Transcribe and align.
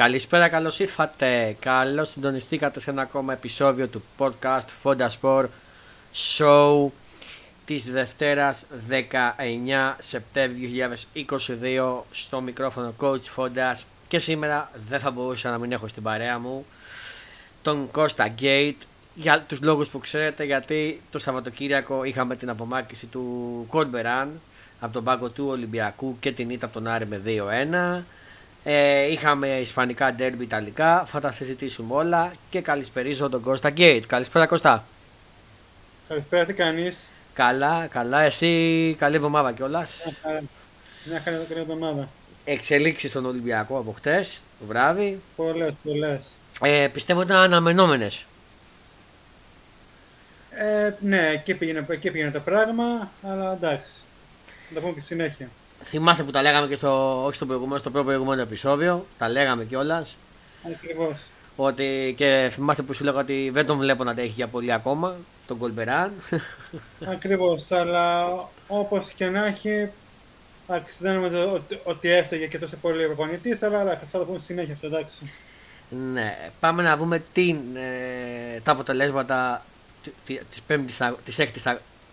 Καλησπέρα, 0.00 0.48
καλώς 0.48 0.78
ήρθατε. 0.78 1.56
Καλώς 1.60 2.10
συντονιστήκατε 2.10 2.80
σε 2.80 2.90
ένα 2.90 3.02
ακόμα 3.02 3.32
επεισόδιο 3.32 3.88
του 3.88 4.02
podcast 4.18 4.64
Fonda 4.82 5.08
Sport 5.20 5.46
Show 6.38 6.86
της 7.64 7.90
Δευτέρας 7.90 8.66
19 8.88 9.94
Σεπτέμβριου 9.98 10.88
2022 11.14 12.02
στο 12.10 12.40
μικρόφωνο 12.40 12.94
Coach 13.00 13.36
Fondas 13.36 13.82
και 14.08 14.18
σήμερα 14.18 14.70
δεν 14.88 15.00
θα 15.00 15.10
μπορούσα 15.10 15.50
να 15.50 15.58
μην 15.58 15.72
έχω 15.72 15.88
στην 15.88 16.02
παρέα 16.02 16.38
μου 16.38 16.66
τον 17.62 17.90
Κώστα 17.90 18.34
Gate 18.40 18.80
για 19.14 19.40
τους 19.48 19.60
λόγους 19.60 19.88
που 19.88 19.98
ξέρετε 19.98 20.44
γιατί 20.44 21.00
το 21.10 21.18
Σαββατοκύριακο 21.18 22.04
είχαμε 22.04 22.36
την 22.36 22.50
απομάκρυση 22.50 23.06
του 23.06 23.64
Κόρμπεραν 23.68 24.40
από 24.80 24.92
τον 24.92 25.04
πάγκο 25.04 25.28
του 25.28 25.46
Ολυμπιακού 25.48 26.16
και 26.20 26.32
την 26.32 26.50
ήττα 26.50 26.66
από 26.66 26.74
τον 26.74 26.86
Άρη 26.86 27.06
με 27.06 27.20
2-1 27.26 28.02
ε, 28.64 29.10
είχαμε 29.12 29.48
ισπανικά 29.48 30.12
ντέρμπι 30.12 30.44
ιταλικά, 30.44 31.04
θα 31.06 31.20
τα 31.20 31.32
συζητήσουμε 31.32 31.94
όλα 31.94 32.32
και 32.50 32.60
καλησπερίζω 32.60 33.28
τον 33.28 33.42
Κώστα 33.42 33.70
Γκέιτ. 33.70 34.04
Καλησπέρα 34.06 34.46
Κώστα. 34.46 34.84
Καλησπέρα, 36.08 36.44
τι 36.44 36.52
κάνεις; 36.52 37.08
Καλά, 37.34 37.86
καλά, 37.86 38.20
εσύ 38.20 38.96
καλή 38.98 39.16
εβδομάδα 39.16 39.52
κιόλας. 39.52 39.90
Μια 41.04 41.20
χαρά 41.20 41.44
καλή 41.48 41.60
εβδομάδα. 41.60 42.08
Εξελίξεις 42.44 43.10
στον 43.10 43.26
Ολυμπιακό 43.26 43.78
από 43.78 43.92
χτες 43.92 44.40
το 44.60 44.66
βράδυ. 44.66 45.20
Πολλές, 45.36 45.72
πολλές. 45.84 46.20
Ε, 46.62 46.88
πιστεύω 46.92 47.22
ήταν 47.22 47.36
αναμενόμενες. 47.36 48.24
Ε, 50.50 50.94
ναι, 51.00 51.28
εκεί 51.28 51.54
πήγαινε, 51.54 51.86
εκεί 51.88 52.10
πήγαινε 52.10 52.30
το 52.30 52.40
πράγμα, 52.40 53.10
αλλά 53.22 53.52
εντάξει. 53.52 53.92
Θα 54.68 54.74
τα 54.74 54.80
πούμε 54.80 54.92
και 54.92 55.00
συνέχεια. 55.00 55.48
Θυμάστε 55.84 56.22
που 56.22 56.30
τα 56.30 56.42
λέγαμε 56.42 56.66
και 56.66 56.76
στο, 56.76 57.24
όχι 57.24 57.34
στο 57.34 57.46
προηγούμενο, 57.46 57.78
στο 57.78 57.90
προηγούμενο 57.90 58.42
επεισόδιο. 58.42 59.06
Τα 59.18 59.28
λέγαμε 59.28 59.64
κιόλας. 59.64 60.16
Ακριβώς. 60.74 61.16
Ότι 61.56 62.14
και 62.16 62.48
θυμάστε 62.50 62.82
που 62.82 62.94
σου 62.94 63.04
λέγα 63.04 63.18
ότι 63.18 63.50
δεν 63.52 63.66
τον 63.66 63.78
βλέπω 63.78 64.04
να 64.04 64.14
τα 64.14 64.20
έχει 64.20 64.30
για 64.30 64.46
πολύ 64.46 64.72
ακόμα, 64.72 65.16
τον 65.46 65.58
Κολμπεράν. 65.58 66.12
Ακριβώς. 67.14 67.70
Αλλά 67.70 68.28
όπως 68.68 69.10
και 69.16 69.28
να 69.28 69.46
έχει, 69.46 69.88
δεν 70.98 71.14
νομίζω 71.14 71.52
ότι, 71.52 71.80
ότι 71.84 72.10
έφταιγε 72.10 72.46
και 72.46 72.58
τόσο 72.58 72.76
πολύ 72.80 73.04
ο 73.04 73.06
προπονητής, 73.06 73.62
αλλά 73.62 74.00
θα 74.10 74.18
το 74.18 74.24
πούμε 74.24 74.40
συνέχεια 74.46 74.74
αυτό, 74.74 74.86
εντάξει. 74.86 75.32
Ναι, 76.12 76.50
πάμε 76.60 76.82
να 76.82 76.96
δούμε 76.96 77.22
τι, 77.32 77.56
ε, 77.74 78.60
τα 78.60 78.72
αποτελέσματα 78.72 79.64
της, 80.26 80.62
πέμπτης, 80.66 81.00
της 81.24 81.38
έκτης 81.38 81.66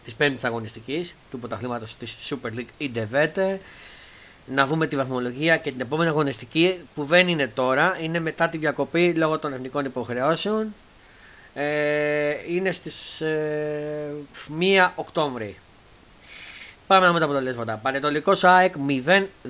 της 0.03 0.15
πέμπτης 0.15 0.43
αγωνιστικής 0.43 1.13
του 1.31 1.39
πρωταθλήματος 1.39 1.95
της 1.95 2.15
Super 2.29 2.57
League 2.57 2.67
η 2.77 2.89
Ντεβέτε 2.89 3.59
να 4.45 4.67
δούμε 4.67 4.87
τη 4.87 4.95
βαθμολογία 4.95 5.57
και 5.57 5.71
την 5.71 5.81
επόμενη 5.81 6.09
αγωνιστική 6.09 6.79
που 6.95 7.03
δεν 7.03 7.27
είναι 7.27 7.47
τώρα. 7.47 7.97
Είναι 8.01 8.19
μετά 8.19 8.49
τη 8.49 8.57
διακοπή 8.57 9.13
λόγω 9.13 9.39
των 9.39 9.53
εθνικών 9.53 9.85
υποχρεώσεων. 9.85 10.73
Ε, 11.53 12.35
είναι 12.49 12.71
στις 12.71 13.21
ε, 13.21 14.13
1 14.59 14.89
Οκτώβρη. 14.95 15.57
Πάμε 16.87 17.01
να 17.01 17.07
δούμε 17.07 17.19
τα 17.19 17.25
αποτελέσματα. 17.25 17.77
Πανετολικός 17.77 18.43
ΑΕΚ 18.43 18.73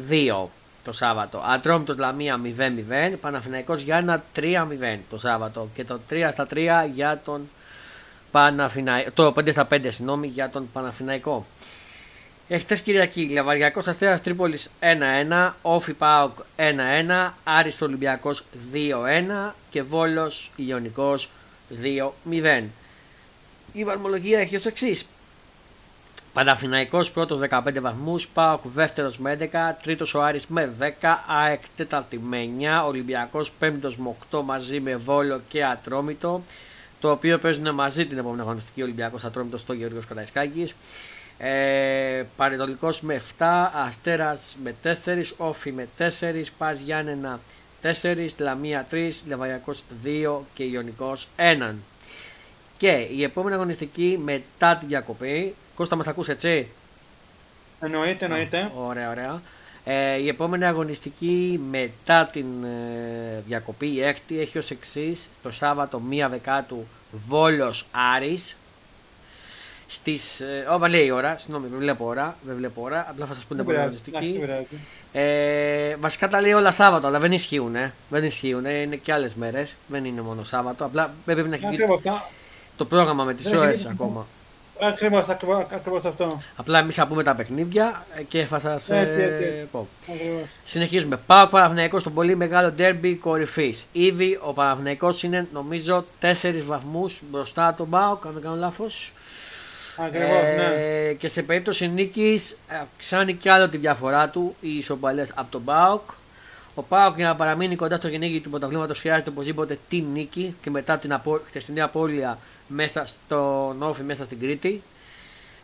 0-2 0.10 0.46
το 0.84 0.92
Σάββατο. 0.92 1.44
Ατρόμητος 1.46 1.98
Λαμία 1.98 2.42
0-0 2.44 3.14
Παναθηναϊκός 3.22 3.82
Γιάννα 3.82 4.24
3-0 4.36 4.44
το 5.10 5.20
Σάββατο. 5.20 5.70
Και 5.76 5.84
το 5.84 6.00
3 6.10 6.30
στα 6.32 6.48
3 6.54 6.90
για 6.94 7.22
τον 7.26 7.50
Παναφιναϊκό, 8.32 9.12
το 9.14 9.34
5 9.40 9.52
στα 9.52 9.68
5 9.72 9.92
συγγνώμη 9.92 10.28
για 10.28 10.50
τον 10.50 10.70
Παναφιναϊκό. 10.74 11.46
Εχθές 12.48 12.82
Κυριακή, 12.82 13.30
Λαβαριακός 13.30 13.88
Αστέρας 13.88 14.22
Τρίπολης 14.22 14.70
1-1, 14.80 15.56
Όφι 15.62 15.94
Πάοκ 15.94 16.38
1-1, 16.56 17.34
Άρης 17.44 17.82
Ολυμπιακός 17.82 18.44
2-1 18.72 19.56
και 19.70 19.82
Βόλος 19.82 20.52
Ιωνικός 20.56 21.30
2-0. 21.70 22.70
Η 23.74 23.84
βαρμολογία 23.84 24.40
έχει 24.40 24.56
ως 24.56 24.66
εξής. 24.66 25.06
Παναφυναϊκό 26.34 27.06
πρώτος 27.14 27.40
15 27.40 27.82
βαθμούς, 27.82 28.28
Πάοκ 28.28 28.62
δεύτερος 28.64 29.18
με 29.18 29.32
11, 29.32 29.78
τρίτος 29.84 30.14
ο 30.14 30.24
Άρης 30.24 30.48
με 30.48 30.74
10, 30.80 31.24
ΑΕΚ 31.28 31.62
τέταρτη 31.76 32.20
με 32.20 32.38
9, 32.38 32.86
Ολυμπιακός 32.86 33.52
πέμπτος 33.60 33.98
με 33.98 34.10
8 34.10 34.42
μαζί 34.42 34.80
με 34.80 34.96
Βόλο 34.96 35.42
και 35.48 35.66
Ατρόμητο 35.66 36.44
το 37.00 37.12
οποίο 37.12 37.40
παίζουν 37.40 37.74
μαζί 37.74 38.06
την 38.06 38.18
επόμενη 38.18 38.42
αγωνιστική 38.42 38.82
Ολυμπιακός 38.82 39.24
Ατρόμητος 39.24 39.62
στο 39.62 39.74
Γεωργίος 39.74 40.06
Καραϊσκάκης. 40.06 40.76
Ε, 41.38 42.24
Παρετολικός 42.36 43.02
με 43.02 43.14
7, 43.14 43.72
Αστέρας 43.74 44.58
με 44.64 44.76
4, 44.84 45.34
Όφη 45.38 45.72
με 45.72 45.88
4, 45.98 46.52
Πας 46.58 46.80
Γιάννενα 46.80 47.40
4, 47.82 48.36
Λαμία 48.38 48.88
3, 48.92 49.24
Λεβαγιακός 49.28 49.84
2 50.04 50.46
και 50.54 50.64
Ιωνικός 50.64 51.28
1. 51.36 51.76
Και 52.78 53.08
η 53.12 53.24
επόμενη 53.24 53.56
αγωνιστική 53.56 54.20
μετά 54.24 54.76
την 54.76 54.88
διακοπή, 54.88 55.56
Κώστα 55.76 55.96
μας 55.96 56.08
ακούς 56.08 56.28
έτσι; 56.28 56.68
Εννοείται, 57.80 58.26
εννοείται. 58.26 58.72
Ωραία, 58.76 59.10
ωραία. 59.10 59.42
Ε, 59.90 60.16
η 60.16 60.28
επόμενη 60.28 60.66
αγωνιστική 60.66 61.62
μετά 61.70 62.26
την 62.26 62.64
ε, 62.64 63.44
διακοπή, 63.48 63.88
η 63.88 64.04
έκτη, 64.04 64.40
έχει 64.40 64.58
ως 64.58 64.72
εξής 64.72 65.30
το 65.44 65.52
Σάββατο 65.52 66.02
1 66.12 66.28
Δεκάτου 66.30 66.88
Βόλος 67.28 67.86
Άρης 68.16 68.58
στις, 69.88 70.40
ε, 70.40 70.68
όπα 70.70 70.90
λέει 70.90 71.06
η 71.06 71.12
ώρα, 71.12 71.38
συγγνώμη 71.38 71.68
δεν 71.68 71.80
βλέπω 71.80 72.06
ώρα, 72.06 72.38
δεν 72.42 72.56
βλέπω 72.56 72.82
ώρα, 72.82 73.06
απλά 73.10 73.26
θα 73.26 73.34
σας 73.34 73.44
πούνε 73.44 73.64
την 73.64 73.80
αγωνιστική. 73.80 74.42
Ε, 75.12 75.96
βασικά 75.96 76.28
τα 76.28 76.42
λέει 76.42 76.54
όλα 76.54 76.72
Σάββατο, 76.72 77.08
αλλά 77.08 77.20
δεν 77.20 77.32
ισχύουν, 77.32 77.76
ε. 77.76 77.94
δεν 78.10 78.24
ισχύουν, 78.24 78.66
ε. 78.66 78.74
είναι 78.74 78.96
και 78.96 79.14
άλλες 79.14 79.34
μέρες, 79.34 79.76
δεν 79.88 80.06
είναι 80.06 80.22
μόνο 80.22 80.44
Σάββατο, 80.44 80.86
απλά 80.86 81.14
πρέπει 81.26 81.50
να 81.50 81.56
έχει 81.56 81.68
το 82.78 82.86
πρόγραμμα 82.86 83.24
με 83.24 83.34
τις 83.34 83.54
ώρες 83.54 83.86
ακόμα. 83.86 84.28
Ακριβώ, 84.82 85.18
ακριβώς 85.74 86.06
αυτό. 86.06 86.42
Απλά 86.56 86.80
εμείς 86.80 86.96
θα 86.96 87.08
πούμε 87.08 87.24
τα 87.24 87.36
παιχνίδια 87.36 88.06
και 88.28 88.46
θα 88.46 88.60
σας 88.60 88.90
ε, 88.90 89.68
πω. 89.72 89.88
Συνεχίζουμε. 90.66 91.20
Πάω 91.26 91.48
Παναθυναϊκό 91.48 92.00
στο 92.00 92.10
πολύ 92.10 92.36
μεγάλο 92.36 92.72
ντέρμπι 92.72 93.16
κορυφής. 93.16 93.86
Ήδη 93.92 94.40
ο 94.42 94.54
Παναθυναϊκό 94.54 95.14
είναι 95.22 95.48
νομίζω 95.54 96.06
4 96.22 96.64
βαθμούς 96.66 97.22
μπροστά 97.30 97.68
από 97.68 97.78
τον 97.78 97.90
Πάοκ, 97.90 98.26
αν 98.26 98.34
δεν 98.34 98.42
κάνω 98.42 98.56
λάθος. 98.56 99.14
Ακριβώς, 99.98 100.44
ε, 100.44 100.56
ναι. 100.56 101.14
Και 101.14 101.28
σε 101.28 101.42
περίπτωση 101.42 101.88
νίκης 101.88 102.58
αυξάνει 102.82 103.34
κι 103.34 103.50
άλλο 103.50 103.70
τη 103.70 103.78
διαφορά 103.78 104.30
του 104.30 104.56
οι 104.60 104.78
ισοπαλές 104.78 105.32
από 105.36 105.52
τον 105.52 105.64
Πάοκ. 105.64 106.02
Ο 106.80 106.84
Πάοκ 106.84 107.16
για 107.16 107.28
να 107.28 107.36
παραμείνει 107.36 107.76
κοντά 107.76 107.96
στο 107.96 108.10
κυνήγι 108.10 108.40
του 108.40 108.50
πρωταθλήματος 108.50 109.00
χρειάζεται 109.00 109.30
οπωσδήποτε 109.30 109.80
την 109.90 110.06
νίκη 110.14 110.56
και 110.62 110.70
μετά 110.70 110.98
την 110.98 111.14
απο... 111.14 111.40
χτεσινή 111.46 111.82
απώλεια 111.82 112.38
μέσα 112.68 113.06
στο 113.06 113.74
Νόφι, 113.80 114.02
μέσα 114.02 114.24
στην 114.24 114.40
Κρήτη. 114.40 114.84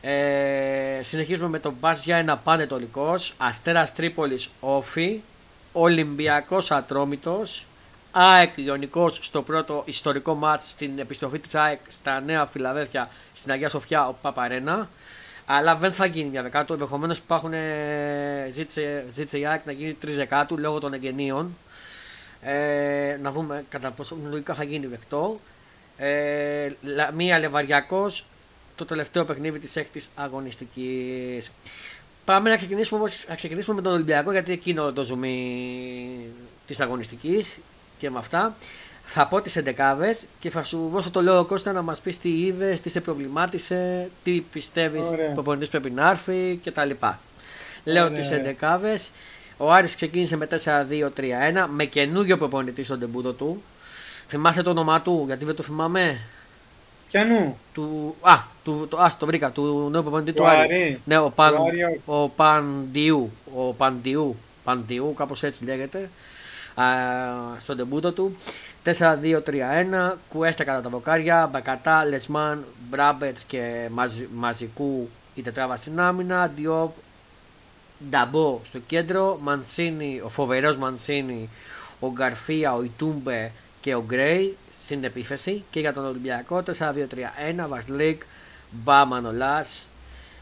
Ε, 0.01 1.00
συνεχίζουμε 1.01 1.50
με 1.50 1.59
τον 1.59 1.75
Μπας 1.79 2.03
για 2.03 2.18
ένα 2.18 2.38
πανετολικός, 2.38 3.34
Αστέρας 3.38 3.94
Τρίπολης 3.94 4.50
Όφι, 4.59 5.22
Ολυμπιακός 5.72 6.72
Ατρόμητος, 6.72 7.66
ΑΕΚ 8.12 8.51
Ιωνικός 8.56 9.19
στο 9.22 9.41
πρώτο 9.41 9.84
ιστορικό 9.85 10.34
μάτς 10.34 10.72
στην 10.72 11.00
επιστροφή 11.00 11.40
της 11.40 11.56
ΑΕΚ 11.56 11.80
στα 11.88 12.22
Νέα 12.22 12.45
Φιλαδέλφια 12.45 13.09
στην 13.34 13.51
Αγία 13.51 13.69
Σοφιά 13.69 14.07
ο 14.07 14.16
Παπαρένα. 14.22 14.90
Αλλά 15.46 15.76
δεν 15.76 15.94
θα 15.94 16.06
γίνει 16.06 16.30
μια 16.30 16.42
δεκάτου. 16.42 16.74
Ενδεχομένως 16.74 17.18
υπάρχουν. 17.18 17.54
Ζήτησε, 18.52 19.06
ζήτησε 19.14 19.40
η 19.40 19.46
ΑΕΚ 19.46 19.66
να 19.66 19.72
γίνει 19.72 19.94
τρεις 19.94 20.16
δεκάτου 20.16 20.58
λόγω 20.58 20.80
των 20.80 20.94
εγγενείων. 20.94 21.58
Ε, 22.42 23.18
να 23.22 23.31
δούμε 23.31 23.66
κατά 23.70 23.92
πόσο 23.92 24.18
λογικά 24.30 24.54
θα 24.54 24.64
γίνει 24.64 24.86
δεκτό. 24.86 25.40
Ε, 25.98 26.72
μία 27.14 27.40
Λεβαριακός 27.40 28.26
το 28.76 28.86
τελευταίο 28.86 29.26
παιχνίδι 29.26 29.59
της 29.59 29.76
έκτης 29.76 30.09
αγωνιστικής. 30.16 31.52
Πάμε 32.25 32.50
να 32.50 32.58
ξεκινήσουμε, 32.58 33.00
όμως, 33.00 33.25
να 33.30 33.36
ξεκινήσουμε 33.36 33.75
με 33.75 33.81
τον 33.81 33.94
Ολυμπιακό 33.94 34.31
γιατί 34.31 34.51
εκείνο 34.51 34.94
το 34.94 35.04
ζουμί 35.04 36.28
της 36.68 36.80
αγωνιστικής 36.80 37.60
και 38.00 38.10
με 38.10 38.18
αυτά. 38.18 38.56
Θα 39.05 39.27
πω 39.27 39.41
τις 39.41 39.55
εντεκάβες 39.55 40.25
και 40.39 40.50
θα 40.50 40.63
σου 40.63 40.89
δώσω 40.91 41.09
το 41.09 41.21
λόγο 41.21 41.45
Κώστα 41.45 41.71
να 41.71 41.81
μας 41.81 42.00
πεις 42.00 42.19
τι 42.19 42.29
είδες, 42.29 42.81
τι 42.81 42.89
σε 42.89 43.01
προβλημάτισε, 43.01 44.09
τι 44.23 44.41
πιστεύεις 44.51 45.07
που 45.07 45.44
ο 45.45 45.57
πρέπει 45.71 45.91
να 45.91 46.09
έρθει 46.09 46.59
κτλ. 46.63 46.89
Λέω 47.83 48.11
τις 48.11 48.31
εντεκάβες. 48.31 49.11
Ο 49.57 49.71
Άρης 49.71 49.95
ξεκίνησε 49.95 50.38
με 50.38 50.47
4-2-3-1 50.65 51.67
με 51.69 51.85
καινούριο 51.85 52.38
προπονητή 52.38 52.83
στον 52.83 53.00
τεμπούτο 53.00 53.33
του. 53.33 53.63
Θυμάσαι 54.27 54.61
το 54.61 54.69
όνομά 54.69 55.01
του, 55.01 55.23
γιατί 55.27 55.45
δεν 55.45 55.55
το 55.55 55.63
θυμάμαι; 55.63 56.19
Ποιανού; 57.11 57.57
Του, 57.73 58.15
α, 58.21 58.33
του, 58.63 58.88
το, 58.89 58.97
ας, 58.97 59.17
το 59.17 59.25
βρήκα, 59.25 59.51
του 59.51 59.89
νέου 59.91 60.01
προπονητή 60.01 60.33
του, 60.33 60.47
Άρη. 60.47 61.00
Ναι, 61.05 61.17
ο, 61.17 61.29
Παν, 61.29 61.55
ο 62.05 62.29
Παντιού, 62.29 63.31
ο 63.55 63.73
Παντιού, 63.73 64.35
Παντιού, 64.63 65.13
κάπως 65.13 65.44
έτσι 65.44 65.63
λέγεται, 65.63 66.09
α, 66.75 66.86
στον 67.60 67.78
τεμπούτο 67.78 68.12
του. 68.12 68.38
4-2-3-1, 68.86 70.14
Κουέστα 70.30 70.64
κατά 70.64 70.81
τα 70.81 70.90
βοκάρια, 70.90 71.50
Μπακατά, 71.52 72.06
Λεσμάν, 72.06 72.66
Μπράμπετς 72.90 73.44
και 73.44 73.90
μαζικού 74.34 75.10
η 75.36 75.42
τετράβα 75.42 75.75
στην 75.75 76.00
άμυνα, 76.00 76.48
Διόπ, 76.56 76.96
Νταμπό 78.10 78.62
στο 78.64 78.80
κέντρο, 78.80 79.40
Μανσίνη, 79.42 80.22
ο 80.24 80.30
φοβερός 80.30 80.78
Μανσίνη, 80.78 81.50
ο 82.00 82.12
Γκαρφία, 82.12 82.74
ο 82.74 82.84
Ιτούμπε 82.84 83.52
και 83.81 83.96
ο 83.96 84.04
Γκρέι 84.08 84.58
στην 84.81 85.04
επίθεση. 85.04 85.64
Και 85.70 85.80
για 85.80 85.94
τον 85.94 86.06
Ολυμπιακό 86.06 86.64
4-2-3-1, 86.78 87.68
Βασλίκ, 87.68 88.22
Μπα 88.70 89.06
Μανολάς, 89.06 89.88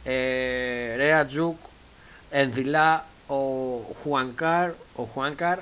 ε, 0.04 0.95
Ρέα 0.95 1.25
Τζουκ, 1.25 1.57
Ενδυλά, 2.30 3.06
ο 3.28 3.36
Χουανκάρ, 4.01 4.69
ο 4.95 5.04
Χουάνκαρ, 5.04 5.60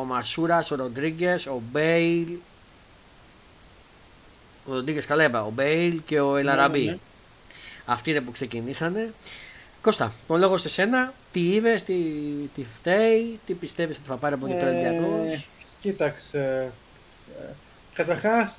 ο 0.00 0.04
Μασούρας, 0.04 0.70
ο 0.70 0.74
Ροντρίγκες, 0.76 1.46
ο 1.46 1.62
Μπέιλ, 1.72 2.28
ο 4.66 4.72
Ροντρίγκες 4.74 5.06
Καλέμπα, 5.06 5.42
ο 5.42 5.50
Μπέιλ 5.50 6.00
και 6.06 6.20
ο 6.20 6.36
Ελαραμπή. 6.36 6.84
Ναι, 6.84 6.90
ναι. 6.90 6.98
Αυτοί 7.84 8.10
είναι 8.10 8.20
που 8.20 8.30
ξεκινήσανε. 8.30 9.12
Κώστα, 9.80 10.12
τον 10.26 10.38
λόγος 10.40 10.60
σε 10.60 10.68
σένα, 10.68 11.12
τι 11.32 11.54
είδες, 11.54 11.82
τι, 11.82 11.94
τι 12.54 12.64
φταίει, 12.78 13.38
τι 13.46 13.52
πιστεύεις 13.54 13.96
ότι 13.96 14.08
θα 14.08 14.16
πάρει 14.16 14.34
από 14.34 14.46
την 14.46 14.54
Ε, 14.56 15.42
Κοίταξε. 15.80 16.72
ε, 17.40 17.52
Καταρχά, 17.94 18.52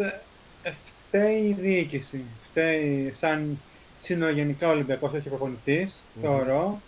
φταίει 1.08 1.38
η 1.42 1.54
διοίκηση. 1.60 2.24
Φταίει 2.50 3.14
σαν 3.20 3.60
συνολογενικά 4.04 4.70
Ολυμπιακός, 4.70 5.12
όχι 5.12 5.30
προπονητής, 5.30 5.94
Μμμ. 6.14 6.22
θεωρώ. 6.22 6.82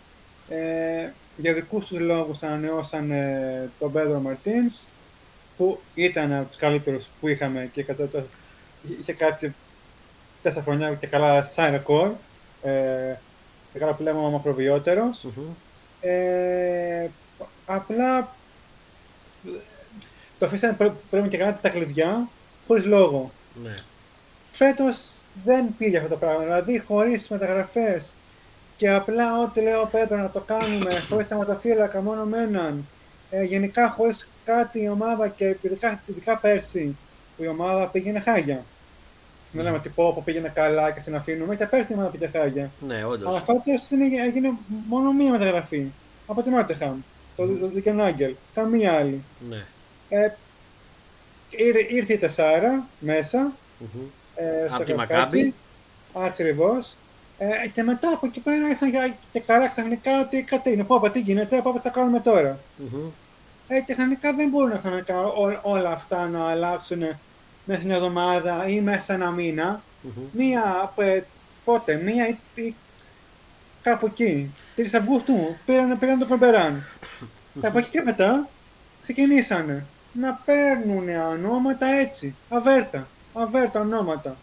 Ε, 0.50 1.10
για 1.38 1.54
δικούς 1.54 1.86
τους 1.86 2.00
λόγους 2.00 2.44
ανανεώσαν 2.44 3.12
ε, 3.12 3.70
τον 3.80 3.92
Πέδρο 3.92 4.20
Μαρτίνς, 4.20 4.74
που 5.58 5.80
ήταν 5.96 6.34
από 6.34 6.48
τους 6.48 6.58
καλύτερους 6.58 7.06
που 7.20 7.28
είχαμε 7.28 7.70
και 7.74 7.84
κατά 7.84 8.08
το, 8.08 8.24
είχε 9.00 9.14
κάτσει 9.14 9.54
τέσσερα 10.42 10.64
χρονιά 10.64 10.94
και 10.94 11.08
καλά 11.08 11.46
σαν 11.46 11.72
ρεκόρ. 11.72 12.12
Ε, 12.64 13.16
και 13.74 13.80
καλά 13.80 13.94
που 13.94 14.04
λέμε 14.04 14.20
ο 14.20 14.30
μακροβιότερος. 14.30 15.26
Ε, 16.02 17.08
απλά 17.66 18.36
το 20.40 20.46
αφήσανε 20.46 20.74
πρέ- 20.74 20.92
πρέπει 21.10 21.30
και 21.30 21.38
κάνατε 21.38 21.60
τα 21.62 21.70
κλειδιά 21.70 22.28
χωρίς 22.68 22.86
λόγο. 22.86 23.32
Ναι. 23.64 23.84
Φέτος 24.54 24.98
δεν 25.46 25.66
πήγε 25.78 25.98
αυτό 25.98 26.10
το 26.10 26.16
πράγμα, 26.18 26.44
δηλαδή 26.44 26.80
χωρίς 26.80 27.28
μεταγραφές 27.28 28.04
και 28.82 28.90
απλά 28.90 29.42
ό,τι 29.42 29.62
λέει 29.62 29.74
ο 29.74 29.88
Πέτρο 29.92 30.18
να 30.18 30.30
το 30.30 30.40
κάνουμε 30.40 31.00
χωρίς 31.10 31.28
θεματοφύλακα 31.28 32.02
μόνο 32.02 32.24
με 32.24 32.38
έναν. 32.42 32.86
Ε, 33.32 33.44
γενικά 33.44 33.90
χωρίς 33.90 34.28
κάτι 34.46 34.82
η 34.82 34.90
ομάδα 34.90 35.28
και 35.28 35.56
ειδικά, 35.62 36.02
ειδικά 36.06 36.38
πέρσι 36.38 36.96
που 37.38 37.44
η 37.44 37.48
ομάδα 37.48 37.86
πήγαινε 37.88 38.20
χάγια. 38.20 38.64
Δεν 39.52 39.64
λέμε 39.64 39.78
ότι 39.78 39.90
πω, 39.90 40.14
πω 40.14 40.22
πήγαινε 40.26 40.52
καλά 40.56 40.92
και 40.92 41.00
την 41.00 41.16
αφήνουμε 41.16 41.56
και 41.56 41.66
πέρσι 41.66 41.92
η 41.92 41.96
ομάδα 41.96 42.10
πήγε 42.10 42.28
χάγια. 42.28 42.72
Ναι, 42.88 42.96
Αλλά 42.96 43.08
όντω. 43.08 43.32
φέτος 43.32 43.88
δεν 43.90 44.02
έγινε, 44.02 44.22
έγινε 44.24 44.52
μόνο 44.88 45.12
μία 45.12 45.32
μεταγραφή. 45.32 45.86
Από 46.28 46.42
την 46.42 46.52
Νότεχαμ. 46.52 47.00
Το, 47.36 47.48
το 47.48 47.68
Δικενάγκελ. 47.68 48.34
Καμία 48.54 48.94
άλλη. 48.94 49.22
Ναι. 49.50 49.66
Ε, 50.10 50.30
ήρ- 51.50 51.92
ήρθε 51.92 52.14
η 52.14 52.18
Τεσάρα 52.18 52.86
μέσα. 53.00 53.52
Μμμ. 53.78 54.02
Ε, 54.36 54.66
Απ' 54.66 54.74
στο 54.74 54.84
τη 54.84 54.92
Καρπάτι. 54.94 55.14
Μακάμπι. 55.14 55.54
Ακριβώς. 56.14 56.96
Ε, 57.44 57.68
και 57.68 57.84
μετά 57.84 58.10
από 58.14 58.26
εκεί 58.26 58.40
πέρα 58.40 58.68
ήρθαν 58.70 58.90
για- 58.90 59.16
και 59.32 59.40
καλά 59.40 59.68
ξαφνικά 59.68 60.20
ότι 60.22 60.42
κάτι 60.44 60.72
είναι. 60.72 60.84
Πω, 60.84 61.00
πω, 61.00 61.10
τι 61.10 61.20
γίνεται, 61.20 61.56
πω, 61.56 61.72
πω, 61.72 61.78
τι 61.78 61.84
θα 61.84 61.90
κάνουμε 61.90 62.20
τώρα. 62.20 62.60
Μμμ. 62.78 63.06
Ε, 63.68 63.80
και 63.80 63.94
ξαφνικά 63.94 64.34
δεν 64.34 64.50
μπορούν 64.50 64.80
ξαφνικά 64.80 65.20
ό- 65.22 65.60
όλα 65.62 65.90
αυτά 65.92 66.28
να 66.28 66.50
αλλάξουν 66.50 67.00
μέσα 67.66 67.80
στην 67.80 67.92
εβδομάδα 67.92 68.68
ή 68.68 68.82
μέσα 68.82 69.02
σε 69.02 69.14
ένα 69.14 69.32
μήνα. 69.32 69.82
Μμμ. 70.02 70.24
Μία, 70.32 70.92
ε, 70.98 71.22
πότε, 71.64 71.96
μία 71.96 72.28
ή, 72.28 72.38
ή 72.56 72.76
κάπου 73.82 74.06
εκεί. 74.06 74.52
3 74.76 74.96
Αυγούστου 74.96 75.56
πήραν, 75.66 76.00
πήραν 76.00 76.20
το 76.20 76.26
Κορμπεράν. 76.26 76.84
Από 77.62 77.78
εκεί 77.78 77.90
και 77.90 78.02
μετά 78.06 78.48
ξεκινήσανε 79.04 79.86
να 80.14 80.40
παίρνουν 80.46 81.10
ονόματα 81.32 81.86
έτσι, 81.88 82.36
αβέρτα, 82.50 83.08
αβέρτα 83.34 83.80
ονόματα. 83.80 84.36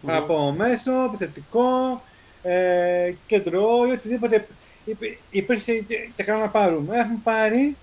Μμμ. 0.00 0.10
Από 0.14 0.50
μέσο, 0.56 0.92
επιθετικό, 1.06 2.02
ε, 2.42 3.12
κεντρό 3.26 3.86
ή 3.88 3.90
οτιδήποτε 3.90 4.46
υπ- 4.84 5.18
υπήρξε 5.30 5.72
και, 5.72 5.96
και 6.16 6.22
καλά 6.22 6.38
να 6.40 6.48
πάρουμε. 6.48 6.96
Έχουν 6.98 7.22
πάρει 7.22 7.76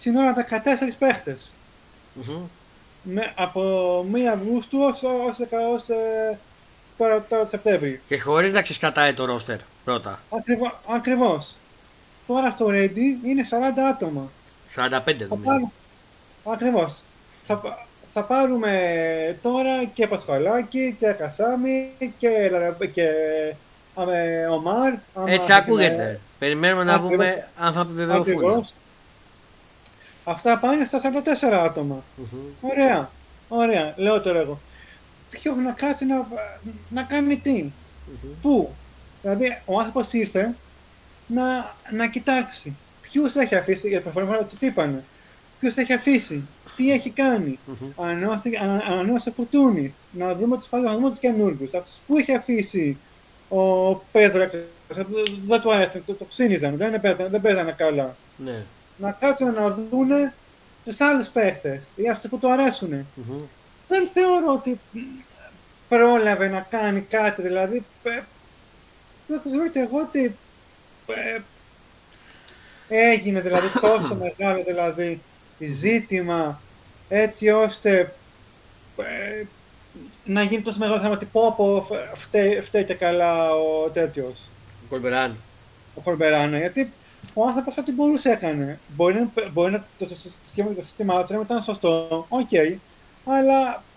συνόλα 0.00 0.32
14 0.34 0.96
παίχτες. 0.98 1.50
Μμμ. 2.14 2.42
Με, 3.02 3.32
από 3.36 4.04
1 4.12 4.26
Αυγούστου 4.32 4.78
ως, 4.80 5.02
ως, 5.02 5.36
ως, 5.74 5.88
ε, 5.88 6.38
τώρα, 6.98 7.22
τώρα 7.28 7.42
το 7.42 7.48
Σεπτέμβρη. 7.48 8.00
Και 8.08 8.18
χωρίς 8.20 8.52
να 8.52 8.62
ξεσκατάει 8.62 9.12
το 9.12 9.24
ρόστερ 9.24 9.56
πρώτα. 9.84 10.20
Ακριβώ, 10.30 10.72
ακριβώς. 10.88 11.54
Τώρα 12.26 12.50
στο 12.50 12.66
Ready 12.68 13.24
είναι 13.24 13.46
40 13.50 13.84
άτομα. 13.90 14.30
45 14.74 15.24
Θα 15.24 15.26
νομίζω. 15.28 15.42
πάρουμε, 15.44 15.70
ακριβώς. 16.44 17.02
Θα, 17.46 17.56
πα- 17.56 17.86
θα 18.14 18.22
πάρουμε 18.22 19.38
τώρα 19.42 19.84
και 19.94 20.06
Πασχαλάκη 20.06 20.96
και 21.00 21.06
Κασάμι 21.06 21.90
και, 22.18 22.48
Λαρα- 22.50 22.76
και 22.92 23.08
αμε, 23.94 24.46
Ομάρ. 24.50 24.92
άμα 25.14 25.30
Έτσι 25.30 25.50
θα 25.52 25.56
ακούγεται. 25.56 26.20
Περιμένουμε 26.38 26.84
να 26.84 26.94
Ακριβώς. 26.94 27.10
δούμε 27.16 27.48
αν 27.58 27.72
θα 27.72 27.80
την- 27.86 27.90
επιβεβαιωθούν. 27.98 28.34
Ακριβώς. 28.34 28.74
Αυτά 30.24 30.58
πάνε 30.58 30.84
στα 30.84 30.98
44 31.00 31.60
άτομα. 31.64 32.02
Μμμ. 32.16 32.26
Ωραία. 32.60 33.10
Ωραία. 33.48 33.92
Λέω 33.96 34.20
τώρα 34.20 34.38
εγώ. 34.38 34.60
Ποιο 35.30 35.54
να 35.54 35.70
κάτσει 35.70 36.04
να, 36.06 36.26
να 36.88 37.02
κάνει 37.02 37.36
τι; 37.36 37.50
Μμμ. 37.62 37.70
Πού; 38.42 38.74
Δηλαδή, 39.22 39.58
ο 39.64 39.78
άνθρωπος 39.78 40.12
ήρθε 40.12 40.54
να, 41.26 41.74
να 41.90 42.06
κοιτάξει 42.06 42.76
ποιους 43.00 43.34
έχει 43.34 43.54
αφήσει, 43.54 43.88
για 43.88 44.00
παράδειγμα, 44.00 44.44
τι 44.60 44.66
είπανε, 44.66 45.04
ποιους 45.60 45.76
έχει 45.76 45.92
αφήσει, 45.92 46.42
τι 46.76 46.92
έχει 46.92 47.10
κάνει. 47.10 47.58
Μμμ. 47.66 47.90
Ανανεώθηκε- 48.04 48.58
ανα- 48.58 48.84
Ανανέωσε 48.88 49.30
Φουρτούνη, 49.36 49.94
να 50.10 50.34
δούμε 50.34 50.56
τους 50.56 50.66
παλιού, 50.66 50.86
να 50.86 50.94
δούμε 50.94 51.08
τους 51.08 51.18
καινούργιους. 51.18 51.74
Αυτούς 51.74 51.94
που 52.06 52.16
έχει 52.16 52.34
αφήσει 52.34 52.96
ο 53.48 53.94
Πέτρο, 53.94 54.50
δεν 55.46 55.60
του 55.60 55.72
άρεσε, 55.72 56.02
το, 56.06 56.12
το 56.14 56.24
ξύνιζαν, 56.24 56.76
δεν, 56.76 57.00
παίζανε, 57.00 57.28
δεν 57.28 57.40
παίζανε 57.40 57.72
καλά. 57.72 58.16
Ναι. 58.36 58.62
Να 58.96 59.10
κάτσουν 59.12 59.52
να 59.54 59.78
δούνε 59.90 60.34
τους 60.84 61.00
άλλους 61.00 61.28
παίχτες 61.28 61.86
ή 61.96 62.08
αυτούς 62.08 62.30
που 62.30 62.38
του 62.38 62.52
αρέσουν. 62.52 62.90
Μμμ. 63.14 63.40
δεν 63.88 64.08
θεωρώ 64.12 64.52
ότι 64.52 64.80
πρόλαβε 65.88 66.48
να 66.48 66.66
κάνει 66.70 67.00
κάτι, 67.00 67.42
δηλαδή 67.42 67.84
ε, 68.02 68.20
δεν 69.26 69.40
ξέρω 69.46 69.68
και 69.68 69.78
εγώ 69.78 69.98
ότι 69.98 70.36
ε, 71.06 71.40
έγινε 72.88 73.40
δηλαδή 73.40 73.66
τόσο 73.80 74.14
μεγάλο 74.38 74.62
δηλαδή 74.66 75.20
ζήτημα 75.80 76.60
έτσι 77.16 77.48
ώστε 77.48 78.20
ε, 78.96 79.44
να 80.24 80.42
γίνει 80.42 80.62
τόσο 80.62 80.78
μεγάλο 80.78 81.00
θέμα 81.00 81.14
ότι 81.14 81.24
πω 81.26 81.54
πω 81.56 81.86
φταίει, 82.14 82.60
φταίει 82.60 82.84
και 82.84 82.94
καλά 82.94 83.54
ο 83.54 83.90
τέτοιος 83.90 84.52
Ο 84.84 84.86
Κορμπεράν. 84.88 85.44
ο 85.94 86.00
Κορμπεράνο, 86.00 86.56
γιατί 86.58 86.92
ο 87.34 87.46
άνθρωπος 87.46 87.76
ό,τι 87.78 87.92
μπορούσε 87.92 88.30
έκανε. 88.30 88.82
Μπορεί 88.86 89.14
να, 89.14 89.48
μπορεί 89.50 89.72
να 89.72 89.78
το, 89.96 90.06
το, 90.06 90.14
το, 90.14 90.30
σχήμα- 90.50 90.74
το 90.74 90.82
σύστημά 90.84 91.24
του 91.24 91.34
να 91.34 91.40
ήταν 91.40 91.62
σωστό, 91.62 92.26
οκ, 92.28 92.50
αλλά 93.24 93.88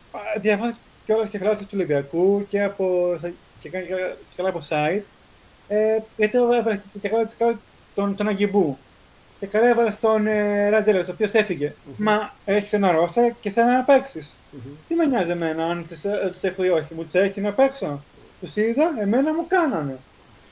διαβάζει 0.41 0.75
κιόλα 1.05 1.27
και 1.27 1.38
γράψει 1.38 1.63
του 1.63 1.69
Ολυμπιακού 1.74 2.47
και, 2.47 2.63
από, 2.63 3.17
και, 3.59 3.69
και, 3.69 3.79
και 3.79 4.36
καλά 4.36 4.50
από 4.50 4.62
site. 4.69 5.03
Ε, 5.67 6.00
γιατί 6.15 6.38
έβαλε 6.38 6.77
και- 6.77 7.00
και 7.00 7.09
καλά 7.09 7.25
και 7.27 7.36
καλά 7.38 7.63
τον, 7.93 8.15
τον 8.15 8.27
Αγκιμπού. 8.27 8.87
Και 9.39 9.46
καλά 9.48 9.67
έβαλε 9.67 9.91
τον 10.01 10.27
ε, 10.27 10.70
Ραντζέλο, 10.70 11.00
ο 11.00 11.12
οποίο 11.12 11.29
έφυγε. 11.32 11.74
Μμμ. 11.84 11.94
Μα 11.98 12.34
έχει 12.46 12.75
ένα 12.75 12.91
ρόστερ 12.91 13.32
και 13.39 13.50
θέλει 13.50 13.72
να 13.72 13.84
παίξει. 13.84 14.27
Μμμ. 14.51 14.62
Τι 14.88 14.96
με 14.96 15.06
νοιάζει 15.06 15.32
εμένα 15.32 15.65
αν 15.65 15.88
τους, 15.88 16.03
ε, 16.03 16.29
τους 16.32 16.41
έχω 16.41 16.63
ή 16.63 16.70
όχι. 16.70 16.94
Μου 16.94 17.03
τους 17.03 17.13
έχει 17.13 17.41
να 17.41 17.53
παίξω. 17.53 18.03
Τους 18.39 18.56
είδα, 18.56 18.94
εμένα 19.00 19.34
μου 19.34 19.48
κάνανε. 19.48 20.00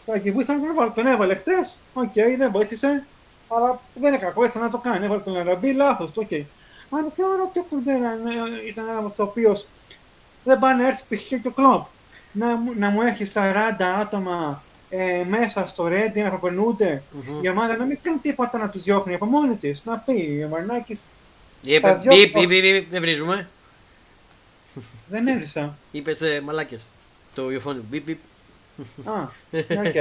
Τα 0.06 0.18
και 0.18 0.30
ήθελα 0.30 0.58
να 0.58 0.63
τον 0.63 0.70
έβαλε. 0.70 0.92
Τον 0.92 1.08
έβαλε 1.08 1.36
χτες, 1.36 1.80
οκ, 1.94 2.13
δεν 2.38 2.51
βοήθησε. 2.51 3.08
Αλλά 3.48 3.82
δεν 3.94 4.13
είναι 4.13 4.22
κακό, 4.22 4.44
ήθελε 4.46 4.63
να 4.63 4.70
το 4.70 4.77
κάνει. 4.77 5.06
Έβαλε 5.06 5.22
τον 5.22 5.38
Αραμπί, 5.38 5.74
λάθος, 5.74 6.12
οκ. 6.15 6.32
Αν 6.89 7.12
θεωρώ 7.15 7.44
ότι 7.50 7.60
ο 7.60 7.63
Κουρμπέρα 7.63 8.13
ήταν 8.68 8.88
ένα 8.88 8.98
από 8.98 9.24
οποίος 9.24 9.68
δεν 10.44 10.60
πάει 10.60 10.75
να 10.75 10.88
έρθει 10.88 11.15
π.χ. 11.15 11.27
και 11.27 11.48
ο 11.48 11.51
Κλόπ. 11.51 11.86
Να, 12.32 12.56
μου- 12.56 12.74
να 12.77 12.89
μου 12.89 13.01
έχει 13.01 13.25
40 13.34 13.84
άτομα 14.01 14.68
ε, 14.89 15.24
μέσα 15.30 15.68
στο 15.68 15.88
Ρέντι 15.88 16.22
να 16.22 16.30
προπονούνται. 16.30 17.01
Μμμ. 17.12 17.44
Η 17.44 17.50
ομάδα 17.50 17.77
να 17.77 17.84
μην 17.86 18.00
κάνει 18.01 18.18
τίποτα 18.18 18.58
να 18.58 18.70
τους 18.70 18.82
διώχνει 18.82 19.13
από 19.13 19.25
μόνη 19.25 19.56
της. 19.56 19.82
Να 19.86 19.98
πει, 19.98 20.44
ο 20.46 20.50
Μαρνάκης 20.50 21.01
Είπε, 21.62 21.80
Τα 21.88 21.96
δυο- 21.96 22.15
μπιπ, 22.15 22.32
μπιπ, 22.38 22.48
μπιπ, 22.48 22.62
μπιπ, 22.62 22.92
δεν 22.92 23.01
βρίζουμε. 23.01 23.48
δεν 25.10 25.27
έβρισα. 25.27 25.77
Είπες 25.92 26.20
μαλάκες. 26.44 26.80
Το 27.36 27.51
ιοφόνι. 27.51 27.82
Μπιπ, 27.89 28.04
μπιπ. 28.06 28.20
Α, 29.04 29.22
οκ. 29.86 29.96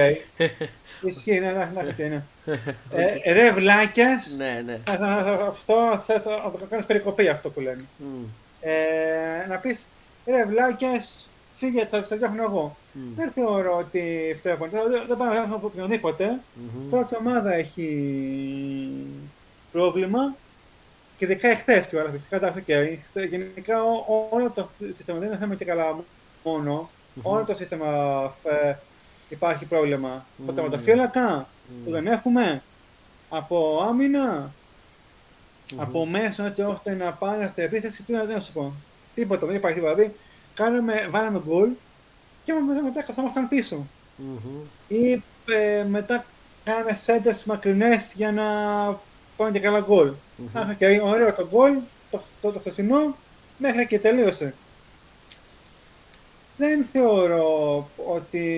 Ισχύει, 1.11 1.31
ναι, 1.41 1.51
ναι, 1.53 1.71
ναι, 1.75 1.95
ναι, 1.97 2.07
ναι. 2.09 2.23
Ε, 3.25 3.33
Ρε 3.33 3.53
βλάκες, 3.53 4.35
Ναι, 4.37 4.63
ναι. 4.67 4.79
θα- 4.85 4.97
θα- 4.97 5.23
θα- 5.25 5.47
αυτό 5.47 6.03
θες 6.07 6.25
να 6.25 6.51
το 6.51 6.67
κάνεις 6.71 6.87
περικοπή 6.87 7.29
αυτό 7.29 7.51
που 7.51 7.61
λένε. 7.61 7.85
Μμ. 7.99 8.25
Ε, 8.61 9.47
να 9.49 9.57
πεις, 9.57 9.87
ρε 10.27 10.45
βλάκες, 10.45 11.29
φύγε, 11.59 11.85
θα 11.87 12.03
σε 12.05 12.15
φτιάχνω 12.15 12.43
εγώ. 12.43 12.77
Μμ. 12.93 13.15
Δεν 13.17 13.31
θεωρώ 13.31 13.77
ότι 13.77 14.35
φταίει 14.39 14.53
ο 14.53 14.57
προπονητής, 14.57 14.91
δεν, 14.91 15.05
δεν 15.09 15.17
πάω 15.17 15.27
να 15.27 15.33
φτιάχνω 15.35 15.57
από 15.57 15.67
οποιονδήποτε. 15.67 16.41
Μμμ. 16.55 16.91
Τώρα 16.91 17.05
και 17.05 17.15
η 17.15 17.19
ομάδα 17.21 17.55
έχει 17.55 17.89
πρόβλημα 19.73 20.35
και 21.19 21.25
ειδικά 21.25 21.49
εχθές 21.49 21.87
κιόλα. 21.87 22.11
Φυσικά 22.11 22.37
εντάξει, 22.37 22.63
και 22.63 22.99
γενικά 23.21 23.83
ό- 23.85 24.29
όλο 24.31 24.51
το 24.55 24.69
σύστημα 24.95 25.19
δεν 25.19 25.29
είναι 25.29 25.37
θέμα 25.37 25.55
και 25.55 25.65
καλά 25.65 25.97
μόνο. 26.45 26.91
Μμμ. 27.15 27.27
Όλο 27.27 27.45
το 27.45 27.55
σύστημα 27.55 27.87
ε, 28.45 28.75
υπάρχει 29.29 29.65
πρόβλημα. 29.65 30.25
Μμμ. 30.37 30.47
Το 30.47 30.53
τερματοφύλακα 30.53 31.49
που 31.85 31.91
δεν 31.91 32.07
έχουμε 32.07 32.63
από 33.29 33.85
άμυνα, 33.89 34.51
Μμμ. 35.73 35.81
από 35.81 36.07
μέσα 36.07 36.47
έτσι 36.47 36.63
ώστε 36.63 36.95
να 36.95 37.13
πάνε 37.13 37.49
στην 37.53 37.65
επίθεση. 37.65 38.03
Τι 38.03 38.13
να, 38.13 38.21
τι 38.21 38.33
να 38.33 38.41
σου 38.41 38.53
πω. 38.53 38.73
Τίποτα, 39.15 39.47
δεν 39.47 39.57
υπάρχει 39.57 39.79
τίποτα. 39.79 39.95
Δηλαδή, 39.95 40.15
κάναμε, 40.55 41.09
βάλαμε 41.11 41.43
γκολ 41.47 41.69
και 42.45 42.53
μετά, 42.53 42.83
μετά 42.83 43.03
καθόμασταν 43.03 43.49
πίσω. 43.49 43.87
Μμμ. 44.17 44.65
Ή 44.89 45.23
ε, 45.47 45.85
μετά 45.89 46.25
κάναμε 46.65 46.95
σέντες 46.95 47.45
μακρινές 47.45 48.13
για 48.15 48.33
να 48.33 48.45
πάνε 49.37 49.51
και 49.53 49.61
καλά 49.61 49.81
γκολ. 49.81 50.13
Μμμ. 50.37 50.59
Αχ, 50.59 50.77
και 50.77 51.01
ωραίο 51.03 51.33
το 51.33 51.49
γκολ, 51.51 51.73
το, 52.11 52.23
το, 52.41 52.51
το 52.51 52.59
χθεσινό, 52.59 53.17
μέχρι 53.59 53.87
και 53.87 53.99
τελείωσε. 53.99 54.55
Δεν 56.57 56.87
θεωρώ 56.93 57.89
ότι 58.07 58.49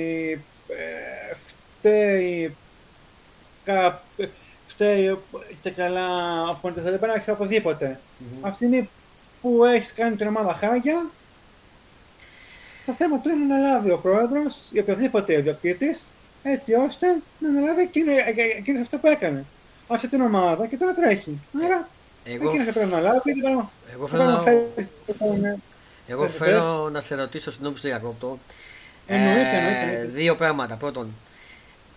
ε, 0.69 1.35
φταίει, 1.79 2.57
κα, 3.65 4.03
φταίει 4.67 5.19
και 5.63 5.71
καλά 5.71 6.43
ο 6.43 6.51
προπονητής, 6.51 6.83
δεν 6.83 6.93
πρέπει 6.93 7.07
να 7.07 7.15
έχεις 7.15 7.29
οπωσδήποτε. 7.29 8.01
Μμμ. 8.19 8.47
Αυτή 8.47 8.51
τη 8.51 8.55
στιγμή 8.55 8.89
που 9.43 9.65
έχεις 9.65 9.93
κάνει 9.93 10.17
την 10.17 10.27
ομάδα 10.27 10.55
χάγια, 10.55 11.11
το 12.87 12.93
θέμα 12.93 13.19
του 13.19 13.29
είναι 13.29 13.55
να 13.55 13.59
λάβει 13.69 13.91
ο 13.91 13.99
πρόεδρος 13.99 14.57
ή 14.73 14.79
οποιοδήποτε 14.79 15.33
ιδιοκτήτης, 15.33 16.01
έτσι 16.43 16.73
ώστε 16.75 17.07
να 17.39 17.49
αναλάβει 17.49 17.81
εκείνο, 17.81 18.11
ε, 18.13 18.35
εκείνο 18.59 18.81
αυτό 18.81 18.97
που 18.99 19.07
έκανε. 19.07 19.45
Άφησε 19.89 20.09
την 20.09 20.21
ομάδα 20.21 20.67
και 20.67 20.77
τώρα 20.77 20.93
τρέχει. 20.95 21.39
Άρα 21.65 21.89
Εγώ, 22.25 22.49
εκείνος 22.49 22.67
θα 22.67 22.73
πρέπει 22.73 22.91
να 22.91 23.01
λάβει, 23.01 23.21
δεν 23.25 23.35
πρέπει 23.41 23.57
να- 23.57 23.71
εγώ 23.93 24.07
δεν 24.07 24.17
πρέπει 24.17 24.31
να 24.33 24.43
θέλω, 24.43 24.69
φέρει 24.75 24.89
τον- 25.19 25.63
εγώ 26.09 26.23
Πες, 26.23 26.35
θέλω 26.35 26.89
να 26.93 27.01
σε 27.01 27.15
ρωτήσω, 27.15 27.51
συγγνώμη 27.51 27.75
που 27.75 27.81
σε 27.81 27.89
διακόπτω. 27.89 28.39
Εννοείται, 29.07 29.41
Ε, 29.41 29.57
εννοείται, 29.57 29.81
εννοείται. 29.89 30.11
Δύο 30.15 30.37
πράγματα. 30.37 30.75
Πρώτον, 30.77 31.09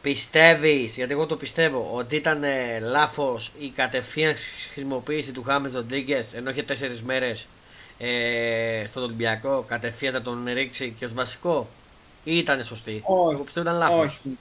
πιστεύεις, 0.01 0.95
γιατί 0.95 1.11
εγώ 1.11 1.25
το 1.25 1.35
πιστεύω, 1.35 1.89
ότι 1.93 2.15
ήταν 2.15 2.43
ε, 2.43 2.79
λάθος 2.81 3.51
η 3.59 3.69
κατευθείαν 3.75 4.33
χρησιμοποίηση 4.71 5.31
του 5.31 5.43
Χάμες 5.43 5.71
Ροντρίγκες 5.73 6.33
ενώ 6.33 6.49
είχε 6.49 6.63
τέσσερις 6.63 7.01
μέρες 7.03 7.47
ε, 8.01 8.83
στον 8.87 9.03
Ολυμπιακό, 9.03 9.65
κατευθείαν 9.67 10.13
να 10.13 10.21
τον 10.21 10.47
ρίξει 10.53 10.95
και 10.99 11.05
ως 11.05 11.13
βασικό 11.13 11.67
ή 12.23 12.37
ήταν 12.37 12.63
σωστή; 12.63 13.03
Όχι. 13.05 13.33
Εγώ 13.35 13.43
πιστεύω 13.43 13.69
ήταν 13.69 13.79
λάθος. 13.79 14.03
Όχι. 14.05 14.37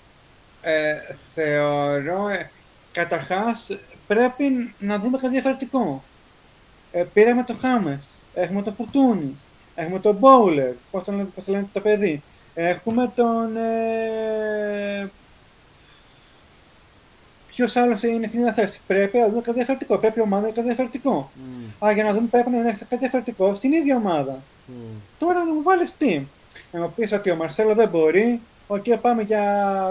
Ε, 0.62 0.94
θεωρώ, 1.34 2.28
ε, 2.28 2.50
καταρχάς, 2.92 3.68
πρέπει 4.06 4.74
να 4.78 4.98
δούμε 4.98 5.18
κάτι 5.18 5.32
διαφορετικό. 5.32 6.02
Ε, 6.92 7.02
πήραμε 7.12 7.44
το 7.44 7.54
Χάμες, 7.60 8.04
έχουμε 8.34 8.62
το 8.62 8.72
Φουρτούνι, 8.76 9.36
έχουμε 9.74 9.98
τον 9.98 10.16
Μπόουλερ, 10.16 10.72
πώς 10.90 11.04
το, 11.04 11.12
λένε, 11.12 11.28
πώς 11.34 11.44
το 11.44 11.52
λένε 11.52 11.68
το 11.72 11.80
παιδί, 11.80 12.22
έχουμε 12.54 13.12
τον... 13.14 13.56
Ε, 13.56 15.10
Ποιος 17.58 17.76
άλλος 17.76 18.02
είναι 18.02 18.26
στην 18.26 18.38
ίδια 18.40 18.52
θέση. 18.52 18.80
Πρέπει 18.86 19.18
να 19.18 19.28
δούμε 19.28 19.40
κάτι 19.40 19.56
διαφορετικό. 19.56 19.98
Πρέπει 19.98 20.18
η 20.18 20.22
ομάδα 20.22 20.42
να 20.42 20.46
είναι 20.46 20.56
κάτι 20.56 20.66
διαφορετικό. 20.66 21.30
Μμ, 21.34 21.86
Α, 21.86 21.92
για 21.92 22.04
να 22.04 22.12
δούμε 22.12 22.26
πρέπει 22.30 22.50
να 22.50 22.56
είναι 22.56 22.78
κάτι 22.78 22.96
διαφορετικό 22.96 23.54
στην 23.54 23.72
ίδια 23.72 23.96
ομάδα. 23.96 24.38
μμ, 24.66 24.72
Τώρα 25.18 25.44
να 25.44 25.52
μου 25.54 25.62
βάλεις 25.62 25.94
τι. 25.98 26.20
Να 26.72 26.80
μου 26.80 26.92
πεις 26.96 27.12
ότι 27.12 27.30
ο 27.30 27.36
Μαρσέλο 27.36 27.74
δεν 27.74 27.88
μπορεί, 27.88 28.40
οκ, 28.66 28.84
πάμε 29.00 29.22
για 29.22 29.42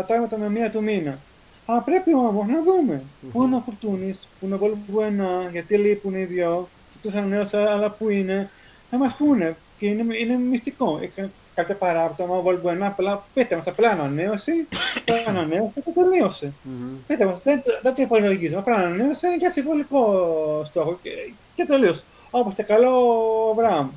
τάγματα 0.07 0.37
με 0.37 0.49
μία 0.49 0.71
του 0.71 0.83
μήνα. 0.83 1.17
Αλλά 1.65 1.79
πρέπει 1.79 2.13
όμως 2.15 2.47
να 2.47 2.63
δούμε 2.63 3.03
πού 3.31 3.43
είναι 3.43 3.55
ο 3.55 3.61
Φουρτούνης, 3.65 4.17
πού 4.39 4.45
είναι 4.45 4.55
ο 4.55 4.57
Βαλμπουενά, 4.57 5.49
γιατί 5.51 5.77
λείπουν 5.77 6.15
οι 6.15 6.23
δυο, 6.23 6.67
τους 7.01 7.13
ανανέωσα, 7.13 7.71
αλλά 7.71 7.89
πού 7.89 8.09
είναι. 8.09 8.49
Να 8.91 8.97
μας 8.97 9.13
πούνε. 9.13 9.55
Και 9.79 9.85
είναι, 9.87 10.17
είναι 10.17 10.35
μυστικό. 10.37 10.99
Ε, 11.57 11.61
κα- 11.61 11.67
Κάποιο 11.67 11.75
παράπτωμα, 11.75 12.35
ο 12.35 12.41
Βαλμπουενά, 12.41 12.85
απλά 12.87 13.23
πείτε 13.33 13.55
μας, 13.55 13.67
απλά 13.67 13.89
ανανέωσε, 13.89 14.51
το 15.05 15.13
ανανέωσε 15.27 15.81
και 15.81 15.91
τελείωσε. 15.95 16.53
μμ. 16.63 16.95
Πείτε 17.07 17.25
μας, 17.25 17.41
δεν, 17.43 17.61
το- 17.63 17.79
δεν 17.81 17.95
το 17.95 18.01
υπολογίζουμε, 18.01 18.59
απλά 18.59 18.75
ανανέωσε 18.75 19.27
για 19.39 19.51
συμβολικό 19.51 20.63
στόχο 20.65 20.99
και, 21.01 21.09
και 21.55 21.65
τελείωσε. 21.65 22.03
Όπως 22.31 22.53
και 22.53 22.63
καλό 22.63 22.89
ο 23.49 23.53
Βραμ. 23.53 23.89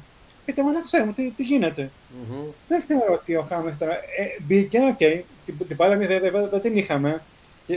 Πείτε 0.44 0.62
μας 0.62 0.74
να 0.74 0.80
ξέρουμε 0.80 1.12
τι, 1.12 1.30
τι 1.36 1.42
γίνεται. 1.42 1.90
Μμμ. 2.30 2.44
Δεν 2.68 2.82
θεωρώ 2.86 3.12
ότι 3.14 3.36
ο 3.36 3.46
Χάμες 3.48 3.74
τώρα 3.78 3.92
ε, 3.92 4.42
μπήκε, 4.46 4.78
οκ, 4.78 4.96
την, 5.46 5.66
την 5.66 5.76
μπάλα 5.76 5.94
εμείς 5.94 6.06
βέβαια 6.06 6.30
δεν- 6.40 6.48
δεν 6.50 6.60
την 6.60 6.76
είχαμε. 6.76 7.20
Και 7.66 7.74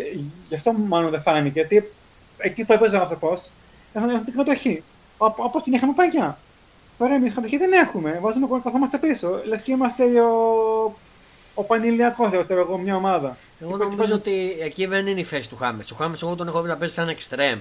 γι' 0.50 0.56
αυτό 0.56 0.72
μάλλον 0.74 1.12
δεν 1.12 1.22
φάνηκε, 1.22 1.60
γιατί 1.60 1.92
εκεί 2.38 2.64
που 2.64 2.74
έπαιζε 2.74 2.96
ο 2.96 3.00
άνθρωπος, 3.02 3.50
έχουν 3.94 4.26
την 4.26 4.34
κατοχή. 4.36 4.84
Όπω 5.18 5.44
όπως 5.44 5.64
την 5.64 5.74
είχαμε 5.74 5.94
παλιά. 5.96 6.38
Τώρα 7.04 7.16
εμείς 7.16 7.34
κατοχή 7.34 7.58
δεν 7.58 7.72
έχουμε. 7.72 8.20
Βάζουμε 8.22 8.48
γκολ, 8.48 8.62
καθόμαστε 8.62 8.98
πίσω. 8.98 9.42
Λες 9.46 9.62
και 9.62 9.72
είμαστε 9.72 10.04
ο, 10.22 10.96
ο 11.54 11.64
Πανηλιακός, 11.64 12.30
δεν 12.30 12.44
ξέρω 12.44 12.60
εγώ, 12.60 12.78
μια 12.78 12.96
ομάδα. 12.96 13.38
Εγώ 13.60 13.78
νομίζω 13.78 14.16
ότι 14.16 14.58
εκεί 14.60 14.86
δεν 14.86 15.08
είναι 15.08 15.20
η 15.20 15.24
θέση 15.24 15.50
του 15.50 15.56
Χάμες. 15.56 15.92
Ο 15.92 15.96
Χάμες 15.96 16.22
εγώ 16.22 16.36
τον 16.36 16.48
έχω 16.48 16.62
δει 16.62 16.68
να 16.68 16.78
παίζει 16.78 16.94
σαν 16.94 17.10
εξτρέμ. 17.10 17.60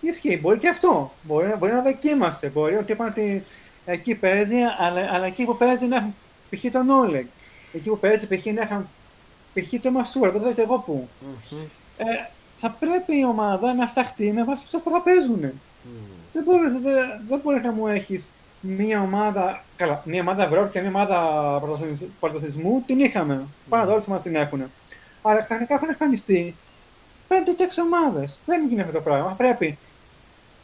Ισχύει, 0.00 0.38
μπορεί 0.42 0.58
και 0.58 0.68
αυτό. 0.68 1.12
Μπορεί, 1.22 1.54
μπορεί 1.58 1.72
να 1.72 1.82
δοκίμαστε. 1.82 2.48
Μπορεί 2.48 2.76
ότι 2.76 2.92
είπαν 2.92 3.06
ότι 3.06 3.44
εκεί 3.84 4.14
παίζει, 4.14 4.56
αλλά, 4.78 5.08
αλλά 5.12 5.26
εκεί 5.26 5.44
που 5.44 5.56
παίζει 5.56 5.86
να 5.86 5.96
έχουν 5.96 6.14
π.χ. 6.50 6.72
τον 6.72 6.90
Όλεγ. 6.90 7.26
Εκεί 7.72 7.88
που 7.88 7.98
παίζει 7.98 8.26
π.χ. 8.26 8.44
να 8.44 8.62
έχουν 8.62 8.88
π.χ. 9.54 9.80
τον 9.82 9.92
Μασούρα, 9.92 10.30
δεν 10.30 10.40
ξέρω 10.40 10.54
και 10.54 10.62
εγώ 10.62 10.78
πού. 10.78 11.08
Μμμ, 11.20 11.58
Ε, 11.96 12.04
θα 12.60 12.70
πρέπει 12.70 13.18
η 13.18 13.24
ομάδα 13.24 13.74
να 13.74 13.86
φταχτεί 13.86 14.32
με 14.32 14.44
βάση 14.44 14.62
αυτό 14.64 14.78
που 14.78 14.90
θα 14.90 15.00
παίζουν. 15.00 15.60
Μμ. 15.82 15.90
Δεν 16.32 16.42
μπορείς, 16.44 16.72
δεν, 16.72 16.94
δεν 17.28 17.40
μπορείς 17.44 17.62
να 17.62 17.72
μου 17.72 17.86
έχεις 17.86 18.26
μία 18.60 19.00
ομάδα, 19.00 19.62
καλά, 19.76 20.02
μία 20.04 20.20
ομάδα 20.20 20.44
Ευρώπη 20.44 20.70
και 20.70 20.80
μία 20.80 20.88
ομάδα 20.88 21.18
πρωτοθλη- 21.60 22.10
πρωτοθλητισμού 22.20 22.82
την 22.86 23.00
είχαμε. 23.00 23.44
Πάντα 23.68 23.92
όλες 23.92 24.04
μας 24.04 24.22
την 24.22 24.36
έχουν. 24.36 24.62
Αλλά 25.22 25.40
ξαφνικά 25.40 25.74
έχουν 25.74 25.88
εμφανιστεί 25.88 26.54
πέντε 27.28 27.52
και 27.52 27.62
έξι 27.62 27.80
ομάδες. 27.80 28.38
Δεν 28.46 28.62
γίνεται 28.64 28.82
αυτό 28.88 28.92
το 28.94 29.00
πράγμα. 29.02 29.34
Πρέπει 29.36 29.78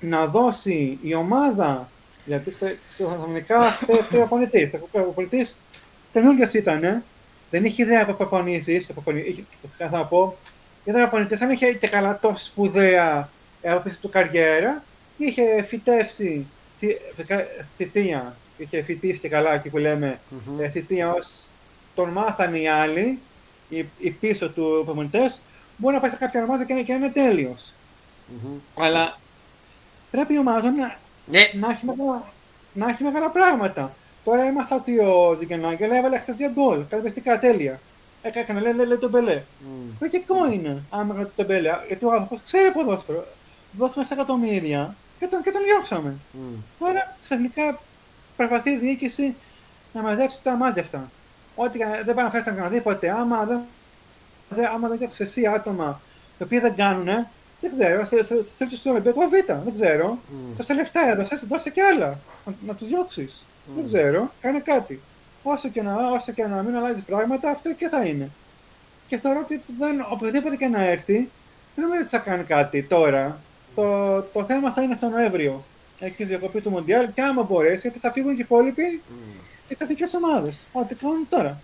να 0.00 0.26
δώσει 0.26 0.98
η 1.02 1.14
ομάδα, 1.14 1.88
γιατί 2.24 2.50
θε- 2.50 2.76
ξαφνικά 2.94 3.60
θέλει 3.60 3.98
ο 3.98 4.04
προπονητής. 4.10 4.70
Ο 4.74 4.88
προπονητής 4.92 5.56
καινούργιος 6.12 6.52
ήταν, 6.52 7.02
δεν 7.50 7.64
είχε 7.64 7.82
ιδέα 7.82 8.02
από 8.02 8.12
προπονήσεις, 8.12 8.90
θα 9.78 9.90
να 9.90 10.04
πω, 10.04 10.36
ήταν 10.84 11.00
προπονητής, 11.00 11.40
αν 11.40 11.50
είχε 11.50 11.72
και 11.72 11.88
καλά 11.88 12.18
τόσο 12.18 12.44
σπουδαία 12.44 13.28
έπειση 13.62 14.00
του 14.00 14.08
καριέρα, 14.08 14.82
είχε 15.16 15.62
φυτεύσει 15.68 16.46
θη- 16.78 17.00
θεκα- 17.16 17.46
θητεία, 17.76 18.36
είχε 18.56 18.82
φοιτήσει 18.82 19.18
και 19.20 19.28
καλά 19.28 19.54
εκεί 19.54 19.68
που 19.68 19.78
λέμε 19.78 20.18
Μμμ. 20.46 20.60
ε, 20.60 20.68
θητεία 20.68 21.12
ως 21.12 21.30
τον 21.94 22.08
μάθανε 22.08 22.58
οι 22.58 22.68
άλλοι, 22.68 23.18
οι, 23.68 23.84
οι 23.98 24.10
πίσω 24.10 24.48
του 24.48 24.82
προπονητές, 24.84 25.38
μπορεί 25.76 25.94
να 25.94 26.00
πάει 26.00 26.10
σε 26.10 26.16
κάποια 26.16 26.42
ομάδα 26.42 26.64
και 26.64 26.74
να, 26.74 26.80
και 26.82 26.92
να 26.92 26.98
είναι 26.98 27.08
τέλειος. 27.08 27.72
Μμμ. 28.42 28.58
Αλλά 28.78 29.18
πρέπει 30.10 30.34
η 30.34 30.38
ομάδα 30.38 30.70
να, 30.70 30.96
Ναι, 31.26 31.40
να, 31.60 31.70
έχει 31.70 31.84
μεγάλα, 31.86 32.32
να 32.72 32.88
έχει 32.88 33.02
μεγάλα 33.02 33.28
πράγματα. 33.30 33.94
Τώρα 34.24 34.42
έμαθα 34.42 34.76
ότι 34.76 34.98
ο 34.98 35.36
Ζιγκενάγκελ 35.38 35.90
έβαλε 35.90 36.18
χτες 36.18 36.34
δύο 36.36 36.50
γκολ, 36.50 36.78
καταπληκτικά 36.88 37.38
τέλεια. 37.38 37.80
Έκανε, 38.22 38.60
λέει, 38.60 38.72
λέει, 38.72 38.86
λέει 38.86 38.96
τον 38.96 39.10
Μπελέ. 39.10 39.42
Μμ. 39.60 39.90
Λογικό 40.00 40.50
είναι, 40.52 40.82
άμα 40.90 41.14
ρωτήσει 41.14 41.36
τον 41.36 41.46
Μπελέ, 41.46 41.70
γιατί 41.88 42.04
ο 42.04 42.12
άνθρωπος 42.12 42.40
ξέρει 42.46 42.70
ποδόσφαιρο. 42.70 43.26
Δώσαμε 43.78 44.06
6 44.08 44.12
εκατομμύρια 44.12 44.96
και 45.24 45.30
τον, 45.30 45.42
και 45.42 45.50
τον 45.50 45.62
διώξαμε. 45.64 46.14
Μμ. 46.32 46.54
Τώρα 46.78 47.16
ξαφνικά 47.24 47.80
προσπαθεί 48.36 48.70
η 48.70 48.76
διοίκηση 48.76 49.34
να 49.92 50.02
μαζέψει 50.02 50.38
τα 50.42 50.52
μάζευτα. 50.56 51.10
Ό,τι 51.56 51.78
και 51.78 51.84
να- 51.84 52.02
δεν 52.04 52.14
πάει 52.14 52.24
να 52.24 52.30
φέρει 52.30 52.50
οποιονδήποτε. 52.50 53.10
Άμα 53.10 53.44
δεν, 53.44 53.58
δεν, 54.48 54.66
άμα 54.66 54.88
δεν 54.88 54.98
διώξεις 54.98 55.20
εσύ 55.26 55.46
άτομα 55.46 56.00
τα 56.38 56.44
οποία 56.44 56.60
δεν 56.60 56.74
κάνουν, 56.74 57.04
δεν 57.60 57.70
ξέρω, 57.72 58.04
σε- 58.06 58.24
σε- 58.24 58.44
θέλει 58.58 58.76
στο 58.76 58.90
Ολυμπιακό 58.90 59.20
Β, 59.28 59.30
δεν 59.64 59.74
ξέρω. 59.80 60.18
Μμ. 60.28 60.56
Τόσα 60.56 60.74
λεφτά 60.74 61.00
έδωσε, 61.10 61.40
δώσε 61.48 61.70
κι 61.70 61.80
άλλα. 61.80 62.18
Να, 62.46 62.52
να 62.66 62.74
τους 62.74 62.88
διώξεις. 62.88 63.44
Μμ. 63.66 63.74
Δεν 63.74 63.86
ξέρω, 63.86 64.30
κάνε 64.40 64.58
κάτι. 64.58 65.00
Όσο 65.42 65.68
και, 65.68 65.82
να, 65.82 65.94
όσο 66.10 66.32
και 66.32 66.46
να 66.46 66.62
μην 66.62 66.76
αλλάζεις 66.76 67.02
πράγματα, 67.02 67.50
αυτό 67.50 67.72
και 67.72 67.88
θα 67.88 68.04
είναι. 68.04 68.28
Και 69.08 69.18
θεωρώ 69.18 69.38
ότι 69.40 69.62
δεν, 69.78 70.06
οπουδήποτε 70.10 70.56
και 70.56 70.66
να 70.66 70.80
έρθει, 70.82 71.28
δεν 71.74 71.84
νομίζω 71.84 72.00
ότι 72.00 72.10
θα 72.10 72.18
κάνει 72.18 72.42
κάτι 72.44 72.82
τώρα. 72.82 73.38
Το, 73.74 74.20
το 74.22 74.44
θέμα 74.44 74.72
θα 74.72 74.82
είναι 74.82 74.96
στο 74.96 75.08
Νοέμβριο. 75.08 75.64
Έχεις 75.98 76.26
διακοπή 76.26 76.60
του 76.60 76.70
Μοντιάλ 76.70 77.12
και 77.14 77.22
άμα 77.22 77.42
μπορέσει, 77.42 77.78
γιατί 77.80 77.98
θα 77.98 78.12
φύγουν 78.12 78.30
και 78.34 78.40
οι 78.40 78.44
υπόλοιποι 78.44 79.02
Μμ. 79.08 79.38
και 79.68 79.76
θα 79.76 79.86
δικαιώσει 79.86 80.16
ομάδες. 80.16 80.54
Ό,τι 80.72 80.94
κάνουν 80.94 81.26
τώρα. 81.30 81.60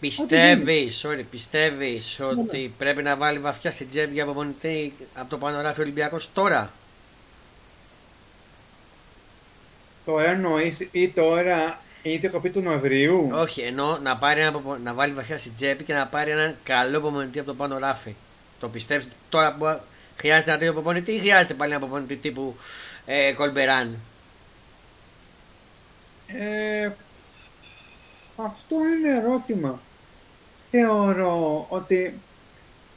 Πιστεύεις, 0.00 1.06
sorry, 1.06 1.22
πιστεύεις 1.30 2.16
Ναι, 2.18 2.26
ότι 2.26 2.72
πρέπει 2.78 3.02
να 3.02 3.16
βάλει 3.16 3.38
βαθιά 3.38 3.72
στην 3.72 3.88
τσέπη 3.90 4.12
για 4.12 4.24
προπονητή 4.24 4.92
από 5.14 5.30
το 5.30 5.38
Πανοράφι 5.38 5.80
Ολυμπιακός 5.80 6.32
τώρα; 6.32 6.70
Τώρα 10.04 10.30
εννοείς 10.30 10.88
ή 10.92 11.08
τώρα 11.08 11.78
ή 12.02 12.20
το 12.20 12.30
κοπή 12.30 12.50
του 12.50 12.60
Νοεμβρίου; 12.60 13.28
Όχι, 13.32 13.60
ενώ 13.60 13.98
να, 14.02 14.16
πάρει 14.16 14.40
ένα, 14.40 14.50
προπο- 14.50 14.78
να 14.84 14.92
βάλει 14.92 15.12
βαθιά 15.12 15.38
στην 15.38 15.52
τσέπη 15.56 15.84
και 15.84 15.92
να 15.94 16.06
πάρει 16.06 16.30
έναν 16.30 16.56
καλό 16.62 17.00
προπονητή 17.00 17.38
από 17.38 17.48
το 17.48 17.54
πάνω 17.54 17.78
ράφι. 17.78 18.14
Το 18.60 18.68
πιστεύεις; 18.68 19.08
Τώρα 19.28 19.52
που 19.54 19.78
χρειάζεται 20.16 20.50
ένα 20.50 20.58
τέτοιο 20.58 20.72
προπονητή 20.72 21.12
ή 21.12 21.18
χρειάζεται 21.18 21.54
πάλι 21.54 21.70
ένα 21.70 21.80
προπονητή 21.80 22.16
τύπου 22.16 22.56
ε, 23.06 23.32
Κολμπεράν. 23.32 23.96
Ε, 26.26 26.90
αυτό 28.36 28.76
είναι 28.98 29.18
ερώτημα. 29.18 29.80
Θεωρώ 30.70 31.66
ότι 31.68 32.14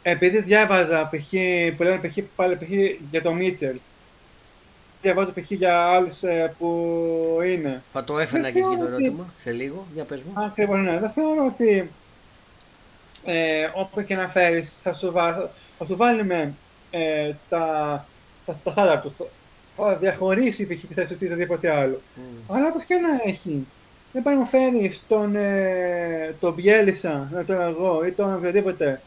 επειδή 0.01 0.39
διάβαζα 0.41 1.09
π.χ. 1.11 1.29
που 1.77 1.83
λένε 1.83 1.99
π.χ. 2.07 2.17
πάλι 2.35 2.55
π.χ. 2.55 2.69
για 3.11 3.21
το 3.21 3.33
Μίτσελ, 3.33 3.75
διαβάζω 5.01 5.31
π.χ. 5.31 5.51
για 5.51 5.77
άλλους 5.85 6.23
ε, 6.23 6.53
που 6.57 7.39
είναι. 7.45 7.81
Θα 7.93 8.03
το 8.03 8.19
έφερα 8.19 8.43
Δεν 8.43 8.53
και 8.53 8.59
εκεί 8.59 8.67
το 8.67 8.73
θεωρώ 8.75 8.93
ότι- 8.95 9.03
ερώτημα 9.03 9.33
σε 9.43 9.51
λίγο. 9.51 9.87
Για 9.93 10.03
πες 10.03 10.19
μου. 10.21 10.43
Ακριβώς, 10.45 10.79
ναι. 10.79 10.99
Δεν 10.99 11.09
θεωρώ 11.11 11.45
ότι 11.45 11.89
ε, 13.25 13.69
όπου 13.73 14.03
και 14.03 14.15
να 14.15 14.27
φέρεις 14.27 14.73
θα 14.83 14.93
σου, 14.93 15.11
βά, 15.11 15.51
θα 15.77 15.85
σου 15.85 15.95
βάλει 15.95 16.23
με 16.23 16.53
ε, 16.91 17.31
τα, 17.49 18.05
τα, 18.45 18.59
τα 18.63 18.71
θάλα 18.71 18.99
του. 18.99 19.13
Θα- 19.17 19.25
Θα 19.79 19.95
διαχωρίσει 19.95 20.63
π.χ. 20.67 20.79
της 20.85 20.95
θέσης 20.95 21.17
του 21.17 21.23
ή 21.23 21.27
οτιδήποτε 21.27 21.69
άλλο. 21.71 22.01
Μμ. 22.15 22.55
Αλλά 22.55 22.67
όπως 22.67 22.83
και 22.83 22.95
να 22.95 23.29
έχει; 23.29 23.67
Δεν 24.11 24.23
πάει 24.23 24.33
να 24.33 24.39
μου 24.39 24.45
φέρει 24.47 24.97
τον, 25.07 25.35
ε, 25.35 26.35
τον 26.39 26.53
Μπιέλισσα, 26.53 27.29
να 27.33 27.45
τον 27.45 27.61
εγώ, 27.61 28.05
ή 28.05 28.11
τον 28.11 28.33
οποιοδήποτε, 28.35 29.01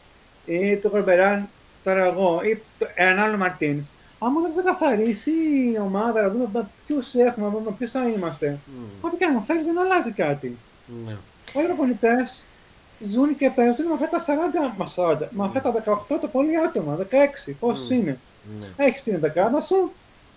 ή 0.45 0.75
τον 0.77 0.91
Κορμπεράν, 0.91 1.47
τώρα 1.83 2.05
εγώ, 2.05 2.41
ή 2.43 2.61
το, 2.79 2.87
έναν 2.95 3.19
άλλο 3.19 3.37
Μαρτίνς. 3.37 3.85
Άμα 4.19 4.41
δεν 4.41 4.51
ξεκαθαρίσει 4.51 5.31
η 5.73 5.77
ομάδα, 5.81 6.21
να 6.21 6.29
δούμε 6.29 6.67
ποιους 6.87 7.13
έχουμε, 7.13 7.45
να 7.47 7.51
δούμε 7.53 7.71
ποιους 7.77 7.91
θα 7.91 8.07
είμαστε. 8.07 8.57
Μμ. 8.65 9.05
Ό,τι 9.05 9.15
και 9.17 9.25
να 9.25 9.31
μου 9.31 9.43
φέρεις 9.47 9.65
δεν 9.65 9.79
αλλάζει 9.79 10.11
κάτι. 10.11 10.57
Ναι. 11.05 11.15
Όλοι 11.53 11.65
οι 11.65 11.67
προπονητές 11.67 12.43
ζουν 13.05 13.37
και 13.37 13.49
παίζουν 13.49 13.85
με 13.85 13.93
αυτά 13.93 14.09
τα 14.09 14.25
40, 14.25 14.73
μα 14.77 14.91
40, 14.95 15.27
με 15.29 15.43
αυτά 15.45 15.61
τα 15.61 15.71
18 16.09 16.17
το 16.21 16.27
πολύ 16.31 16.57
άτομα, 16.57 16.95
16, 16.95 17.53
πόσους 17.59 17.89
Μμ. 17.89 17.93
είναι. 17.93 18.17
Ναι. 18.59 18.85
Έχεις 18.85 19.03
την 19.03 19.19
δεκάδα 19.19 19.61
σου 19.61 19.91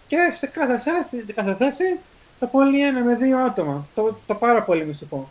και 0.06 0.16
σε 0.36 0.46
κάθε 0.46 0.78
θέση, 0.78 1.24
κάθε 1.32 1.54
θέση 1.54 1.98
το 2.40 2.46
πολύ 2.46 2.86
ένα 2.86 3.00
με 3.00 3.14
δύο 3.14 3.38
άτομα. 3.38 3.86
Το, 3.94 4.16
το 4.26 4.34
πάρα 4.34 4.62
πολύ 4.62 4.84
μη 4.84 4.92
σου 4.94 5.06
πω. 5.06 5.28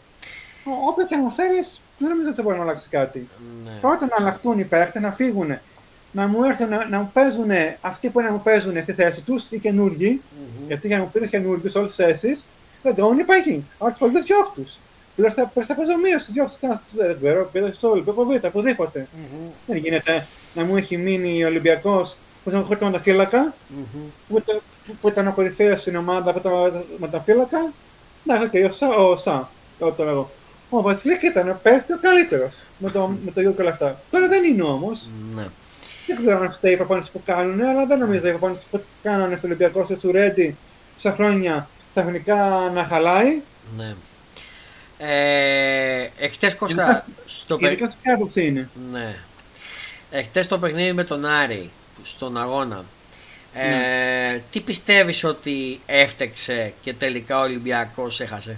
Ό- 0.66 0.88
Όποιο 0.90 1.06
και 1.06 1.16
να 1.16 1.22
μου 1.22 1.32
φέρεις, 1.32 1.82
δεν 1.98 2.10
νομίζω 2.10 2.30
ότι 2.30 2.42
μπορεί 2.42 2.58
να 2.58 2.63
αλλάξει 2.63 2.88
κάτι. 2.90 3.28
Ναι. 3.63 3.72
Πρώτα 3.82 4.06
να 4.06 4.16
αλλάχτούν 4.20 4.60
οι 4.60 4.63
παίχτες, 4.63 5.02
να 5.02 5.12
φύγουν, 5.12 5.58
να 6.12 6.28
μου 6.28 6.44
έρθουν 6.44 6.70
να, 6.70 6.86
να 6.90 6.98
μου 7.00 7.10
παίζουν 7.13 7.50
αυτοί 7.82 8.10
που 8.10 8.20
είναι 8.20 8.30
να 8.30 8.36
μου 8.36 8.42
παίζουν 8.44 8.82
στη 8.82 8.94
θέση 8.94 9.22
τους, 9.22 9.46
οι 9.50 9.60
καινούργοι, 9.60 10.22
Μμμ. 10.60 10.68
γιατί 10.68 10.88
για 10.88 10.98
να 10.98 11.04
μου 11.04 11.10
πήρες 11.13 11.30
καινούργιους 11.30 11.72
σε 11.72 11.78
όλες 11.78 11.96
τις 11.96 12.06
θέσεις, 12.06 12.46
δεν 12.84 12.96
τρώνε 12.96 13.22
οι 13.22 13.25
παγιοί. 13.25 13.66
Άρα 13.80 13.90
τους 13.92 14.00
πολύ 14.00 14.22
διώχτους. 14.22 14.78
Πλέον 15.15 15.32
θα, 15.32 15.46
πλέον 15.46 15.67
θα 15.67 15.75
παίζω 15.75 15.98
μείωση, 16.03 16.32
διώχτους, 16.32 16.60
τις 16.60 16.70
να- 16.70 16.82
δεν 17.05 17.17
ξέρω, 17.17 17.50
πήρε 17.51 17.72
στο 17.72 17.89
Ολυμπιακό 17.89 18.25
Β, 18.25 18.46
οπουδήποτε. 18.46 19.08
Μμμ. 19.15 19.48
Δεν 19.67 19.77
γίνεται 19.77 20.27
να 20.53 20.63
μου 20.63 20.77
έχει 20.77 20.98
μείνει 20.98 21.43
ο 21.43 21.48
Ολυμπιακός 21.48 22.15
που 22.43 22.50
ήταν 22.50 22.63
χωρίς 22.63 22.79
τα 22.91 23.00
φύλακα, 23.00 23.53
Μμμ. 23.67 24.01
που, 24.27 24.38
ήταν- 24.38 24.62
που, 24.88 24.96
που 25.01 25.08
ήταν 25.08 25.27
ο 25.27 25.32
κορυφαίος 25.34 25.82
στην 25.82 25.96
ομάδα 25.96 26.32
που 26.34 26.38
ήταν 26.39 26.84
με 26.98 27.08
τα 27.08 27.20
φύλακα. 27.20 27.72
Να, 28.24 28.36
οκ, 28.36 28.53
ο 28.70 28.74
Σα, 28.74 28.88
ο 28.96 29.17
Σα, 29.17 29.50
το 29.79 29.91
τώρα 29.91 30.10
εγώ. 30.12 30.32
Ο 30.70 30.82
Βασιλίκ 30.82 31.24
ήταν 31.24 31.60
πέρσι 31.63 31.93
ο 31.93 31.98
καλύτερος 32.01 32.53
με 32.77 32.89
το, 32.91 33.08
με 33.25 33.32
το 33.32 33.41
γιο 33.41 33.51
και 33.51 33.62
όλα 33.62 33.72
αυτά. 33.72 34.01
Τώρα 34.12 34.27
δεν 34.27 34.43
είναι 34.43 34.63
όμως. 34.63 35.08
Ναι. 35.36 35.46
Δεν 36.08 36.15
ξέρω 36.15 36.39
αν 36.39 36.51
φταίει 36.51 36.74
η 36.74 36.75
προπόνηση 36.77 37.12
που 37.12 37.22
κάνουν, 37.25 37.62
αλλά 37.62 37.86
δεν 37.86 38.00
νομίζω 38.00 38.27
η 38.27 38.29
προπόνηση 38.29 38.63
που 38.72 38.82
κάνανε 39.03 39.36
στο 39.36 39.48
Ολυμπιακό 39.48 39.84
στο 39.86 39.98
Τσουρέντι 39.98 40.55
στα 41.00 41.12
χρόνια 41.12 41.67
ξαφνικά 41.91 42.72
να 42.74 42.84
χαλάει. 42.84 43.41
Ναι. 43.77 43.93
Ε, 45.05 46.10
εχθές 46.19 46.55
Κώστα, 46.55 47.05
στο 47.25 47.57
παι- 47.57 47.72
Ειδικά 47.72 47.89
σε 47.89 47.95
ποια 48.01 48.13
άποψη 48.13 48.45
είναι; 48.45 48.69
Ναι. 48.91 49.15
Εχθές 50.12 50.48
το 50.48 50.60
παιχνίδι 50.60 50.93
με 50.93 51.03
τον 51.03 51.25
Άρη 51.25 51.69
στον 52.03 52.38
αγώνα. 52.38 52.84
Ε, 53.54 53.67
Ναι. 53.69 54.41
Τι 54.51 54.60
πιστεύεις 54.60 55.23
ότι 55.23 55.80
έφτεξε 55.86 56.73
και 56.82 56.93
τελικά 56.93 57.39
ο 57.39 57.41
Ολυμπιακός 57.41 58.19
έχασε; 58.21 58.58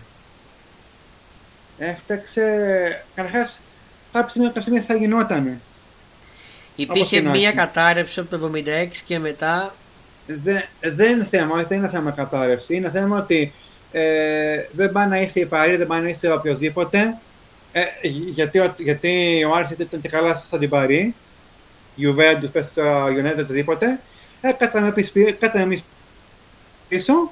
Έφταξε. 1.77 2.43
Καταρχάς, 3.15 3.59
κάποια 4.13 4.29
στιγμή, 4.29 4.47
κάποια 4.47 4.61
στιγμή 4.61 4.79
θα 4.79 4.95
γινότανε. 4.95 5.59
Υπήρχε 6.75 7.15
και 7.15 7.21
να 7.21 7.29
μία 7.29 7.47
έχει. 7.47 7.57
κατάρρευση 7.57 8.19
από 8.19 8.29
το 8.29 8.51
76 8.55 9.01
και 9.05 9.19
μετά. 9.19 9.75
Δεν, 10.27 10.63
δεν 10.81 11.11
είναι 11.11 11.25
θέμα, 11.25 11.63
δεν 11.63 11.77
είναι 11.77 11.89
θέμα 11.89 12.11
κατάρρευση. 12.11 12.75
Είναι 12.75 12.89
θέμα 12.89 13.17
ότι 13.19 13.53
ε, 13.99 14.67
δεν 14.71 14.91
πάει 14.91 15.07
να 15.07 15.21
είσαι 15.21 15.39
η 15.39 15.45
Παρή, 15.45 15.75
δεν 15.75 15.87
πάει 15.87 16.01
να 16.01 16.09
είσαι 16.09 16.31
οποιοδήποτε. 16.31 17.17
Ε, 17.71 17.81
γιατί, 18.33 18.59
ο- 18.59 18.75
γιατί 18.77 19.43
ο 19.43 19.55
Άρης 19.55 19.69
ήταν 19.69 20.01
και 20.01 20.09
καλά 20.09 20.35
σαν 20.35 20.59
την 20.59 20.69
Παρή. 20.69 21.13
Juventus, 21.97 22.49
πες 22.51 22.65
στο 22.65 23.05
United, 23.05 23.39
οτιδήποτε. 23.39 23.99
Ε, 24.41 24.51
κάταμε 24.51 24.91
πίσω, 24.91 25.11
κάταμε 25.39 25.63
εμείς 25.63 25.83
πίσω 26.87 27.31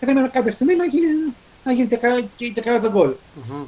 και 0.00 0.06
θέλουμε 0.06 0.30
κάποια 0.32 0.52
στιγμή 0.52 0.74
να 0.76 0.84
γίνει, 0.84 1.06
να 1.64 1.72
γίνει 1.72 1.86
και 1.88 1.96
καλά, 1.96 2.20
και, 2.36 2.48
και 2.48 2.60
καλά 2.60 2.80
το 2.80 2.90
γκολ. 2.90 3.10
Μμμ. 3.34 3.62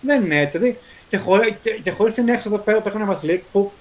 Δεν 0.00 0.24
είναι 0.24 0.40
έτσι. 0.40 0.58
Δηλαδή, 0.58 0.78
και, 1.08 1.16
χωρί, 1.16 1.56
και, 1.62 1.70
και 1.70 1.90
χωρίς 1.90 2.14
την 2.14 2.28
έξοδο 2.28 2.56
πέρα 2.58 2.80
που 2.80 2.88
έκανε 2.88 3.04
ο 3.04 3.06
Βατσλίκ, 3.06 3.42
που 3.52 3.72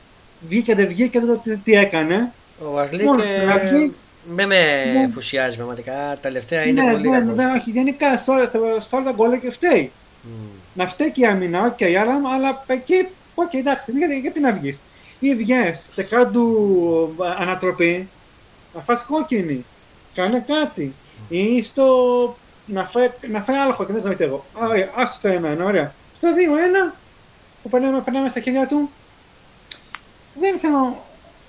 βγήκε 0.48 0.76
δεν 0.76 0.88
βγήκε, 0.88 1.19
δεν 1.19 1.28
το 1.28 1.36
τι, 1.43 1.58
τι 1.58 1.74
έκανε. 1.74 2.32
Ο 2.67 2.71
Βατσλίκ 2.71 3.05
Μόνος 3.06 3.26
ε, 3.26 3.36
στην 3.38 3.50
αρχή. 3.50 3.93
Δεν 4.27 4.47
με 4.47 4.85
Ναι. 4.93 5.01
ενθουσιάζει 5.01 5.55
πραγματικά. 5.55 6.17
Τελευταία 6.21 6.63
είναι 6.63 6.81
ναι, 6.83 6.91
πολύ 6.91 7.09
δεν, 7.09 7.19
κακός. 7.19 7.35
δεν, 7.35 7.55
όχι, 7.55 7.69
γενικά 7.69 8.17
σε 8.17 8.31
όλα, 8.31 8.51
σε 8.79 8.95
όλα 8.95 9.03
τα 9.03 9.11
γκολ 9.11 9.39
και 9.39 9.51
φταίει. 9.51 9.91
Μμ. 10.21 10.29
Να 10.73 10.88
φταίει 10.88 11.11
και 11.11 11.21
η 11.21 11.25
άμυνα, 11.25 11.65
οκ, 11.65 11.81
αλλά, 11.83 12.33
αλλά 12.33 12.63
εκεί, 12.67 13.07
οκ, 13.35 13.53
εντάξει, 13.53 13.91
γιατί, 13.91 14.19
γιατί 14.19 14.39
να 14.39 14.51
βγεις. 14.51 14.77
Ή 15.19 15.35
βγες 15.35 15.85
σε 15.91 16.03
κάτω 16.03 16.41
ανατροπή, 17.39 18.09
να 18.75 18.81
φας 18.81 19.05
κόκκινη, 19.05 19.65
κάνε 20.13 20.45
κάτι. 20.47 20.93
Ή 21.29 21.63
στο 21.63 21.85
να 22.65 22.83
φάει, 22.83 23.09
να 23.31 23.41
φάει 23.41 23.55
άλλο 23.55 23.75
και 23.88 23.93
δεν 23.93 24.17
το 24.17 24.23
εγώ. 24.23 24.45
Ωραία, 24.53 24.89
άσου 24.95 25.19
το 25.21 25.27
εμένα, 25.27 25.65
ωραία. 25.65 25.93
Στο 26.17 26.27
2-1, 26.33 26.93
που 27.63 27.69
περνάμε, 27.69 28.01
περνάμε 28.01 28.29
στα 28.29 28.39
χέρια 28.39 28.67
του, 28.67 28.89
δεν 30.39 30.59
θέλω 30.59 31.03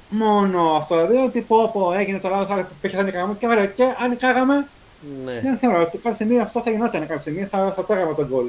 μόνο 0.09 0.71
αυτό, 0.77 1.07
δηλαδή 1.07 1.27
ότι 1.27 1.41
πω, 1.41 1.71
πω 1.73 1.93
έγινε 1.93 2.19
το 2.19 2.29
λάθος, 2.29 2.51
αλλά 2.51 2.69
που 2.83 2.89
θα 2.89 3.03
νικάγαμε 3.03 3.35
και 3.39 3.47
ωραία, 3.47 3.67
και 3.67 3.83
αν 4.03 4.09
νικάγαμε, 4.11 4.67
Ναι. 5.25 5.41
δεν 5.43 5.57
θεωρώ 5.59 5.81
ότι 5.83 5.91
κάποια 5.97 6.15
στιγμή 6.15 6.41
αυτό 6.41 6.61
θα 6.63 6.71
γινόταν 6.71 7.01
κάποια 7.01 7.19
στιγμή, 7.21 7.45
θα, 7.45 7.73
θα 7.77 7.85
το 7.85 7.93
έκανα 7.93 8.15
τον 8.15 8.27
γκολ. 8.27 8.45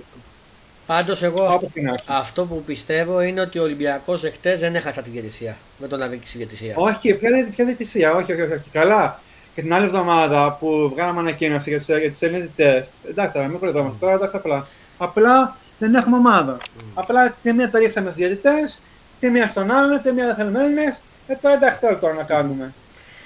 Πάντως 0.86 1.22
εγώ 1.24 1.42
αυτό, 1.44 1.56
Όπως 1.56 1.72
την 1.72 1.90
αρχή. 1.90 2.06
αυτό 2.08 2.46
που 2.46 2.64
πιστεύω 2.66 3.22
είναι 3.22 3.42
ότι 3.42 3.60
ο 3.60 3.64
Ολυμπιακός 3.64 4.24
εχθές 4.24 4.60
δεν 4.60 4.76
έχασε 4.76 5.02
την 5.02 5.12
διαιτησία. 5.12 5.58
Με 5.78 5.88
τον 5.88 6.02
αδίκηση 6.02 6.38
διαιτησία. 6.38 6.74
Όχι, 6.78 7.14
ποια 7.14 7.30
δεν 7.30 7.52
ποια 7.56 7.66
διαιτησία, 7.66 8.14
όχι, 8.14 8.32
όχι, 8.32 8.42
όχι, 8.42 8.52
όχι. 8.54 8.70
Καλά. 8.72 9.20
Και 9.56 9.62
την 9.62 9.74
άλλη 9.74 9.86
εβδομάδα 9.86 10.58
που 10.60 10.90
βγάλαμε 10.94 11.20
ανακοίνωση 11.20 11.70
για 11.70 11.78
τους 11.80 11.88
για 12.00 12.12
τους 12.12 12.22
Έλληνες 12.22 12.50
διαιτητές, 12.56 12.90
εντάξει, 13.10 13.34
τώρα 13.34 13.48
μην 13.48 13.60
κοροϊδόμαστε 13.60 13.98
τώρα, 14.00 14.14
εντάξει, 14.14 14.36
απλά. 14.36 14.68
Απλά 14.98 15.56
δεν 15.80 15.96
έχουμε 15.96 16.18
ομάδα. 16.18 16.58
Απλά 16.94 17.36
τη 17.44 17.54
μία 17.54 17.70
το 17.72 17.78
ρίξαμε 17.78 18.10
στους 18.12 18.22
διαιτητές, 18.26 18.80
τη 19.20 19.30
μία 19.30 19.48
στον 19.48 19.72
άλλον, 19.72 20.02
τη 20.02 20.12
μία 20.12 20.26
δεν 20.26 20.36
θέλουμε 20.36 20.60
Έλληνες, 20.64 21.02
ε, 21.28 21.36
τώρα 21.42 21.56
εντάξει, 21.56 21.80
τώρα, 21.80 21.98
τώρα 22.00 22.14
να 22.14 22.24
κάνουμε. 22.24 22.74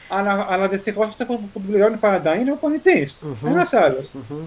Αλλά, 0.10 0.46
αλλά 0.50 0.68
δυστυχώς 0.68 1.08
αυτό 1.08 1.26
που, 1.26 1.50
που 1.54 1.62
πληρώνει 1.62 1.96
πάντα 1.98 2.36
είναι 2.36 2.52
ο 2.52 2.56
πονητής. 2.56 3.16
Μμμ. 3.22 3.48
Ένας 3.52 3.74
άλλος. 3.74 4.06
Μμμ. 4.30 4.38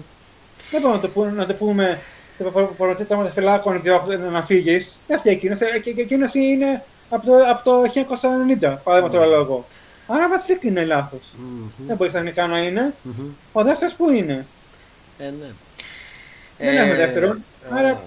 Δεν 0.71 0.81
μπορούμε 0.81 0.95
να 0.95 0.99
το 1.01 1.07
πούμε, 1.07 1.31
να 1.31 1.45
το 1.45 1.53
πούμε 1.53 1.99
στο 2.39 2.51
προπονητή 2.51 3.03
των 3.03 3.31
φυλάκων 3.31 3.81
διώχνει 3.81 4.17
να 4.17 4.43
φύγεις. 4.43 4.97
Δεν 5.07 5.19
φταίει 5.19 5.33
εκείνος. 5.33 5.59
Εκείνος 5.97 6.33
είναι 6.33 6.83
από 7.09 7.25
το, 7.25 7.33
από 7.49 7.63
το 7.63 7.83
1990, 7.83 8.77
παραδείγματο 8.83 9.23
Mm. 9.25 9.29
λόγο. 9.29 9.65
Άρα 10.07 10.27
Βασιλίκ 10.29 10.63
είναι 10.63 10.85
λάθος. 10.85 11.21
Μμμ. 11.37 11.67
Δεν 11.87 11.95
μπορεί 11.95 12.09
ξαφνικά 12.09 12.47
να 12.47 12.59
είναι. 12.59 12.93
Μμμ. 13.01 13.25
Ο 13.53 13.63
δεύτερος 13.63 13.93
που 13.93 14.09
είναι; 14.11 14.45
Ε, 15.17 15.23
ναι. 15.23 15.47
Δεν 16.57 16.77
έχουμε 16.77 16.95
δεύτερον, 16.95 17.43
άρα- 17.69 18.01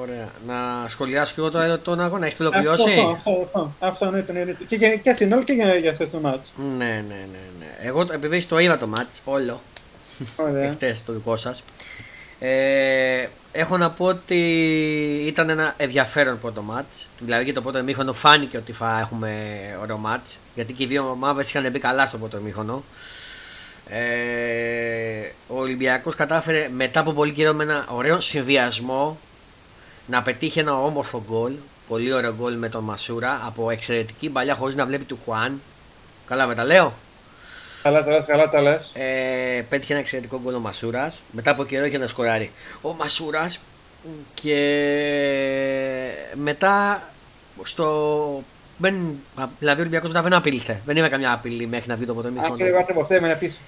ωραία. 0.00 0.28
Μμμ. 0.44 0.50
Ε, 0.50 0.52
ωραία. 0.52 0.78
Να 0.82 0.88
σχολιάσω 0.88 1.34
και 1.34 1.40
εγώ 1.40 1.50
τώρα 1.50 1.78
τον 1.78 2.00
αγώνα. 2.00 2.26
Έχετε 2.26 2.44
Αυτό, 2.44 2.58
ολοκληρώσει. 2.58 2.98
αυτό, 3.00 3.10
αυτό, 3.10 3.40
αυτό, 3.42 3.72
αυτό 3.78 4.04
εννοείται, 4.04 4.32
εννοείται. 4.38 4.64
Και, 4.68 4.76
για- 4.76 4.96
και 4.96 5.12
συνόλου 5.12 5.44
και 5.44 5.52
για, 5.52 5.74
για 5.76 5.90
αυτό 5.90 6.06
το 6.06 6.18
μάτσο. 6.18 6.40
Ναι, 6.78 6.84
ναι, 6.84 7.02
ναι, 7.08 7.38
ναι. 7.58 7.66
Εγώ 7.88 8.06
το- 8.06 8.12
επειδή 8.12 8.44
το 8.44 8.58
είδα 8.58 8.78
το 8.78 8.86
μάτς, 8.86 9.20
όλο, 9.24 9.60
Ωραία. 10.36 10.62
εχθές 10.64 11.04
το 11.04 11.12
δικό 11.12 11.36
σας, 11.36 11.62
ε, 12.40 13.26
έχω 13.52 13.76
να 13.76 13.90
πω 13.90 14.04
ότι 14.04 14.36
ήταν 15.26 15.48
ένα 15.50 15.74
ενδιαφέρον 15.76 16.40
πρώτο 16.40 16.62
μάτς. 16.62 17.06
Δηλαδή 17.18 17.44
και 17.44 17.52
το 17.52 17.62
πρώτο 17.62 17.78
ημίχρονο 17.78 18.12
φάνηκε 18.12 18.56
ότι 18.56 18.72
θα 18.72 18.98
έχουμε 19.00 19.32
ωραίο 19.82 19.96
μάτς. 19.96 20.38
Γιατί 20.54 20.72
και 20.72 20.82
οι 20.82 20.86
δύο 20.86 21.08
ομάδες 21.10 21.48
είχαν 21.50 21.70
μπει 21.70 21.78
καλά 21.78 22.06
στο 22.06 22.18
πρώτο 22.18 22.36
ημίχρονο. 22.38 22.84
Ε, 23.88 25.30
ο 25.48 25.58
Ολυμπιακός 25.60 26.14
κατάφερε 26.14 26.68
μετά 26.76 27.00
από 27.00 27.12
πολύ 27.12 27.32
καιρό 27.32 27.52
με 27.54 27.62
ένα 27.64 27.86
ωραίο 27.90 28.20
συνδυασμό 28.20 29.18
να 30.10 30.22
πετύχει 30.22 30.58
ένα 30.58 30.82
όμορφο 30.82 31.22
γκολ. 31.28 31.52
Πολύ 31.88 32.12
ωραίο 32.12 32.34
γκολ 32.34 32.56
με 32.56 32.68
τον 32.68 32.84
Μασούρα 32.84 33.42
από 33.46 33.70
εξαιρετική 33.70 34.28
παλιά 34.28 34.54
χωρίς 34.54 34.74
να 34.74 34.86
βλέπει 34.86 35.04
του 35.04 35.18
Χουάν. 35.24 35.60
Καλά 36.26 36.46
με 36.46 36.54
τα 36.54 36.64
λέω. 36.64 36.92
Καλά 37.82 38.04
τα 38.04 38.10
λες, 38.10 38.24
καλά 38.26 38.50
τα 38.50 38.60
λες. 38.60 38.90
Ε, 38.94 39.62
πέτυχε 39.68 39.92
ένα 39.92 40.00
εξαιρετικό 40.00 40.40
γκολ 40.42 40.54
ο 40.54 40.58
Μασούρας. 40.58 41.22
Μετά 41.30 41.50
από 41.50 41.64
καιρό 41.64 41.84
είχε 41.84 41.98
να 41.98 42.06
σκοράρει. 42.06 42.50
Ο 42.80 42.92
Μασούρας 42.92 43.58
και 44.34 44.56
μετά 46.34 47.02
στο. 47.62 48.42
Δεν, 48.76 48.94
δηλαδή 49.58 49.78
ο 49.78 49.80
Ολυμπιακός 49.80 50.08
μετά 50.08 50.22
δεν 50.22 50.32
απειλήσε. 50.32 50.80
Δεν 50.84 50.96
είχε 50.96 51.08
καμιά 51.08 51.32
απειλή 51.32 51.66
μέχρι 51.66 51.88
να 51.88 51.96
βγει 51.96 52.06
το 52.06 52.14
ποτέ 52.14 52.32
Ακριβώ, 52.44 52.78
ακριβώ. 52.78 53.06
Έμενε 53.08 53.34
πίσω. 53.34 53.58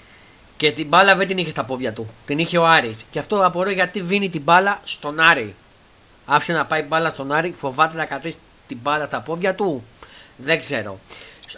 Και 0.56 0.72
την 0.72 0.86
μπάλα 0.86 1.16
δεν 1.16 1.26
την 1.26 1.38
είχε 1.38 1.50
στα 1.50 1.64
πόδια 1.64 1.92
του. 1.92 2.10
Την 2.26 2.38
είχε 2.38 2.58
ο 2.58 2.66
Άρης. 2.66 3.04
Και 3.10 3.18
αυτό 3.18 3.44
απορώ 3.44 3.70
γιατί 3.70 4.02
βίνει 4.02 4.28
την 4.28 4.42
μπάλα 4.42 4.80
στον 4.84 5.20
Άρη. 5.20 5.54
Άφησε 6.26 6.52
να 6.52 6.66
πάει 6.66 6.82
μπάλα 6.82 7.10
στον 7.10 7.32
Άρη, 7.32 7.52
φοβάται 7.52 7.96
να 7.96 8.04
κρατήσει 8.04 8.38
την 8.68 8.78
μπάλα 8.82 9.04
στα 9.04 9.20
πόδια 9.20 9.54
του. 9.54 9.84
Δεν 10.36 10.60
ξέρω. 10.60 10.98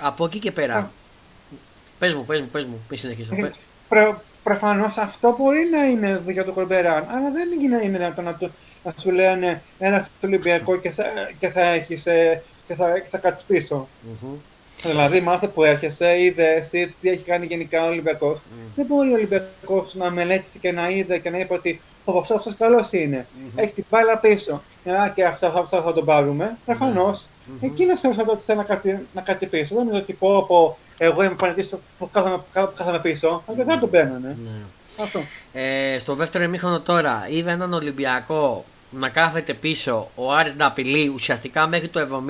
Από 0.01 0.25
εκεί 0.25 0.39
και 0.39 0.53
πέρα. 0.53 0.91
Πες 1.99 2.15
μου, 2.15 2.25
πες 2.25 2.41
μου, 2.41 2.49
πες 2.49 2.65
μου, 2.65 2.81
μη 2.91 2.97
συνεχίσω. 2.97 3.35
Ε, 3.35 3.51
Προ, 3.89 4.23
Προφανώς 4.43 4.97
αυτό 4.97 5.37
μπορεί 5.39 5.69
να 5.71 5.85
είναι 5.85 6.23
για 6.27 6.45
το 6.45 6.53
Κορμπεράν, 6.53 7.07
αλλά 7.09 7.31
δεν 7.31 7.49
είναι, 7.61 7.81
είναι 7.85 7.99
δυνατόν 7.99 8.25
να, 8.25 8.37
να 8.83 8.95
σου 9.01 9.11
λένε 9.11 9.63
ένα 9.79 10.09
Ολυμπιακό 10.25 10.77
και 10.77 10.91
θα, 10.91 11.05
και 11.39 11.49
θα 11.49 11.61
έχεις 11.61 12.03
και 12.67 12.75
θα, 12.75 12.93
θα 13.11 13.19
κάτσεις 13.19 13.47
πίσω. 13.47 13.89
Mm-hmm. 14.07 14.37
Δηλαδή, 14.91 15.21
μάθε 15.21 15.47
που 15.47 15.65
έρχεσαι, 15.65 16.21
είδε 16.21 16.53
εσύ 16.53 16.95
τι 17.01 17.09
έχει 17.09 17.23
κάνει 17.23 17.47
γενικά 17.47 17.85
ο 17.85 17.87
Ολυμπιακός. 17.87 18.37
Mm. 18.37 18.71
Δεν 18.77 18.87
μπορεί 18.87 19.11
ο 19.11 19.15
Ολυμπιακός 19.15 19.95
να 19.95 20.11
μελέτησε 20.11 20.59
και 20.59 20.73
να 20.73 20.91
είδε 20.91 21.19
και 21.19 21.31
να 21.31 21.39
είπε 21.39 21.55
ότι 21.55 21.81
ο 22.05 22.19
αυτό 22.19 22.35
αυτό 22.35 22.55
καλός 22.59 22.93
είναι. 22.93 23.27
Mm-hmm. 23.27 23.59
Έχει 23.63 23.73
την 23.73 23.85
μπάλα 23.91 24.19
πίσω. 24.19 24.63
Α, 24.91 25.09
και 25.15 25.25
αυτό, 25.25 25.47
αυτό 25.47 25.83
θα 25.83 25.93
τον 25.93 26.05
πάρουμε. 26.05 26.57
Προφανώς. 26.65 27.23
Mm-hmm. 27.23 27.65
Εκείνος 27.65 28.01
θέλει 28.01 28.59
να 28.59 28.65
κάτσει, 28.65 28.99
να 29.15 29.21
κάτσει 29.21 29.47
πίσω. 29.47 29.75
Δεν 29.75 29.87
είναι 29.89 29.97
ότι 29.97 30.13
πω, 30.13 30.45
πω 30.49 30.79
εγώ 30.99 31.23
είμαι 31.23 31.35
πανετή 31.35 31.69
που 31.99 32.11
κάθαμε 32.75 32.99
πίσω. 33.03 33.43
Αλλά 33.47 33.65
δεν 33.65 33.79
τον 33.79 33.91
παίρνανε. 33.91 34.37
Mm. 34.39 35.03
Αυτό. 35.03 35.21
Ε, 35.53 35.99
στο 35.99 36.15
δεύτερο 36.15 36.45
ημίχρονο 36.45 36.81
τώρα 36.81 37.27
είδα 37.31 37.51
έναν 37.51 37.73
Ολυμπιακό 37.73 38.65
να 38.91 39.09
κάθεται 39.09 39.55
πίσω, 39.55 40.11
ο 40.15 40.33
Άρης 40.33 40.55
να 40.55 40.67
απειλεί 40.67 41.09
ουσιαστικά 41.09 41.67
μέχρι 41.67 41.89
το 41.89 42.23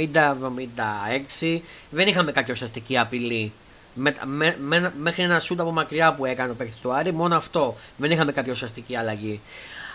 70-76 1.42 1.60
δεν 1.90 2.08
είχαμε 2.08 2.32
κάποια 2.32 2.52
ουσιαστική 2.52 2.98
απειλή. 2.98 3.52
Με, 3.94 4.14
με, 4.24 4.56
με, 4.60 4.92
μέχρι 4.98 5.22
ένα 5.22 5.38
σούτ 5.38 5.60
από 5.60 5.70
μακριά 5.70 6.14
που 6.14 6.24
έκανε 6.24 6.50
ο 6.50 6.54
παίκτης 6.54 6.76
του 6.76 6.92
Άρη, 6.92 7.12
μόνο 7.12 7.36
αυτό. 7.36 7.76
Δεν 7.96 8.10
είχαμε 8.10 8.32
κάποια 8.32 8.52
ουσιαστική 8.52 8.96
αλλαγή. 8.96 9.40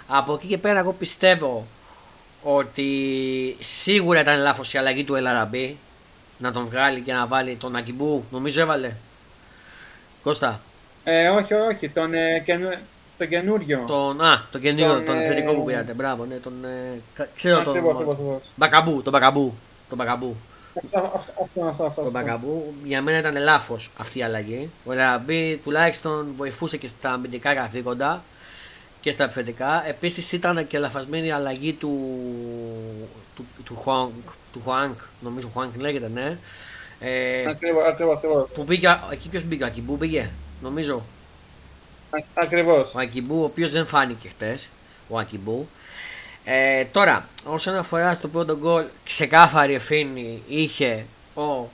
Από 0.08 0.34
εκεί 0.34 0.48
και 0.48 0.58
πέρα, 0.58 0.80
εγώ 0.80 0.93
πιστεύω 0.93 1.67
ότι 2.43 2.88
σίγουρα 3.60 4.19
ήταν 4.19 4.39
λάθος 4.39 4.74
η 4.74 4.78
αλλαγή 4.78 5.04
του 5.04 5.15
Ελαραμπή 5.15 5.78
να 6.38 6.52
τον 6.52 6.65
βγάλει 6.65 7.00
και 7.00 7.13
να 7.13 7.28
βάλει 7.28 7.56
τον 7.56 7.76
Ακιμπού. 7.76 8.24
Νομίζω 8.32 8.62
έβαλε. 8.62 8.91
Κώστα. 10.24 10.62
Ε, 11.04 11.28
όχι, 11.30 11.54
όχι. 11.54 11.89
Τον, 11.89 12.13
ε, 12.13 12.43
το 13.19 13.25
καινούριο. 13.25 13.84
Τον, 13.88 14.21
α, 14.21 14.47
το 14.51 14.60
καινούριο, 14.60 14.93
τον, 14.93 15.05
τον 15.05 15.15
ε... 15.15 15.41
που 15.41 15.63
πήρατε. 15.63 15.93
Μπράβο, 15.93 16.25
ναι, 16.25 16.36
τον. 16.36 16.53
Ε, 16.65 17.25
ξέρω 17.36 17.63
τον. 17.63 17.75
Μπακαμπού, 18.55 19.01
τον 19.01 19.12
Μπακαμπού. 19.13 19.53
Τον 19.89 19.97
Μπακαμπού. 19.97 20.36
Τον 21.95 22.12
Μπακαμπού, 22.12 22.73
για 22.84 23.01
μένα 23.01 23.17
ήταν 23.17 23.38
λάθος 23.38 23.89
αυτή 23.97 24.19
η 24.19 24.23
αλλαγή. 24.23 24.69
Ο 24.86 24.93
Ραμπή 24.93 25.60
τουλάχιστον 25.63 26.34
βοηθούσε 26.38 26.77
και 26.77 26.88
στα 26.88 27.12
αμυντικά 27.12 27.53
καθήκοντα 27.53 28.23
και 29.01 29.12
στα 29.12 29.23
επιθετικά. 29.23 29.88
Επίσης 29.88 30.32
ήταν 30.32 30.67
και 30.67 30.79
λαφασμένη 30.79 31.27
η 31.27 31.32
αλλαγή 31.32 31.73
του, 31.73 31.99
του, 33.36 33.45
του, 33.63 33.75
Χουάνκ, 33.75 34.12
του 34.53 34.62
Χουάνκ, 34.63 34.99
νομίζω 35.21 35.49
Χουάνκ 35.53 35.75
λέγεται, 35.75 36.10
ναι. 36.13 36.38
Ε, 36.99 37.49
ακριβώς, 37.49 37.88
ακριβώς, 37.88 38.19
Που 38.53 38.63
πήγε, 38.63 38.99
εκεί 39.12 39.29
ποιος 39.29 39.43
πήγε, 39.43 39.65
εκεί 39.65 39.82
που 39.82 39.97
πήγε, 39.97 40.29
νομίζω. 40.62 41.03
Ακριβώς. 42.34 42.91
Ο 42.93 43.00
Ακιμπού, 43.00 43.41
ο 43.41 43.43
οποίος 43.43 43.72
δεν 43.72 43.86
φάνηκε 43.86 44.28
χτες. 44.28 44.67
Ο 45.08 45.17
Ακιμπού. 45.17 45.69
Ε, 46.43 46.86
τώρα, 46.86 47.28
όσον 47.45 47.76
αφορά 47.76 48.13
στο 48.13 48.28
πρώτο 48.28 48.58
γκολ, 48.58 48.84
ξεκάθαρη 49.04 49.74
ευθύνη 49.74 50.41
είχε 50.48 51.06
ο 51.36 51.69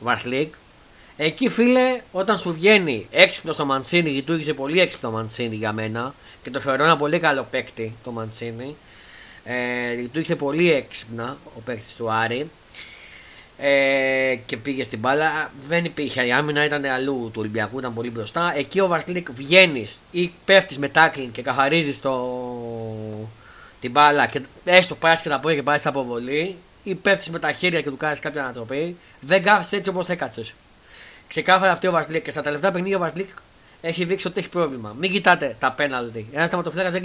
Βασλίκ. 0.00 0.54
Εκεί 1.16 1.48
φίλε, 1.48 2.00
όταν 2.12 2.38
σου 2.38 2.52
βγαίνει 2.52 3.06
έξυπνο 3.10 3.54
το 3.54 3.64
Μαντσίνη, 3.64 4.10
γιατί 4.10 4.26
του 4.26 4.38
είχε 4.38 4.54
πολύ 4.54 4.80
έξυπνο 4.80 5.10
Μαντσίνη 5.10 5.54
για 5.54 5.72
μένα 5.72 6.14
και 6.42 6.50
το 6.50 6.60
θεωρώ 6.60 6.84
ένα 6.84 6.96
πολύ 6.96 7.18
καλό 7.18 7.46
παίκτη 7.50 7.94
το 8.04 8.10
Μαντσίνη. 8.10 8.76
Ε, 9.44 9.94
του 10.12 10.20
είχε 10.20 10.36
πολύ 10.36 10.72
έξυπνα 10.72 11.36
ο 11.56 11.60
παίκτης 11.64 11.94
του 11.94 12.10
Άρη 12.10 12.50
ε, 13.58 14.36
και 14.46 14.56
πήγε 14.56 14.84
στην 14.84 14.98
μπάλα. 14.98 15.50
Δεν 15.68 15.84
υπήρχε 15.84 16.26
η 16.26 16.32
άμυνα, 16.32 16.64
ήταν 16.64 16.84
αλλού 16.84 17.30
του 17.32 17.40
Ολυμπιακού, 17.40 17.78
ήταν 17.78 17.94
πολύ 17.94 18.10
μπροστά. 18.10 18.52
Εκεί 18.56 18.80
ο 18.80 18.86
Βασλίκ 18.86 19.32
βγαίνεις 19.32 19.98
ή 20.10 20.32
πέφτεις 20.44 20.78
με 20.78 20.88
τάκλιν 20.88 21.30
και 21.30 21.42
καθαρίζεις 21.42 22.00
το... 22.00 22.38
την 23.80 23.90
μπάλα 23.90 24.26
και 24.26 24.40
έστω 24.64 24.94
πας 24.94 25.22
και 25.22 25.28
τα 25.28 25.40
πόδια 25.40 25.56
και 25.56 25.62
πάει 25.62 25.78
στην 25.78 25.90
αποβολή 25.90 26.56
ή 26.82 26.94
πέφτεις 26.94 27.30
με 27.30 27.38
τα 27.38 27.52
χέρια 27.52 27.80
και 27.80 27.90
του 27.90 27.96
κάνεις 27.96 28.18
κάποια 28.18 28.42
ανατροπή. 28.42 28.96
Δεν 29.20 29.42
κάθεσαι 29.42 29.76
έτσι 29.76 29.90
όπως 29.90 30.08
έκατσες. 30.08 30.54
Ξεκάθαρα 31.28 31.72
αυτό 31.72 31.88
ο 31.88 31.92
Βασλίκ 31.92 32.24
και 32.24 32.30
στα 32.30 32.42
τελευταία 32.42 32.70
παιχνίδια 32.70 32.96
ο 32.96 33.00
Βασλίκ 33.00 33.28
έχει 33.80 34.04
δείξει 34.04 34.26
ότι 34.26 34.38
έχει 34.38 34.48
πρόβλημα. 34.48 34.94
Μην 34.98 35.10
κοιτάτε 35.10 35.56
τα 35.58 35.72
πέναλτι. 35.72 36.26
Ένας 36.32 36.46
σταματοφύλακα 36.46 36.90
δεν, 36.90 37.02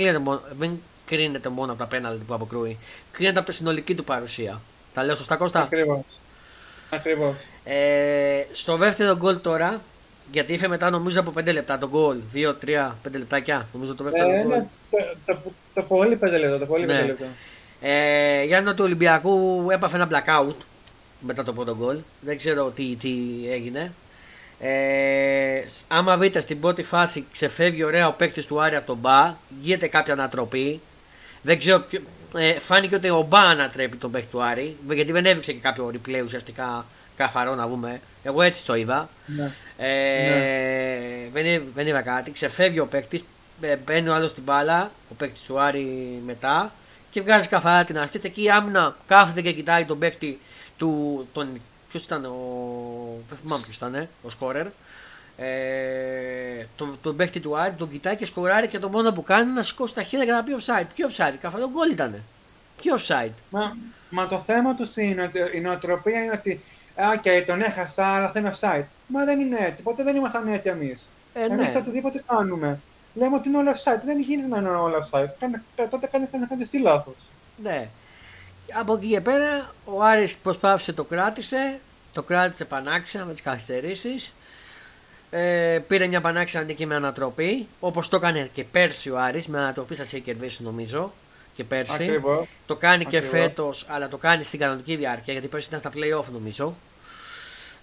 δεν 0.57 0.81
κρίνεται 1.05 1.49
μόνο 1.49 1.71
από 1.71 1.81
τα 1.81 1.87
πέναλτι 1.87 2.23
που 2.23 2.33
αποκρούει. 2.33 2.77
Κρίνεται 3.11 3.39
από 3.39 3.49
τη 3.49 3.55
συνολική 3.55 3.95
του 3.95 4.03
παρουσία. 4.03 4.61
Τα 4.93 5.03
λέω 5.03 5.15
σωστά 5.15 5.35
Κώστα; 5.35 5.61
Ακριβώς. 5.61 5.99
Ακριβώς. 6.89 7.35
Ε, 7.63 8.43
στο 8.51 8.77
δεύτερο 8.77 9.17
γκολ 9.17 9.41
τώρα, 9.41 9.81
γιατί 10.31 10.53
είχε 10.53 10.67
μετά 10.67 10.89
νομίζω 10.89 11.19
από 11.19 11.33
5 11.39 11.53
λεπτά 11.53 11.77
το 11.77 11.89
γκολ. 11.89 12.17
2-3-5 12.33 13.11
λεπτάκια. 13.11 13.67
Νομίζω 13.73 13.95
το 13.95 14.03
δεύτερο 14.03 14.29
ε, 14.29 14.41
γκολ. 14.41 14.47
Ναι, 14.47 14.67
το, 15.25 15.33
το, 15.43 15.51
το, 15.73 15.81
πολύ 15.81 16.19
5 16.23 16.29
λεπτά. 16.29 16.59
Το 16.59 16.65
πολύ 16.65 16.85
ναι. 16.85 17.03
5 17.03 17.05
λεπτά. 17.05 17.25
Ε, 17.81 18.43
για 18.43 18.61
να 18.61 18.73
του 18.73 18.83
Ολυμπιακού 18.83 19.67
έπαθε 19.71 19.95
ένα 19.95 20.07
blackout 20.11 20.55
μετά 21.19 21.43
το 21.43 21.53
πρώτο 21.53 21.75
γκολ. 21.75 21.97
Δεν 22.19 22.37
ξέρω 22.37 22.71
τι, 22.75 22.95
τι 22.95 23.11
έγινε. 23.49 23.93
Ε, 24.59 25.61
άμα 25.87 26.17
βρείτε 26.17 26.39
στην 26.39 26.59
πρώτη 26.59 26.83
φάση 26.83 27.25
ξεφεύγει 27.31 27.83
ωραία 27.83 28.07
ο 28.07 28.13
παίκτης 28.13 28.45
του 28.45 28.61
Άρη 28.61 28.75
από 28.75 28.85
τον 28.85 28.97
Μπα, 28.97 29.35
γίνεται 29.61 29.87
κάποια 29.87 30.13
ανατροπή. 30.13 30.81
Δεν 31.41 31.57
ξέρω 31.57 31.79
ποιο, 31.79 31.99
ε, 32.37 32.59
φάνηκε 32.59 32.95
ότι 32.95 33.09
ο 33.09 33.25
Μπα 33.29 33.39
ανατρέπει 33.39 33.97
τον 33.97 34.11
παίχτη 34.11 34.27
του 34.31 34.43
Άρη, 34.43 34.77
γιατί 34.89 35.11
δεν 35.11 35.25
έδειξε 35.25 35.53
και 35.53 35.59
κάποιο 35.59 35.91
replay 35.93 36.21
ουσιαστικά 36.25 36.85
καθαρό 37.15 37.55
να 37.55 37.67
βούμε. 37.67 38.01
Εγώ 38.23 38.41
έτσι 38.41 38.65
το 38.65 38.75
είδα. 38.75 39.09
Ναι. 39.25 39.51
Ε, 39.77 41.29
ναι. 41.33 41.41
Δεν, 41.41 41.63
δεν 41.75 41.87
είδα 41.87 42.01
κάτι. 42.01 42.31
Ξεφεύγει 42.31 42.79
ο 42.79 42.85
παίκτης, 42.85 43.23
ε, 43.61 43.75
μπαίνει 43.75 44.09
ο 44.09 44.13
άλλος 44.13 44.29
στην 44.29 44.43
μπάλα, 44.43 44.91
ο 45.11 45.13
παίκτης 45.13 45.41
του 45.41 45.59
Άρη 45.59 46.21
μετά 46.25 46.71
και 47.11 47.21
βγάζει 47.21 47.47
καθαρά 47.47 47.83
την 47.83 47.99
αστή. 47.99 48.19
Εκεί 48.23 48.43
η 48.43 48.49
άμυνα 48.49 48.95
κάθεται 49.07 49.41
και 49.41 49.51
κοιτάει 49.51 49.85
τον 49.85 49.99
παίκτη 49.99 50.39
του. 50.77 51.27
Τον, 51.33 51.61
ποιος 51.89 52.03
ήταν 52.03 52.25
ο. 52.25 52.37
Δεν 53.29 53.37
θυμάμαι 53.41 53.63
ποιος 53.63 53.75
ήταν, 53.75 53.95
ε, 53.95 54.09
ο 54.21 54.29
σκόρερ 54.29 54.65
ε, 55.39 56.65
τον, 56.75 56.97
τον 57.01 57.15
παίχτη 57.15 57.39
του 57.39 57.57
Άρη, 57.57 57.73
τον 57.73 57.91
κοιτάει 57.91 58.15
και 58.15 58.25
σκοράρει 58.25 58.67
και 58.67 58.79
το 58.79 58.89
μόνο 58.89 59.11
που 59.13 59.23
κάνει 59.23 59.43
είναι 59.43 59.53
να 59.53 59.61
σηκώσει 59.61 59.93
τα 59.93 60.03
χέρια 60.03 60.25
για 60.25 60.33
να 60.33 60.43
πει 60.43 60.51
offside. 60.59 60.87
Ποιο 60.95 61.09
offside, 61.09 61.35
καθόλου 61.41 61.69
γκολ 61.69 61.91
ήταν. 61.91 62.23
Ποιο 62.81 62.95
offside. 62.95 63.31
Μα, 63.49 63.75
μα 64.09 64.27
το 64.27 64.43
θέμα 64.45 64.75
τους 64.75 64.95
είναι 64.95 65.23
ότι 65.23 65.57
η 65.57 65.59
νοοτροπία 65.59 66.23
είναι 66.23 66.33
ότι 66.33 66.61
okay, 66.95 67.43
τον 67.45 67.61
έχασα, 67.61 68.05
αλλά 68.05 68.31
θα 68.31 68.39
είναι 68.39 68.55
offside. 68.59 68.83
Μα 69.07 69.25
δεν 69.25 69.39
είναι 69.39 69.57
έτσι. 69.59 69.81
Ποτέ 69.81 70.03
δεν 70.03 70.15
ήμασταν 70.15 70.47
έτσι 70.47 70.69
εμείς. 70.69 71.07
Ε, 71.33 71.43
εμείς 71.43 71.73
ναι. 71.73 71.79
οτιδήποτε 71.79 72.23
κάνουμε. 72.27 72.79
Λέμε 73.13 73.35
ότι 73.35 73.47
είναι 73.47 73.57
όλα 73.57 73.75
offside. 73.75 74.01
Δεν 74.05 74.19
γίνεται 74.19 74.47
να 74.47 74.57
είναι 74.57 74.69
όλα 74.69 74.97
offside. 74.97 75.29
Κάνε, 75.39 75.63
τότε 75.89 76.07
κάνει 76.07 76.27
κάνει 76.27 76.61
εσύ 76.61 76.77
λάθος. 76.77 77.15
Ναι. 77.63 77.89
Από 78.79 78.93
εκεί 78.93 79.07
και 79.07 79.21
πέρα 79.21 79.71
ο 79.85 80.03
Άρης 80.03 80.37
προσπάθησε 80.37 80.93
το 80.93 81.03
κράτησε. 81.03 81.79
Το 82.13 82.23
κράτησε 82.23 82.65
πανάξια 82.65 83.25
με 83.25 83.31
τις 83.31 83.41
καθυστερήσεις. 83.41 84.33
Ε, 85.31 85.79
πήρε 85.87 86.07
μια 86.07 86.21
πανάξια 86.21 86.59
αντίκη 86.59 86.85
με 86.85 86.95
ανατροπή, 86.95 87.67
όπως 87.79 88.07
το 88.09 88.15
έκανε 88.15 88.49
και 88.53 88.63
πέρσι 88.63 89.09
ο 89.09 89.19
Άρης, 89.19 89.47
με 89.47 89.57
ανατροπή 89.57 89.95
σα 89.95 90.01
έχει 90.01 90.19
κερδίσει 90.19 90.63
νομίζω 90.63 91.13
και 91.55 91.63
πέρσι. 91.63 91.93
Ακριβώς. 91.93 92.47
Το 92.65 92.75
κάνει 92.75 93.05
και 93.05 93.21
φέτος, 93.21 93.85
αλλά 93.89 94.07
το 94.07 94.17
κάνει 94.17 94.43
στην 94.43 94.59
κανονική 94.59 94.95
διάρκεια, 94.95 95.33
γιατί 95.33 95.47
πέρσι 95.47 95.67
ήταν 95.67 95.79
στα 95.79 95.91
playoff 95.95 96.25
νομίζω. 96.31 96.75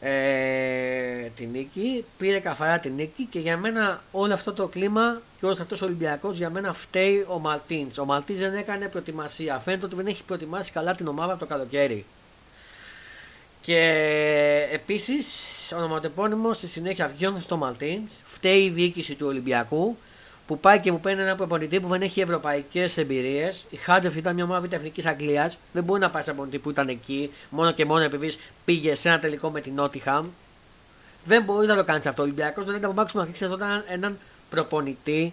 Ε, 0.00 1.30
την 1.36 1.48
νίκη, 1.50 2.04
πήρε 2.18 2.38
καθαρά 2.38 2.78
την 2.78 2.94
νίκη 2.94 3.24
και 3.24 3.38
για 3.38 3.56
μένα 3.56 4.02
όλο 4.12 4.34
αυτό 4.34 4.52
το 4.52 4.66
κλίμα 4.66 5.20
και 5.40 5.46
όλος 5.46 5.60
αυτός 5.60 5.82
ο 5.82 5.84
Ολυμπιακός 5.84 6.36
για 6.36 6.50
μένα 6.50 6.72
φταίει 6.72 7.26
ο 7.28 7.38
Μαλτίνς. 7.38 7.98
Ο 7.98 8.04
Μαλτίνς 8.04 8.38
δεν 8.38 8.54
έκανε 8.54 8.88
προετοιμασία. 8.88 9.58
Φαίνεται 9.58 9.84
ότι 9.84 9.94
δεν 9.94 10.06
έχει 10.06 10.22
προετοιμάσει 10.24 10.72
καλά 10.72 10.94
την 10.94 11.08
ομάδα 11.08 11.36
το 11.36 11.46
καλοκαίρι. 11.46 12.04
Και 13.66 14.68
επίσης, 14.72 15.28
ονοματεπώνυμο 15.76 16.52
στη 16.52 16.66
συνέχεια 16.66 17.08
βγαίνει 17.08 17.40
στο 17.40 17.56
Μαλτίν. 17.56 18.00
Φταίει 18.24 18.62
η 18.64 18.70
διοίκηση 18.70 19.14
του 19.14 19.26
Ολυμπιακού 19.26 19.96
που 20.46 20.58
πάει 20.58 20.80
και 20.80 20.92
μου 20.92 21.00
παίρνει 21.00 21.22
ένα 21.22 21.34
προπονητή 21.34 21.80
που 21.80 21.88
δεν 21.88 22.02
έχει 22.02 22.20
ευρωπαϊκές 22.20 22.96
εμπειρίες. 22.96 23.64
Η 23.70 23.76
Χάντεφ 23.76 24.16
ήταν 24.16 24.34
μια 24.34 24.44
ομάδα 24.44 24.68
τεχνική 24.68 25.08
Αγγλίας. 25.08 25.58
Δεν 25.72 25.84
μπορεί 25.84 26.00
να 26.00 26.10
πάει 26.10 26.22
σε 26.22 26.30
προπονητή 26.30 26.58
που 26.58 26.70
ήταν 26.70 26.88
εκεί 26.88 27.30
μόνο 27.50 27.72
και 27.72 27.84
μόνο 27.84 28.02
επειδή 28.02 28.32
πήγε 28.64 28.94
σε 28.94 29.08
ένα 29.08 29.18
τελικό 29.18 29.50
με 29.50 29.60
την 29.60 29.74
Νότιχαμ. 29.74 30.26
Δεν 31.24 31.42
μπορείς 31.42 31.68
να 31.68 31.76
το 31.76 31.84
κάνεις 31.84 32.06
αυτό. 32.06 32.22
Ο 32.22 32.24
Ολυμπιακός 32.24 32.64
δεν 32.64 32.74
ήταν 32.74 32.90
από 32.90 33.00
μάξιμο 33.00 33.22
να 33.22 33.28
κλείσει 33.28 33.44
έναν, 33.44 33.84
έναν 33.88 34.18
προπονητή 34.50 35.32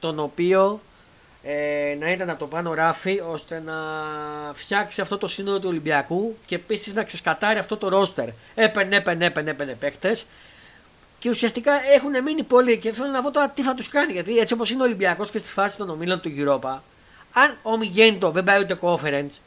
τον 0.00 0.18
οποίο 0.18 0.80
ε, 1.42 1.96
να 2.00 2.10
ήταν 2.10 2.30
από 2.30 2.38
το 2.38 2.46
πάνω 2.46 2.74
ράφι 2.74 3.20
ώστε 3.20 3.60
να 3.60 3.74
φτιάξει 4.54 5.00
αυτό 5.00 5.18
το 5.18 5.28
σύνολο 5.28 5.60
του 5.60 5.68
Ολυμπιακού 5.68 6.36
και 6.46 6.54
επίσης 6.54 6.94
να 6.94 7.02
ξεσκατάρει 7.02 7.58
αυτό 7.58 7.76
το 7.76 7.88
ρόστερ. 7.88 8.28
Έπαιρνε, 8.54 8.96
έπαιρνε, 8.96 9.26
έπαιρνε, 9.26 9.50
έπαιρνε 9.50 9.72
παίχτε 9.72 10.16
και 11.18 11.30
ουσιαστικά 11.30 11.72
έχουν 11.94 12.22
μείνει 12.22 12.42
πολλοί 12.42 12.78
και 12.78 12.92
θέλω 12.92 13.10
να 13.10 13.20
δω 13.20 13.30
τώρα 13.30 13.48
τι 13.48 13.62
θα 13.62 13.74
τους 13.74 13.88
κάνει. 13.88 14.12
Γιατί 14.12 14.38
έτσι 14.38 14.54
όπως 14.54 14.70
είναι 14.70 14.82
ο 14.82 14.84
Ολυμπιακός 14.84 15.30
και 15.30 15.38
στη 15.38 15.52
φάση 15.52 15.76
των 15.76 15.90
ομίλων 15.90 16.20
του 16.20 16.32
Europa, 16.36 16.78
αν 17.32 17.58
ο 17.62 17.76
Μιγέννητο 17.76 18.30
δεν 18.30 18.44
πάει 18.44 18.60
ούτε 18.60 18.78
conference, 18.80 19.38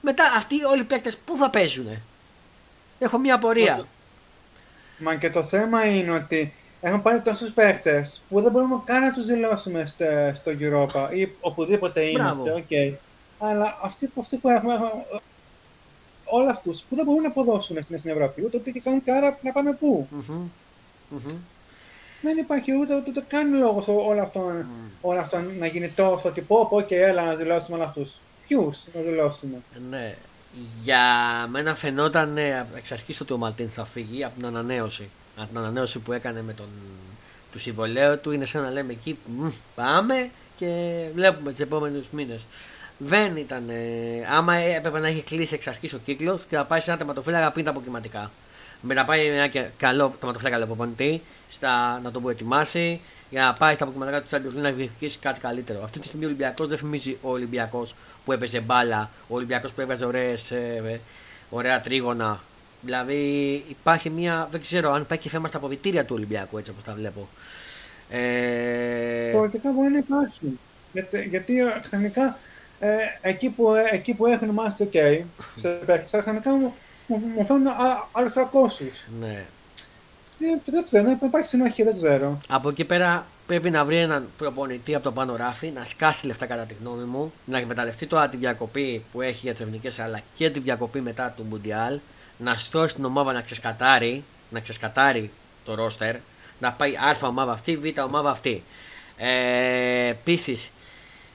μετά 0.00 0.24
αυτοί 0.36 0.64
όλοι 0.64 0.80
οι 0.80 0.84
παίκτες 0.84 1.16
πού 1.16 1.36
θα 1.36 1.50
παίζουν. 1.50 2.02
Έχω 2.98 3.18
μια 3.18 3.34
απορία. 3.34 3.86
Μα 4.98 5.14
και 5.14 5.30
το 5.30 5.44
θέμα 5.44 5.84
είναι 5.84 6.10
ότι 6.10 6.52
έχουν 6.80 7.02
πάρει 7.02 7.20
τόσους 7.20 7.50
παίχτες 7.50 8.20
που 8.28 8.40
δεν 8.40 8.52
μπορούμε 8.52 8.80
καν 8.84 9.02
να 9.02 9.12
τους 9.12 9.26
δηλώσουμε 9.26 9.86
στο, 9.86 10.04
στο 10.34 10.52
Europa 10.60 11.14
ή 11.14 11.28
οπουδήποτε 11.40 12.00
είμαστε. 12.02 12.64
Okay. 12.68 12.92
Αλλά 13.38 13.78
αυτοί, 13.82 14.10
αυτοί 14.20 14.36
που 14.36 14.48
έχουμε, 14.48 14.74
έχουμε 14.74 14.90
όλα 16.24 16.50
αυτούς 16.50 16.80
που 16.88 16.96
δεν 16.96 17.04
μπορούν 17.04 17.22
να 17.22 17.28
αποδώσουν 17.28 17.76
στην 17.82 18.10
Ευρώπη, 18.10 18.44
ούτε 18.44 18.70
και 18.70 18.80
κάνουν 18.80 19.04
κάρα 19.04 19.38
να 19.42 19.52
πάμε 19.52 19.72
πού. 19.72 20.08
Mm-hmm. 20.12 20.48
Mm-hmm. 21.16 21.34
Δεν 22.22 22.36
υπάρχει 22.36 22.72
ούτε, 22.80 22.96
ούτε, 22.96 23.10
ούτε 23.10 23.24
καν 23.28 23.58
λόγος 23.58 23.84
όλο 23.88 24.22
αυτό, 24.22 24.52
mm. 24.60 24.64
όλο 25.00 25.18
αυτό 25.18 25.38
να 25.58 25.66
γίνει 25.66 25.88
τόσος 25.88 26.24
ότι 26.24 26.40
πω, 26.40 26.66
πω 26.70 26.80
και 26.80 27.00
έλα 27.02 27.24
να 27.24 27.34
δηλώσουμε 27.34 27.76
όλου 27.76 27.86
αυτούς. 27.86 28.10
Ποιους 28.48 28.78
να 28.94 29.00
δηλώσουμε. 29.00 29.56
Ναι. 29.90 30.14
Για 30.82 31.00
μένα 31.50 31.74
φαινόταν 31.74 32.32
ναι, 32.32 32.66
εξ 32.76 32.92
αρχής 32.92 33.20
ότι 33.20 33.32
ο 33.32 33.36
Μαλτίν 33.36 33.70
θα 33.70 33.84
φύγει 33.84 34.24
από 34.24 34.36
την 34.36 34.46
ανανέωση. 34.46 35.08
Από 35.36 35.48
την 35.48 35.58
ανανέωση 35.58 35.98
που 35.98 36.12
έκανε 36.12 36.42
με 36.42 36.52
τον 36.52 36.66
του 37.52 37.58
συμβολέου 37.58 38.20
του. 38.20 38.30
Είναι 38.30 38.44
σαν 38.44 38.62
να 38.62 38.70
λέμε 38.70 38.92
εκεί 38.92 39.18
πάμε 39.74 40.30
και 40.56 41.02
βλέπουμε 41.14 41.52
του 41.52 41.62
επόμενου 41.62 42.04
μήνες. 42.10 42.40
Δεν 42.98 43.36
ήταν. 43.36 43.68
Ε, 43.68 43.74
άμα 44.30 44.54
έπρεπε 44.54 44.98
να 44.98 45.08
έχει 45.08 45.22
κλείσει 45.22 45.54
εξ 45.54 45.66
αρχής 45.66 45.92
ο 45.92 45.98
κύκλος 46.04 46.44
και 46.48 46.56
να 46.56 46.64
πάει 46.64 46.80
σε 46.80 46.90
ένα 46.90 46.98
τερματοφύλακα 46.98 47.52
πριν 47.52 47.64
τα 47.64 47.70
αποκριματικά 47.70 48.30
με 48.80 48.94
να 48.94 49.04
πάει 49.04 49.26
ένα 49.26 49.68
καλό 49.76 50.14
τερματοφύλακα 50.18 50.66
προπονητή 50.66 51.22
στα, 51.48 52.00
να 52.02 52.10
τον 52.10 52.22
προετοιμάσει 52.22 53.00
για 53.30 53.44
να 53.44 53.52
πάει 53.52 53.74
στα 53.74 53.84
αποκριματικά 53.84 54.22
του 54.22 54.28
Champions 54.30 54.54
να 54.62 54.70
διεκδικήσει 54.70 55.18
κάτι 55.18 55.40
καλύτερο. 55.40 55.82
Αυτή 55.82 55.98
τη 55.98 56.06
στιγμή 56.06 56.24
ο 56.24 56.28
Ολυμπιακός 56.28 56.68
δεν 56.68 56.78
θυμίζει 56.78 57.18
ο 57.22 57.30
Ολυμπιακός 57.30 57.94
που 58.24 58.32
έπαιζε 58.32 58.60
μπάλα, 58.60 59.10
ο 59.28 59.34
Ολυμπιακός 59.34 59.72
που 59.72 59.80
έβαζε 59.80 60.04
ωραίες, 60.04 60.50
ε, 60.50 61.00
ωραία 61.50 61.80
τρίγωνα. 61.80 62.40
Δηλαδή 62.80 63.52
υπάρχει 63.68 64.10
μια. 64.10 64.48
Δεν 64.50 64.60
ξέρω 64.60 64.92
αν 64.92 65.00
υπάρχει 65.02 65.22
και 65.22 65.28
θέμα 65.30 65.48
στα 65.48 65.56
αποβιτήρια 65.56 66.04
του 66.04 66.14
Ολυμπιακού 66.14 66.58
έτσι 66.58 66.70
όπως 66.70 66.84
τα 66.84 66.92
βλέπω. 66.92 67.28
Ε... 68.10 69.30
Πολιτικά 69.32 69.70
μπορεί 69.70 69.90
να 69.90 69.98
υπάρχει. 69.98 70.58
Γιατί, 70.92 71.26
γιατί 71.28 71.54
ξαφνικά 71.82 72.38
ε, 72.80 72.96
εκεί, 73.20 73.48
που, 73.48 73.74
εκεί 73.90 74.14
που 74.14 74.26
έχουν 74.26 74.48
μάθει 74.48 74.84
το 74.84 74.90
OK, 74.92 75.24
σε 75.60 75.68
παίχτε, 75.68 76.18
ξαφνικά 76.20 76.50
μου, 76.50 76.74
μου 77.06 77.46
φαίνουν 77.46 77.66
άλλους 78.12 78.32
300. 78.34 78.84
Ναι. 79.20 79.44
Ε, 80.40 80.58
δεν 80.64 80.84
ξέρω, 80.84 81.10
υπάρχει 81.22 81.48
συνοχή, 81.48 81.82
δεν 81.82 81.96
ξέρω. 82.02 82.38
Από 82.48 82.68
εκεί 82.68 82.84
πέρα 82.84 83.26
πρέπει 83.46 83.70
να 83.70 83.84
βρει 83.84 83.96
έναν 83.96 84.28
προπονητή 84.38 84.94
από 84.94 85.04
το 85.04 85.12
πάνω 85.12 85.36
ράφι, 85.36 85.70
να 85.70 85.84
σκάσει 85.84 86.26
λεφτά 86.26 86.46
κατά 86.46 86.62
τη 86.62 86.74
γνώμη 86.80 87.04
μου, 87.04 87.32
να 87.44 87.58
εκμεταλλευτεί 87.58 88.06
τώρα 88.06 88.28
τη 88.28 88.36
διακοπή 88.36 89.04
που 89.12 89.22
έχει 89.22 89.40
για 89.42 89.52
τις 89.52 89.60
εθνικέ 89.60 90.02
αλλά 90.02 90.20
και 90.34 90.50
τη 90.50 90.60
διακοπή 90.60 91.00
μετά 91.00 91.34
του 91.36 91.44
Μουντιάλ, 91.48 91.98
να 92.38 92.54
στώσει 92.54 92.94
την 92.94 93.04
ομάδα 93.04 93.32
να 93.32 93.40
ξεσκατάρει, 93.40 94.24
να 94.50 94.60
ξεσκατάρει 94.60 95.30
το 95.64 95.74
ρόστερ, 95.74 96.16
να 96.58 96.72
πάει 96.72 96.96
Α 96.96 97.16
ομάδα 97.22 97.52
αυτή, 97.52 97.76
Β 97.76 97.84
ομάδα 98.00 98.30
αυτή. 98.30 98.62
Ε, 99.16 100.08
Επίσης, 100.08 100.70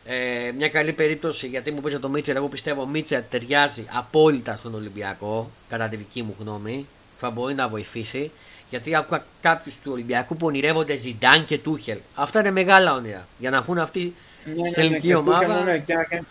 ε, 0.05 0.51
μια 0.57 0.69
καλή 0.69 0.93
περίπτωση 0.93 1.47
γιατί 1.47 1.71
μου 1.71 1.81
πει 1.81 1.99
το 1.99 2.09
Μίτσελ. 2.09 2.35
Εγώ 2.35 2.47
πιστεύω 2.47 2.81
ο 2.81 2.87
Μίτσελ 2.87 3.23
ταιριάζει 3.29 3.85
απόλυτα 3.91 4.55
στον 4.55 4.75
Ολυμπιακό, 4.75 5.51
κατά 5.69 5.89
τη 5.89 5.95
δική 5.95 6.21
μου 6.21 6.35
γνώμη. 6.39 6.87
Θα 7.17 7.29
μπορεί 7.29 7.53
να 7.53 7.67
βοηθήσει. 7.67 8.31
Γιατί 8.69 8.95
άκουγα 8.95 9.25
κάποιους 9.41 9.75
του 9.83 9.91
Ολυμπιακού 9.91 10.37
που 10.37 10.45
ονειρεύονται 10.45 10.95
Ζιντάν 10.95 11.45
και 11.45 11.57
Τούχελ. 11.57 11.97
Αυτά 12.15 12.39
είναι 12.39 12.51
μεγάλα 12.51 12.95
όνειρα. 12.95 13.27
Για 13.37 13.49
να 13.49 13.61
βγουν 13.61 13.77
αυτοί 13.77 14.13
ναι, 14.45 14.67
σε 14.67 14.79
ναι, 14.79 14.85
ελληνική 14.85 15.07
ναι, 15.07 15.15
ομάδα. 15.15 15.63
Ναι, 15.63 15.77
και, 15.77 15.93
και, 16.09 16.21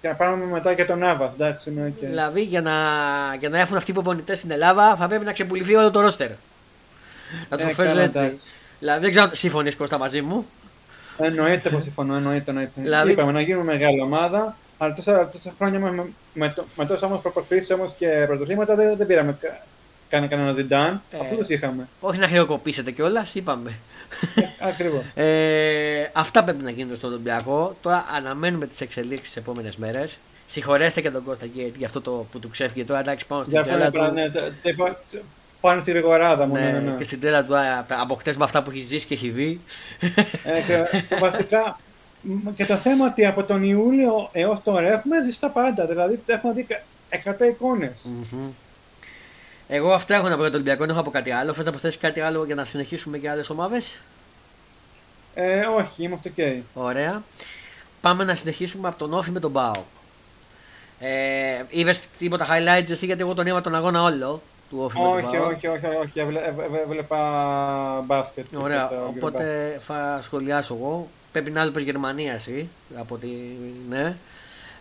και 0.00 0.08
να 0.08 0.14
πάρουμε 0.14 0.44
μετά 0.44 0.74
και 0.74 0.84
τον 0.84 1.02
Άβα. 1.02 1.32
Εντάξει, 1.34 1.70
ναι, 1.70 1.90
και... 1.90 2.06
Δηλαδή 2.06 2.42
για 2.42 2.60
να, 2.60 2.72
για 3.38 3.48
να 3.48 3.58
έχουν 3.58 3.76
αυτοί 3.76 3.90
οι 3.90 3.94
προπονητέ 3.94 4.34
στην 4.34 4.50
Ελλάδα 4.50 4.96
θα 4.96 5.08
πρέπει 5.08 5.24
να 5.24 5.32
ξεπουληθεί 5.32 5.74
όλο 5.74 5.90
το 5.90 6.00
ρόστερ. 6.00 6.30
Να 7.48 7.56
τους 7.56 7.78
ε, 7.78 8.02
έτσι. 8.02 8.38
Δηλαδή 8.78 9.00
δεν 9.00 9.10
ξέρω, 9.10 9.30
συμφωνείς 9.32 9.76
Κώστα 9.76 9.98
μαζί 9.98 10.22
μου; 10.22 10.46
Εννοείται 11.18 11.70
πως 11.70 11.82
συμφωνώ, 11.82 12.14
εννοείται. 12.14 12.50
εννοείται. 12.50 12.72
Δηλαδή... 12.74 13.12
Είπαμε 13.12 13.32
να 13.32 13.40
γίνουμε 13.40 13.64
μεγάλη 13.64 14.00
ομάδα, 14.00 14.56
αλλά 14.78 14.94
τόσα, 14.94 15.28
τόσα 15.28 15.52
χρόνια 15.58 15.78
με, 15.78 15.90
με, 16.32 16.54
με 16.76 16.86
τόσα 16.86 17.06
όμω 17.06 17.16
προπορφήσει 17.16 17.72
όμως 17.72 17.94
και 17.98 18.24
πρωτοθλήματα 18.26 18.74
δεν, 18.74 18.96
δεν 18.96 19.06
πήραμε 19.06 19.38
καν 20.08 20.28
κανένα 20.28 20.52
διντάν. 20.52 21.02
Ε, 21.10 21.18
Αυτού 21.20 21.52
είχαμε. 21.52 21.88
Όχι 22.00 22.18
να 22.18 22.28
χρεοκοπήσετε 22.28 22.90
κιόλας, 22.90 23.34
είπαμε. 23.34 23.78
Ε, 24.34 24.68
Ακριβώς. 24.68 25.02
ε, 25.14 26.10
αυτά 26.12 26.44
πρέπει 26.44 26.62
να 26.64 26.70
γίνουν 26.70 26.96
στο 26.96 27.06
Ολυμπιακό. 27.08 27.76
Τώρα 27.82 28.06
αναμένουμε 28.16 28.66
τις 28.66 28.80
εξελίξεις 28.80 29.26
τις 29.26 29.36
επόμενες 29.36 29.76
μέρες. 29.76 30.18
Συγχωρέστε 30.46 31.00
και 31.00 31.10
τον 31.10 31.24
Κώστα 31.24 31.46
για 31.76 31.86
αυτό 31.86 32.00
το 32.00 32.26
που 32.30 32.38
του 32.38 32.48
ξέφυγε 32.48 32.84
τώρα. 32.84 33.00
Εντάξει, 33.00 33.26
πάνω 33.26 33.44
στην 33.44 33.62
τρέλα 33.62 33.90
του. 33.90 34.02
Ναι, 34.12 34.30
πάνω 35.60 35.80
στη 35.80 35.92
Ρηγοράδα 35.92 36.46
μου. 36.46 36.54
Ναι, 36.54 36.60
ναι, 36.60 36.78
ναι. 36.78 36.94
Και 36.98 37.04
στην 37.04 37.20
τρέλα 37.20 37.44
του 37.44 37.54
από 38.00 38.14
χτες 38.14 38.36
με 38.36 38.44
αυτά 38.44 38.62
που 38.62 38.70
έχει 38.70 38.80
ζήσει 38.80 39.06
και 39.06 39.14
έχει 39.14 39.30
δει. 39.30 39.60
Ε, 40.44 40.60
και, 40.66 40.84
βασικά 41.18 41.78
και 42.54 42.64
το 42.64 42.74
θέμα 42.74 43.06
ότι 43.06 43.26
από 43.26 43.42
τον 43.42 43.62
Ιούλιο 43.62 44.28
έως 44.32 44.60
τώρα 44.64 44.88
έχουμε 44.92 45.22
ζήσει 45.24 45.40
τα 45.40 45.48
πάντα. 45.48 45.86
Δηλαδή 45.86 46.20
έχουμε 46.26 46.52
δει 46.52 46.66
100 47.24 47.48
εικόνες. 47.50 47.92
Mm-hmm. 48.04 48.50
Εγώ 49.68 49.92
αυτά 49.92 50.14
έχω 50.14 50.28
να 50.28 50.34
πω 50.34 50.40
για 50.40 50.44
τον 50.50 50.54
Ολυμπιακό, 50.54 50.80
δεν 50.80 50.90
έχω 50.90 51.00
από 51.00 51.10
κάτι 51.10 51.30
άλλο. 51.30 51.52
Θες 51.52 51.64
να 51.64 51.70
προσθέσεις 51.70 52.00
κάτι 52.00 52.20
άλλο 52.20 52.44
για 52.44 52.54
να 52.54 52.64
συνεχίσουμε 52.64 53.18
και 53.18 53.30
άλλες 53.30 53.50
ομάδες; 53.50 53.94
Ε, 55.34 55.60
όχι, 55.60 56.02
είμαστε 56.02 56.32
ok. 56.36 56.60
Ωραία. 56.74 57.22
Πάμε 58.00 58.24
να 58.24 58.34
συνεχίσουμε 58.34 58.88
από 58.88 58.98
τον 58.98 59.12
Όφη 59.12 59.30
με 59.30 59.40
τον 59.40 59.50
Μπάο. 59.50 59.72
Ε, 61.00 61.62
Είδες 61.68 62.06
τίποτα 62.18 62.46
highlights 62.46 62.90
εσύ 62.90 63.06
γιατί 63.06 63.20
εγώ 63.20 63.34
τον 63.34 63.46
είδα 63.46 63.60
τον 63.60 63.74
αγώνα 63.74 64.02
όλο 64.02 64.42
του 64.70 64.78
Όφη 64.80 64.98
όχι, 64.98 65.24
με 65.24 65.30
τον 65.36 65.40
Όχι, 65.40 65.66
όχι, 65.66 65.86
όχι, 65.86 66.20
έβλεπα 66.82 67.20
μπάσκετ. 68.06 68.46
Ωραία, 68.54 68.90
οπότε 69.08 69.76
θα 69.86 70.18
σχολιάσω 70.22 70.74
εγώ. 70.74 71.08
Πρέπει 71.32 71.50
να 71.50 71.60
έλπες 71.60 71.82
Γερμανίας 71.82 72.34
εσύ, 72.34 72.68
από 72.98 73.16
τη... 73.16 73.28
ναι. 73.88 74.16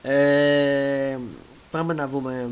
Ε, 0.02 1.18
πάμε 1.72 1.94
να 1.94 2.08
δούμε 2.08 2.50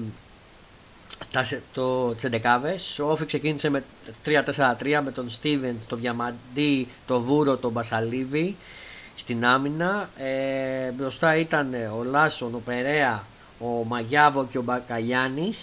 τα, 1.32 1.48
το, 1.74 2.14
τις 2.14 2.24
εντεκάβες. 2.24 3.00
Ο 3.00 3.12
Όφη 3.12 3.26
ξεκίνησε 3.26 3.70
με 3.70 3.84
3-4-3 4.26 5.00
με 5.04 5.12
τον 5.12 5.30
Στίβεν, 5.30 5.76
τον 5.88 6.00
Διαμαντή, 6.00 6.88
τον 7.08 7.22
Βούρο, 7.22 7.58
τον 7.58 7.72
Μπασαλίβη 7.72 8.56
στην 9.16 9.46
άμυνα. 9.46 10.10
Ε, 10.18 10.92
μπροστά 10.92 11.36
ήταν 11.36 11.74
ο 12.00 12.04
Λάσον, 12.04 12.56
ο 12.56 12.62
Περέα, 12.66 13.24
ο 13.60 13.84
Μαγιάβο 13.88 14.48
και 14.52 14.58
ο 14.58 14.62
Μπακαγιάννης. 14.62 15.58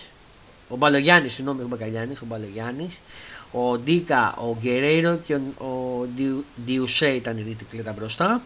Ο 0.68 0.76
Μπαλογιάννης, 0.76 1.32
συγγνώμη, 1.32 1.62
ο 1.62 1.66
Μπακαγιάννη, 1.66 2.14
ο 2.14 2.26
Μπαλογιάννης. 2.26 2.98
Ο 3.52 3.78
Ντίκα, 3.78 4.34
ο 4.38 4.56
Γκερέιρο 4.60 5.16
και 5.16 5.34
ο, 5.34 5.66
ο 5.66 6.06
Διουσέ 6.64 7.08
ήταν 7.08 7.38
οι 7.38 7.56
κλείδα 7.70 7.92
μπροστά. 7.92 8.42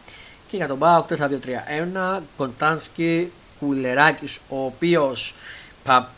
Και 0.49 0.57
για 0.57 0.67
τον 0.67 0.77
Μπάουκ 0.77 1.07
4-2-3-1, 1.09 2.21
Κοντάνσκι 2.37 3.31
Κουλεράκης, 3.59 4.39
ο 4.49 4.65
οποίος 4.65 5.35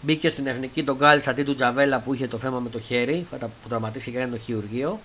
μπήκε 0.00 0.30
στην 0.30 0.46
εθνική 0.46 0.84
τον 0.84 0.98
κάλυψε 0.98 1.30
αντί 1.30 1.42
του 1.42 1.54
Τζαβέλα 1.54 1.98
που 1.98 2.14
είχε 2.14 2.26
το 2.26 2.38
θέμα 2.38 2.58
με 2.58 2.68
το 2.68 2.80
χέρι, 2.80 3.26
που 3.40 3.68
τραυματίστηκε 3.68 4.16
και 4.16 4.22
έκανε 4.22 4.36
το 4.36 4.42
χειρουργείο. 4.42 5.00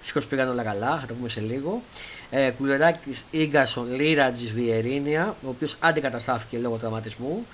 Δυστυχώ 0.00 0.26
πήγαν 0.26 0.48
όλα 0.48 0.62
καλά, 0.62 0.98
θα 1.00 1.06
το 1.06 1.14
πούμε 1.14 1.28
σε 1.28 1.40
λίγο. 1.40 1.82
Ε, 2.30 2.50
Κουλεράκη 2.50 3.16
γκασον 3.36 3.94
Λίρατζης 3.94 4.52
Βιερίνια, 4.52 5.36
ο 5.42 5.48
οποίος 5.48 5.76
αντικαταστάθηκε 5.80 6.58
λόγω 6.58 6.76
τραυματισμού. 6.76 7.46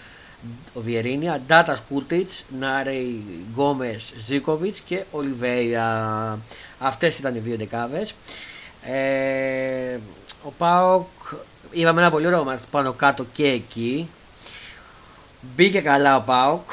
Ο 0.74 0.80
Βιερίνια, 0.80 1.40
Ντάτας 1.46 1.82
Κούτιτ, 1.88 2.30
Νάρεϊ 2.58 3.22
Γκόμες 3.52 4.12
Ζίκοβιτ 4.16 4.76
και 4.84 5.04
Ολιβέια. 5.10 6.38
Αυτές 6.78 7.18
ήταν 7.18 7.34
οι 7.34 7.38
δύο 7.38 7.56
δεκάβε. 7.56 8.06
Ε, 8.84 9.98
ο 10.44 10.52
Πάοκ 10.58 11.06
είδαμε 11.70 12.00
ένα 12.00 12.10
πολύ 12.10 12.26
ωραίο 12.26 12.58
πάνω 12.70 12.92
κάτω 12.92 13.26
και 13.32 13.46
εκεί. 13.46 14.08
Μπήκε 15.42 15.80
καλά 15.80 16.16
ο 16.16 16.20
Πάοκ. 16.20 16.70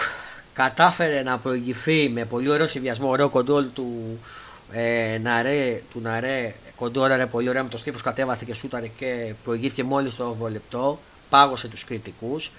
Κατάφερε 0.54 1.24
να 1.24 1.38
προηγηθεί 1.38 2.10
με 2.10 2.26
πολύ 2.26 2.50
ωραίο 2.50 2.68
συνδυασμό, 2.68 3.10
ωραίο 3.10 3.30
κοντόλ 3.30 3.66
του 3.74 4.20
ε, 4.72 5.18
Ναρέ, 5.22 5.82
του 5.92 6.00
Ναρέ. 6.02 6.54
Κοντόλαρε 6.76 7.26
πολύ 7.26 7.50
ωραία 7.50 7.64
με 7.64 7.70
το 7.70 7.78
στίφο, 7.78 7.98
κατέβασε 8.04 8.46
και 8.46 8.54
σούταρε 8.54 8.88
και 8.88 9.34
προηγήθηκε 9.44 9.84
μόλις 9.84 10.16
το 10.16 10.38
8 10.44 10.52
λεπτό. 10.52 11.00
Πάγωσε 11.30 11.68
τους 11.68 11.84
κριτικούς. 11.84 12.52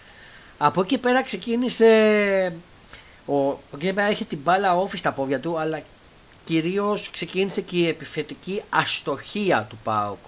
Από 0.59 0.81
εκεί 0.81 0.99
πέρα 0.99 1.23
ξεκίνησε. 1.23 1.87
Ο, 3.27 3.49
από 3.51 3.77
εκεί 3.77 3.93
πέρα 3.93 4.11
είχε 4.11 4.25
την 4.25 4.39
μπάλα 4.43 4.77
όφη 4.77 4.97
στα 4.97 5.13
πόδια 5.13 5.41
του, 5.41 5.59
αλλά 5.59 5.81
κυρίως 6.45 7.11
ξεκίνησε 7.11 7.61
και 7.61 7.77
η 7.77 7.89
επιθετική 7.89 8.63
αστοχία 8.69 9.67
του 9.69 9.79
ΠΑΟΚ. 9.85 10.19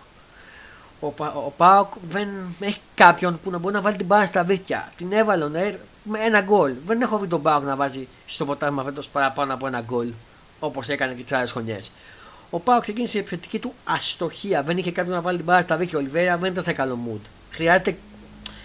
Ο, 1.04 1.10
Πα- 1.10 1.32
ο 1.46 1.52
ΠΑΟΚ 1.56 1.92
δεν 2.10 2.28
έχει 2.60 2.78
κάποιον 2.94 3.40
που 3.42 3.50
να 3.50 3.58
μπορεί 3.58 3.74
να 3.74 3.80
βάλει 3.80 3.96
την 3.96 4.06
μπάλα 4.06 4.26
στα 4.26 4.44
βίθια. 4.44 4.92
Την 4.96 5.12
έβαλε 5.12 5.44
ο 5.44 5.48
Νέρ 5.48 5.74
με 6.02 6.18
ένα 6.18 6.40
γκολ. 6.40 6.72
Δεν 6.86 7.00
έχω 7.00 7.18
δει 7.18 7.26
τον 7.26 7.42
ΠΑΟΚ 7.42 7.62
να 7.62 7.76
βάζει 7.76 8.08
στο 8.26 8.44
ποτάμι 8.44 8.82
φέτος 8.84 9.08
παραπάνω 9.08 9.54
από 9.54 9.66
ένα 9.66 9.80
γκολ 9.80 10.12
όπως 10.60 10.88
έκανε 10.88 11.12
και 11.12 11.22
τις 11.22 11.32
άλλες 11.32 11.52
χρονιές. 11.52 11.92
Ο 12.50 12.60
ΠΑΟΚ 12.60 12.82
ξεκίνησε 12.82 13.16
η 13.16 13.20
επιθετική 13.20 13.58
του 13.58 13.74
αστοχία. 13.84 14.62
Δεν 14.62 14.78
είχε 14.78 14.90
κάποιον 14.92 15.14
να 15.14 15.20
βάλει 15.20 15.36
την 15.36 15.46
μπάλα 15.46 15.60
στα 15.60 15.76
βίθια. 15.76 15.98
Ο 15.98 16.00
Ολιβέρα 16.00 16.36
δεν 16.38 16.50
ήταν 16.52 16.64
σε 16.64 16.72
καλό 16.72 16.98
mood. 17.08 17.20
Χρειάζεται 17.50 17.96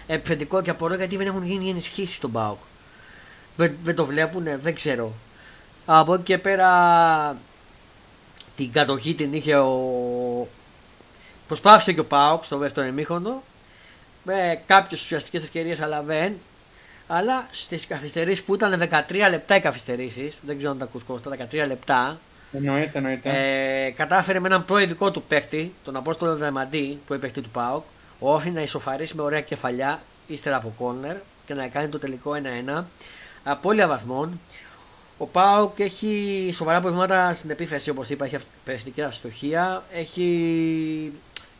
επιθετικό 0.06 0.62
και 0.62 0.70
απορώ 0.70 0.94
γιατί 0.94 1.16
δεν 1.16 1.26
έχουν 1.26 1.46
γίνει 1.46 1.68
ενισχύσεις 1.68 2.16
στον 2.16 2.32
ΠΑΟΚ. 2.32 2.58
Δεν, 3.56 3.76
δεν 3.84 3.94
το 3.94 4.04
βλέπουν, 4.06 4.44
δεν 4.62 4.74
ξέρω. 4.74 5.12
Από 5.86 6.14
εκεί 6.14 6.22
και 6.22 6.38
πέρα 6.38 7.36
την 8.56 8.72
κατοχή 8.72 9.14
την 9.14 9.32
είχε 9.32 9.56
ο. 9.56 9.72
Προσπάθησε 11.48 11.92
και 11.92 12.00
ο 12.00 12.04
Πάοκ 12.04 12.44
στο 12.44 12.56
δεύτερο 12.58 12.86
ημίχρονο 12.86 13.42
με 14.22 14.60
κάποιες 14.66 15.00
ουσιαστικές 15.00 15.42
ευκαιρίες, 15.42 15.80
αλλά 15.80 16.02
δεν. 16.02 16.32
Αλλά 17.06 17.46
στις 17.50 17.86
καθυστερήσεις 17.86 18.44
που 18.44 18.54
ήταν 18.54 18.88
13 19.08 19.28
λεπτά 19.30 19.56
οι 19.56 19.60
καθυστερήσεις, 19.60 20.34
δεν 20.46 20.56
ξέρω 20.56 20.70
αν 20.72 20.78
τα 20.78 20.84
ακούς 20.84 21.02
Κώστα, 21.02 21.30
13 21.50 21.66
λεπτά, 21.66 22.18
Εννοείται, 22.52 22.98
εννοείται. 22.98 23.30
ε, 23.86 23.90
κατάφερε 23.90 24.40
με 24.40 24.46
έναν 24.48 24.64
προεδικό 24.64 25.10
του 25.10 25.22
παίκτη, 25.22 25.72
τον 25.84 25.96
Απόστολο 25.96 26.36
Δαμαντή, 26.36 26.98
που 27.06 27.18
παίκτη 27.18 27.40
του 27.40 27.50
ΠΑΟΚ, 27.50 27.84
ο 28.18 28.34
Όφη 28.34 28.50
να 28.50 28.60
ισοφαρίσει 28.60 29.16
με 29.16 29.22
ωραία 29.22 29.40
κεφαλιά 29.40 30.00
ύστερα 30.26 30.56
από 30.56 30.72
κόρνερ 30.78 31.16
και 31.46 31.54
να 31.54 31.66
κάνει 31.68 31.88
το 31.88 31.98
τελικό 31.98 32.32
1-1. 32.78 32.84
Απόλυα 33.44 33.88
βαθμών. 33.88 34.40
Ο 35.18 35.26
Πάοκ 35.26 35.78
έχει 35.78 36.50
σοβαρά 36.54 36.80
προβλήματα 36.80 37.34
στην 37.34 37.50
επίθεση, 37.50 37.90
όπως 37.90 38.08
είπα, 38.08 38.24
έχει 38.24 38.36
περιεστική 38.64 39.02
αστοχία. 39.02 39.82
Έχει. 39.92 41.12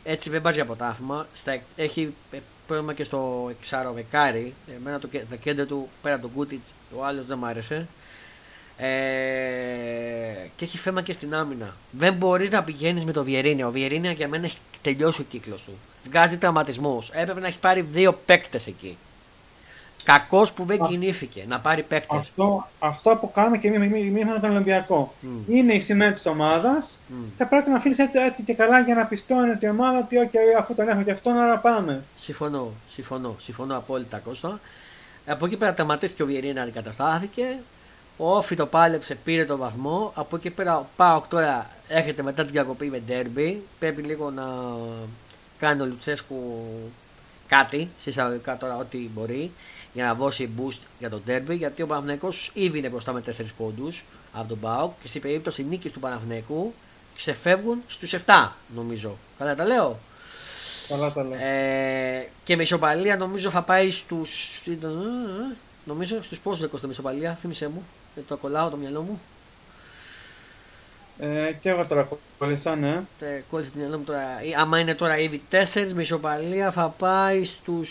Έτσι 0.03 0.29
δεν 0.29 0.41
βάζει 0.41 0.59
αποτάφημα. 0.59 1.27
Στα, 1.33 1.57
έχει 1.75 2.13
ε, 2.31 2.37
πρόβλημα 2.67 2.93
και 2.93 3.03
στο 3.03 3.47
εξάρο 3.49 3.93
Βεκάρι. 3.93 4.53
Εμένα 4.75 4.99
το, 4.99 5.07
κε- 5.07 5.29
το 5.29 5.35
κέντρο 5.35 5.65
του 5.65 5.89
πέρα 6.01 6.15
από 6.15 6.23
τον 6.23 6.33
Κούτιτς, 6.35 6.73
ο 6.97 7.05
άλλος 7.05 7.25
δεν 7.25 7.37
μ' 7.37 7.45
άρεσε. 7.45 7.87
Ε, 8.77 8.87
και 10.55 10.65
έχει 10.65 10.77
θέμα 10.77 11.01
και 11.01 11.13
στην 11.13 11.35
άμυνα. 11.35 11.75
Δεν 11.91 12.13
μπορείς 12.13 12.49
να 12.49 12.63
πηγαίνεις 12.63 13.05
με 13.05 13.11
το 13.11 13.23
Βιερίνια. 13.23 13.67
Ο 13.67 13.71
Βιερίνια 13.71 14.11
για 14.11 14.27
μένα 14.27 14.45
έχει 14.45 14.57
τελειώσει 14.81 15.21
ο 15.21 15.25
κύκλος 15.29 15.63
του. 15.63 15.77
Βγάζει 16.05 16.37
τραυματισμούς. 16.37 17.09
Έπρεπε 17.09 17.39
να 17.39 17.47
έχει 17.47 17.59
πάρει 17.59 17.81
δύο 17.81 18.13
παίκτες 18.25 18.67
εκεί. 18.67 18.97
Κακός 20.03 20.53
που 20.53 20.63
δεν 20.63 20.83
Α. 20.83 20.87
κινήθηκε 20.87 21.43
να 21.47 21.59
πάρει 21.59 21.83
παίκτε. 21.83 22.17
Αυτό, 22.17 22.67
αυτό 22.79 23.17
που 23.21 23.31
κάνουμε 23.31 23.57
και 23.57 23.67
εμείς 23.67 24.11
με 24.25 24.39
τον 24.41 24.51
Ολυμπιακό. 24.51 25.13
Μμ. 25.19 25.37
Είναι 25.47 25.73
η 25.73 25.79
σημαία 25.79 26.13
της 26.13 26.25
ομάδας. 26.25 26.97
Μμ. 27.07 27.15
Θα 27.37 27.45
πρέπει 27.45 27.69
να 27.69 27.75
αφήνεις 27.75 27.99
έτσι, 27.99 28.19
έτσι 28.19 28.43
και 28.43 28.53
καλά 28.53 28.79
για 28.79 28.95
να 28.95 29.05
πιστώνει 29.05 29.57
η 29.59 29.69
ομάδα 29.69 29.97
ότι 29.97 30.29
okay, 30.31 30.59
αφού 30.59 30.75
τον 30.75 30.87
έχουμε 30.87 31.03
και 31.03 31.11
αυτόν, 31.11 31.37
άρα 31.37 31.57
πάμε. 31.57 32.03
Συμφωνώ, 32.15 32.71
συμφωνώ, 32.91 33.35
συμφωνώ 33.41 33.77
απόλυτα 33.77 34.17
Κώστα. 34.17 34.59
Από 35.25 35.45
εκεί 35.45 35.57
πέρα 35.57 35.73
τερματίστηκε 35.73 36.23
ο 36.23 36.25
Βιερίνα, 36.25 36.61
αντικαταστάθηκε. 36.61 37.57
Ο 38.17 38.35
Όφη 38.35 38.55
το 38.55 38.65
πάλεψε, 38.65 39.15
πήρε 39.15 39.45
το 39.45 39.57
βαθμό. 39.57 40.11
Από 40.15 40.35
εκεί 40.35 40.49
πέρα 40.49 40.77
ο 40.77 40.85
Πάοκ 40.95 41.27
τώρα 41.27 41.69
έρχεται 41.87 42.23
μετά 42.23 42.43
την 42.43 42.51
διακοπή 42.51 42.85
με 42.85 43.01
ντέρμπι. 43.05 43.63
Πρέπει 43.79 44.01
λίγο 44.01 44.31
να 44.31 44.43
κάνει 45.59 45.81
ο 45.81 45.85
Λουτσέσκου 45.85 46.65
κάτι, 47.47 47.89
συσσαγωγικά 48.01 48.57
τώρα 48.57 48.77
ό,τι 48.77 48.97
μπορεί, 48.97 49.51
για 49.93 50.05
να 50.05 50.13
δώσει 50.13 50.49
boost 50.57 50.79
για 50.99 51.09
το 51.09 51.21
ντέρμπι. 51.25 51.55
Γιατί 51.55 51.81
ο 51.81 51.87
Παναθηναϊκός 51.87 52.51
ήδη 52.53 52.77
είναι 52.77 52.89
μπροστά 52.89 53.13
με 53.13 53.23
4 53.25 53.31
πόντους 53.57 54.03
από 54.33 54.47
τον 54.47 54.59
Πάοκ 54.59 54.91
και 55.01 55.07
στην 55.07 55.21
περίπτωση 55.21 55.63
νίκης 55.63 55.91
του 55.91 55.99
Παναθηναϊκού 55.99 56.73
ξεφεύγουν 57.15 57.83
στους 57.87 58.15
7, 58.25 58.49
νομίζω. 58.75 59.17
Καλά 59.37 59.55
τα 59.55 59.65
λέω; 59.65 59.99
Καλά 60.87 61.11
τα 61.11 61.23
λέω. 61.23 61.39
Ε, 61.39 62.27
και 62.43 62.55
με 62.55 62.63
ισοπαλία 62.63 63.17
νομίζω 63.17 63.49
θα 63.49 63.61
πάει 63.61 63.91
στου. 63.91 64.21
Νομίζω 65.83 66.21
στους 66.21 66.39
πόσου 66.39 66.61
δεκόστο 66.61 66.87
με 66.87 66.93
ισοπαλία, 66.93 67.37
θύμισε 67.41 67.67
μου. 67.67 67.85
Γιατί 68.13 68.29
το 68.29 68.37
κολλάω 68.37 68.69
το 68.69 68.77
μυαλό 68.77 69.01
μου. 69.01 69.21
Ε, 71.19 71.51
και 71.51 71.69
εγώ 71.69 71.85
τώρα 71.85 72.07
κολλήσα, 72.37 72.75
ναι. 72.75 73.01
Ε, 73.19 73.41
κόλλησε 73.49 73.71
το 73.71 73.79
μυαλό 73.79 73.97
μου 73.97 74.03
τώρα. 74.03 74.43
Ή, 74.43 74.53
άμα 74.57 74.79
είναι 74.79 74.95
τώρα 74.95 75.17
ήδη 75.17 75.41
4 75.51 75.87
με 75.93 76.01
ισοπαλία 76.01 76.71
θα 76.71 76.87
πάει 76.97 77.43
στου 77.43 77.85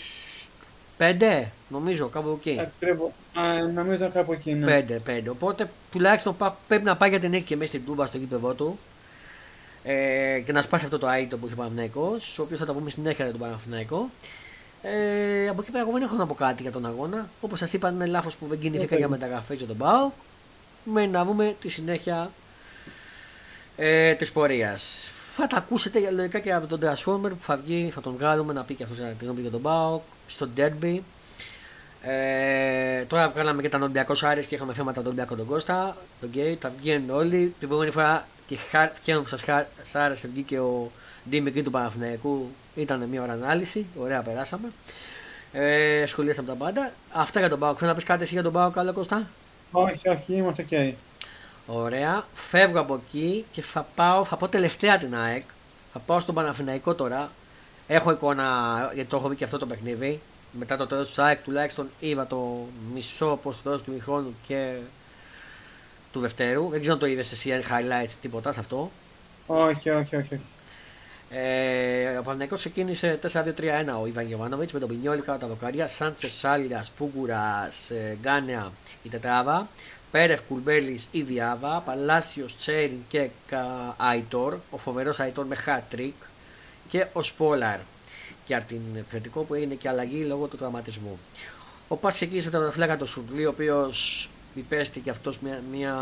5, 0.99 1.43
νομίζω 1.69 2.07
κάπου 2.07 2.29
εκεί. 2.39 2.59
Ακριβώς. 2.59 3.09
Α, 3.33 3.61
νομίζω 3.73 4.09
κάπου 4.13 4.33
εκεί, 4.33 4.53
ναι. 4.53 4.85
5, 4.89 4.99
5. 5.05 5.29
Οπότε 5.29 5.69
τουλάχιστον 5.91 6.37
πά- 6.37 6.57
πρέπει 6.67 6.83
να 6.83 6.97
πάει 6.97 7.09
για 7.09 7.19
την 7.19 7.29
νίκη 7.29 7.43
και 7.43 7.55
μέσα 7.55 7.67
στην 7.69 7.85
Τούμπα 7.85 8.05
στο 8.05 8.17
γήπεδο 8.17 8.53
του. 8.53 8.79
Ε, 9.83 10.39
και 10.45 10.51
να 10.51 10.61
σπάσει 10.61 10.85
αυτό 10.85 10.97
το 10.99 11.07
άιτο 11.07 11.37
που 11.37 11.45
έχει 11.45 11.53
ο 11.53 11.57
Παναθηναϊκός, 11.57 12.39
ο 12.39 12.41
οποίος 12.41 12.59
θα 12.59 12.65
τα 12.65 12.73
πούμε 12.73 12.89
συνέχεια 12.89 13.23
για 13.25 13.33
τον 13.33 13.41
Παναθηναϊκό. 13.41 14.09
Ε, 14.81 15.47
από 15.49 15.61
εκεί 15.61 15.71
πέρα, 15.71 15.83
εγώ 15.83 15.91
δεν 15.91 16.01
έχω 16.01 16.15
να 16.15 16.25
πω 16.25 16.33
κάτι 16.33 16.61
για 16.61 16.71
τον 16.71 16.85
αγώνα. 16.85 17.29
Όπως 17.41 17.59
σας 17.59 17.73
είπα, 17.73 17.89
είναι 17.89 18.05
λάθος 18.05 18.35
που 18.35 18.45
δεν 18.47 18.59
κινήθηκα 18.59 18.95
Okay. 18.95 18.97
για 18.97 19.07
μεταγραφές 19.07 19.57
για 19.57 19.67
τον 19.67 19.77
Πάο. 19.77 20.11
Με 20.83 21.05
να 21.05 21.25
δούμε 21.25 21.55
τη 21.61 21.69
συνέχεια 21.69 22.31
ε, 23.75 24.13
της 24.13 24.31
πορείας. 24.31 25.09
Θα 25.39 25.47
τα 25.47 25.57
ακούσετε 25.57 25.99
για- 25.99 26.11
λογικά 26.11 26.39
και 26.39 26.53
από 26.53 26.67
τον 26.67 26.79
Transformer 26.83 27.29
που 27.29 27.39
θα 27.39 27.57
βγει, 27.57 27.91
θα 27.95 28.01
τον 28.01 28.13
βγάλουμε 28.17 28.53
να 28.53 28.63
πει 28.63 28.73
και 28.73 28.83
αυτός 28.83 28.99
ένα 28.99 29.13
γνώμη 29.21 29.41
για 29.41 29.49
τον 29.51 29.61
Πάο 29.61 29.99
στο 30.27 30.47
Derby. 30.57 30.99
Ε, 32.01 33.03
τώρα 33.07 33.29
βγάλαμε 33.29 33.61
και 33.61 33.69
τα 33.69 33.77
Ολυμπιακός 33.77 34.23
Άρης 34.23 34.45
και 34.45 34.55
είχαμε 34.55 34.73
θέματα 34.73 34.95
τον 34.97 35.05
Ολυμπιακό 35.05 35.35
τον 35.35 35.45
Κώστα, 35.45 35.97
τον 36.19 36.29
Γκέι, 36.29 36.55
τα 36.55 36.71
βγαίνουν 36.79 37.09
όλοι. 37.09 37.37
Την 37.59 37.67
προηγούμενη 37.67 37.91
φορά 37.91 38.27
και 38.47 38.57
χα- 38.71 38.91
χαίρομαι 39.03 39.23
που 39.23 39.29
σας 39.29 39.41
σας 39.81 39.95
άρεσε 39.95 40.27
βγήκε 40.33 40.59
ο 40.59 40.91
Ντίμικη 41.29 41.63
του 41.63 41.71
Παναθηναϊκού. 41.71 42.49
Ήταν 42.75 43.03
μια 43.11 43.21
ώρα 43.21 43.33
ανάλυση, 43.33 43.85
ωραία 43.99 44.21
περάσαμε. 44.21 44.67
Ε, 45.53 46.03
σχολιάσαμε 46.05 46.47
τα 46.47 46.53
πάντα. 46.53 46.91
Αυτά 47.11 47.39
για 47.39 47.49
τον 47.49 47.59
Πάοκ. 47.59 47.75
Θέλω 47.79 47.89
να 47.89 47.95
πεις 47.95 48.03
κάτι 48.05 48.23
εσύ 48.23 48.33
για 48.33 48.43
τον 48.43 48.53
Πάοκ, 48.53 48.73
καλό 48.73 48.93
Κώστα; 48.93 49.27
Όχι, 49.71 50.09
όχι, 50.09 50.33
είμαστε 50.33 50.61
οκ. 50.71 50.93
Ωραία. 51.71 52.25
Φεύγω 52.33 52.79
από 52.79 53.01
εκεί 53.05 53.45
και 53.51 53.61
θα 53.61 53.87
πάω, 53.95 54.25
θα 54.25 54.35
πω 54.35 54.47
τελευταία 54.47 54.97
την 54.97 55.15
ΑΕΚ. 55.15 55.43
Θα 55.93 55.99
πάω 55.99 56.19
στον 56.19 56.35
Παναθηναϊκό 56.35 56.95
τώρα. 56.95 57.31
Έχω 57.87 58.11
εικόνα, 58.11 58.45
γιατί 58.93 59.09
το 59.09 59.17
έχω 59.17 59.29
δει 59.29 59.35
και 59.35 59.43
αυτό 59.43 59.57
το 59.57 59.65
παιχνίδι. 59.65 60.19
Μετά 60.51 60.77
το 60.77 60.87
τέλος 60.87 61.07
της 61.07 61.19
ΑΕΚ 61.19 61.43
τουλάχιστον 61.43 61.89
είδα 61.99 62.27
το 62.27 62.67
μισό 62.93 63.39
προς 63.43 63.55
το 63.55 63.61
τέλος 63.63 63.81
του 63.81 63.91
ημιχρόνου 63.91 64.35
και 64.47 64.75
του 66.11 66.19
Δευτέρου. 66.19 66.69
Δεν 66.69 66.79
ξέρω 66.79 66.93
αν 66.93 66.99
το 66.99 67.05
είδες 67.05 67.31
εσύ 67.31 67.63
highlights 67.69 68.13
τίποτα 68.21 68.53
σε 68.53 68.59
αυτό. 68.59 68.91
Όχι, 69.47 69.89
όχι, 69.89 70.15
όχι. 70.15 70.15
όχι. 70.15 70.39
Ε, 71.29 72.17
ο 72.17 72.21
Παναθηναϊκός 72.21 72.59
ξεκίνησε 72.59 73.19
4-2-3-1 73.21 74.01
ο 74.01 74.07
Ιβαν 74.07 74.25
Γεβάνοβιτ 74.25 74.71
με 74.71 74.79
τον 74.79 74.89
Πινιόλη 74.89 75.21
κάτω 75.21 75.39
τα 75.39 75.47
δοκάρια. 75.47 75.87
Σάντσες 75.87 76.33
Σάλια, 76.33 76.85
Πούγκουρα, 76.97 77.71
Γκάνεα 78.21 78.71
η 79.03 79.09
τετράδα. 79.09 79.67
Πέρεφ 80.11 80.39
Κουρμπέλη 80.47 81.01
η 81.11 81.21
Διάβα. 81.21 81.79
Παλάσιος 81.85 82.57
Τσέριν 82.57 82.97
και 83.07 83.29
Κα- 83.47 83.95
Άιτορ. 83.97 84.57
Ο 84.69 84.77
φοβερός 84.77 85.19
Άιτορ 85.19 85.45
με 85.45 85.57
hat 85.65 85.95
trick. 85.95 86.11
Και 86.89 87.05
ο 87.13 87.21
Σπόλαρ 87.23 87.79
για 88.47 88.61
την 88.61 88.81
επιθετικό 88.95 89.41
που 89.41 89.53
έγινε 89.53 89.73
και 89.73 89.89
αλλαγή 89.89 90.23
λόγω 90.23 90.45
του 90.47 90.57
τραυματισμού. 90.57 91.19
Ο 91.87 91.95
Πας 91.95 92.13
ξεκίνησε 92.13 92.49
με 92.51 92.57
τον 92.59 92.71
φλέγα 92.71 92.97
το 92.97 93.05
Σουρλί, 93.05 93.45
ο 93.45 93.49
οποίος 93.49 94.29
υπέστη 94.55 94.99
και 94.99 95.09
αυτός 95.09 95.39
μια, 95.39 95.63
μια 95.71 95.93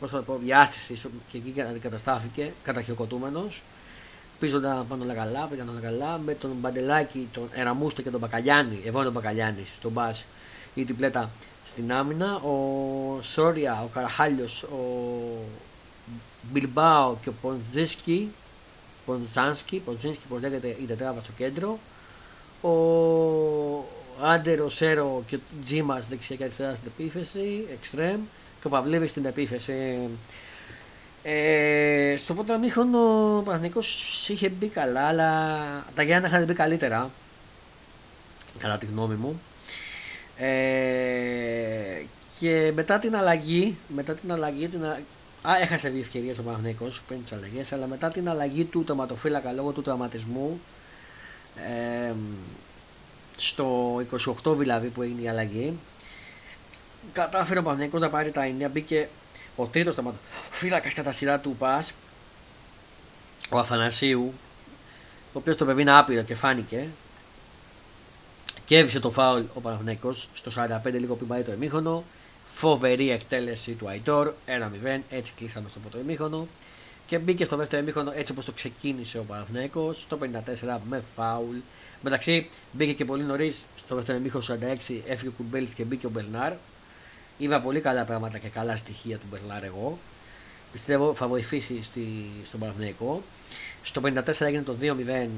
πώς 0.00 0.10
θα 0.10 0.16
το 0.16 0.22
πω, 0.22 0.38
διάθεση 0.42 1.00
και 1.30 1.36
εκεί 1.38 1.60
αντικαταστάθηκε 1.60 2.52
καταχειροκοτούμενο. 2.62 3.48
Πίσω 4.38 4.58
να 4.58 4.74
πάνε 4.84 5.02
όλα 5.04 5.14
καλά, 5.14 5.46
πήγαν 5.50 5.68
όλα 5.68 5.80
καλά. 5.80 6.18
Με 6.18 6.34
τον 6.34 6.50
Μπαντελάκη, 6.60 7.28
τον 7.32 7.48
Εραμούστο 7.54 8.02
και 8.02 8.10
τον 8.10 8.20
Μπακαλιάνη, 8.20 8.80
εγώ 8.84 8.98
είναι 8.98 9.08
ο 9.08 9.12
Μπακαλιάνη, 9.12 9.66
τον 9.80 9.92
Μπα 9.92 10.10
ή 10.74 10.84
την 10.84 10.96
πλέτα 10.96 11.30
στην 11.66 11.92
άμυνα. 11.92 12.34
Ο 12.34 13.22
Σόρια, 13.22 13.82
ο 13.82 13.86
Καραχάλιος, 13.86 14.62
ο 14.62 14.78
Μπιλμπάο 16.42 17.16
και 17.22 17.28
ο 17.28 17.32
Ποντζίσκι, 17.42 18.32
Ποντζάνσκι, 19.06 19.76
Ποντζίνσκι, 19.78 20.22
πώ 20.28 20.38
λέγεται 20.38 20.68
η 20.68 20.84
τετράβα 20.86 21.20
στο 21.20 21.32
κέντρο. 21.36 21.78
Ο 22.60 22.74
Άντερο 24.22 24.70
Σέρο 24.70 25.22
και 25.26 25.36
ο 25.36 25.40
Τζίμας 25.62 26.08
δεξιά 26.08 26.36
και 26.36 26.42
αριστερά 26.44 26.74
στην 26.74 26.90
επίθεση, 26.96 27.66
εξτρέμ. 27.72 28.20
Και 28.60 28.66
ο 28.66 28.70
Παυλίβη 28.70 29.06
στην 29.06 29.24
επίθεση. 29.24 29.98
Ε, 31.22 32.14
στο 32.16 32.34
πρώτο 32.34 32.58
μήχρονο 32.58 32.98
ο 33.38 33.42
Παναθηναϊκός 33.42 34.28
είχε 34.28 34.48
μπει 34.48 34.66
καλά, 34.66 35.06
αλλά 35.06 35.58
τα 35.94 36.02
Γιάννα 36.02 36.28
είχαν 36.28 36.44
μπει 36.44 36.54
καλύτερα. 36.54 37.10
Κατά 38.58 38.78
τη 38.78 38.86
γνώμη 38.86 39.14
μου. 39.14 39.40
Ε, 40.38 42.02
και 42.38 42.72
μετά 42.74 42.98
την 42.98 43.16
αλλαγή, 43.16 43.76
μετά 43.88 44.14
την 44.14 44.32
αλλαγή, 44.32 44.68
την, 44.68 44.84
α, 44.84 44.98
α, 45.42 45.58
έχασε 45.60 45.88
δύο 45.88 46.00
ευκαιρίες 46.00 46.38
ο 46.38 46.42
Παναθηναϊκός 46.42 47.02
πριν 47.08 47.22
τις 47.22 47.32
αλλαγές, 47.32 47.72
αλλά 47.72 47.86
μετά 47.86 48.08
την 48.08 48.28
αλλαγή 48.28 48.64
του 48.64 48.84
τερματοφύλακα 48.84 49.52
λόγω 49.52 49.72
του 49.72 49.82
τραυματισμού, 49.82 50.60
ε, 51.56 52.12
στο 53.36 53.96
28 54.44 54.56
δηλαδή 54.56 54.88
που 54.88 55.02
έγινε 55.02 55.20
η 55.20 55.28
αλλαγή, 55.28 55.78
κατάφερε 57.12 57.58
ο 57.58 57.62
Παναθηναϊκός 57.62 58.00
να 58.00 58.10
πάρει 58.10 58.30
τα 58.30 58.42
9, 58.42 58.68
μπήκε 58.72 59.08
Ο 59.56 59.66
τρίτος 59.66 59.96
φύλακα 60.50 60.92
κατά 60.92 61.12
σειρά 61.12 61.40
του 61.40 61.56
πας, 61.58 61.92
ο 63.50 63.58
Αφανασίου, 63.58 64.32
ο 65.32 65.38
οποίος 65.38 65.56
το 65.56 65.64
παιδί 65.64 65.80
είναι 65.80 65.98
άπειρο 65.98 66.22
και 66.22 66.34
φάνηκε, 66.34 66.88
Κέβησε 68.66 69.00
το 69.00 69.10
φάουλ 69.10 69.42
ο 69.54 69.60
Παναθηναϊκός 69.60 70.28
στο 70.34 70.50
45 70.84 70.92
λίγο 70.92 71.14
πριν 71.14 71.28
πάει 71.28 71.42
το 71.42 71.50
εμίχονο. 71.50 72.04
Φοβερή 72.54 73.10
εκτέλεση 73.10 73.72
του 73.72 73.88
Αϊτόρ, 73.88 74.32
1-0, 74.46 75.00
έτσι 75.10 75.32
κλείσαμε 75.36 75.68
στο 75.68 75.78
πρώτο 75.78 75.98
εμίχονο. 75.98 76.46
Και 77.06 77.18
μπήκε 77.18 77.44
στο 77.44 77.56
δεύτερο 77.56 77.82
εμίχονο 77.82 78.12
έτσι 78.14 78.32
όπως 78.32 78.44
το 78.44 78.52
ξεκίνησε 78.52 79.18
ο 79.18 79.22
Παναθηναϊκός, 79.22 80.00
στο 80.00 80.18
54 80.64 80.78
με 80.88 81.02
φάουλ. 81.16 81.56
Μεταξύ 82.00 82.48
μπήκε 82.72 82.92
και 82.92 83.04
πολύ 83.04 83.22
νωρίς 83.22 83.64
στο 83.84 83.94
δεύτερο 83.94 84.18
εμίχονο 84.18 84.44
46, 84.48 84.54
έφυγε 85.06 85.28
ο 85.28 85.32
Κουμπέλης 85.36 85.72
και 85.72 85.82
μπήκε 85.82 86.06
ο 86.06 86.10
Μπερνάρ. 86.10 86.52
Είδα 87.38 87.60
πολύ 87.60 87.80
καλά 87.80 88.04
πράγματα 88.04 88.38
και 88.38 88.48
καλά 88.48 88.76
στοιχεία 88.76 89.16
του 89.16 89.26
Μπερνάρ 89.30 89.64
εγώ. 89.64 89.98
Πιστεύω 90.72 91.14
θα 91.14 91.26
βοηθήσει 91.26 91.82
στη, 91.82 92.30
στον 92.46 92.60
Παναθηναϊκό. 92.60 93.22
Στο 93.82 94.00
54 94.04 94.40
έγινε 94.40 94.62
το 94.62 94.76
2-0 94.80 95.28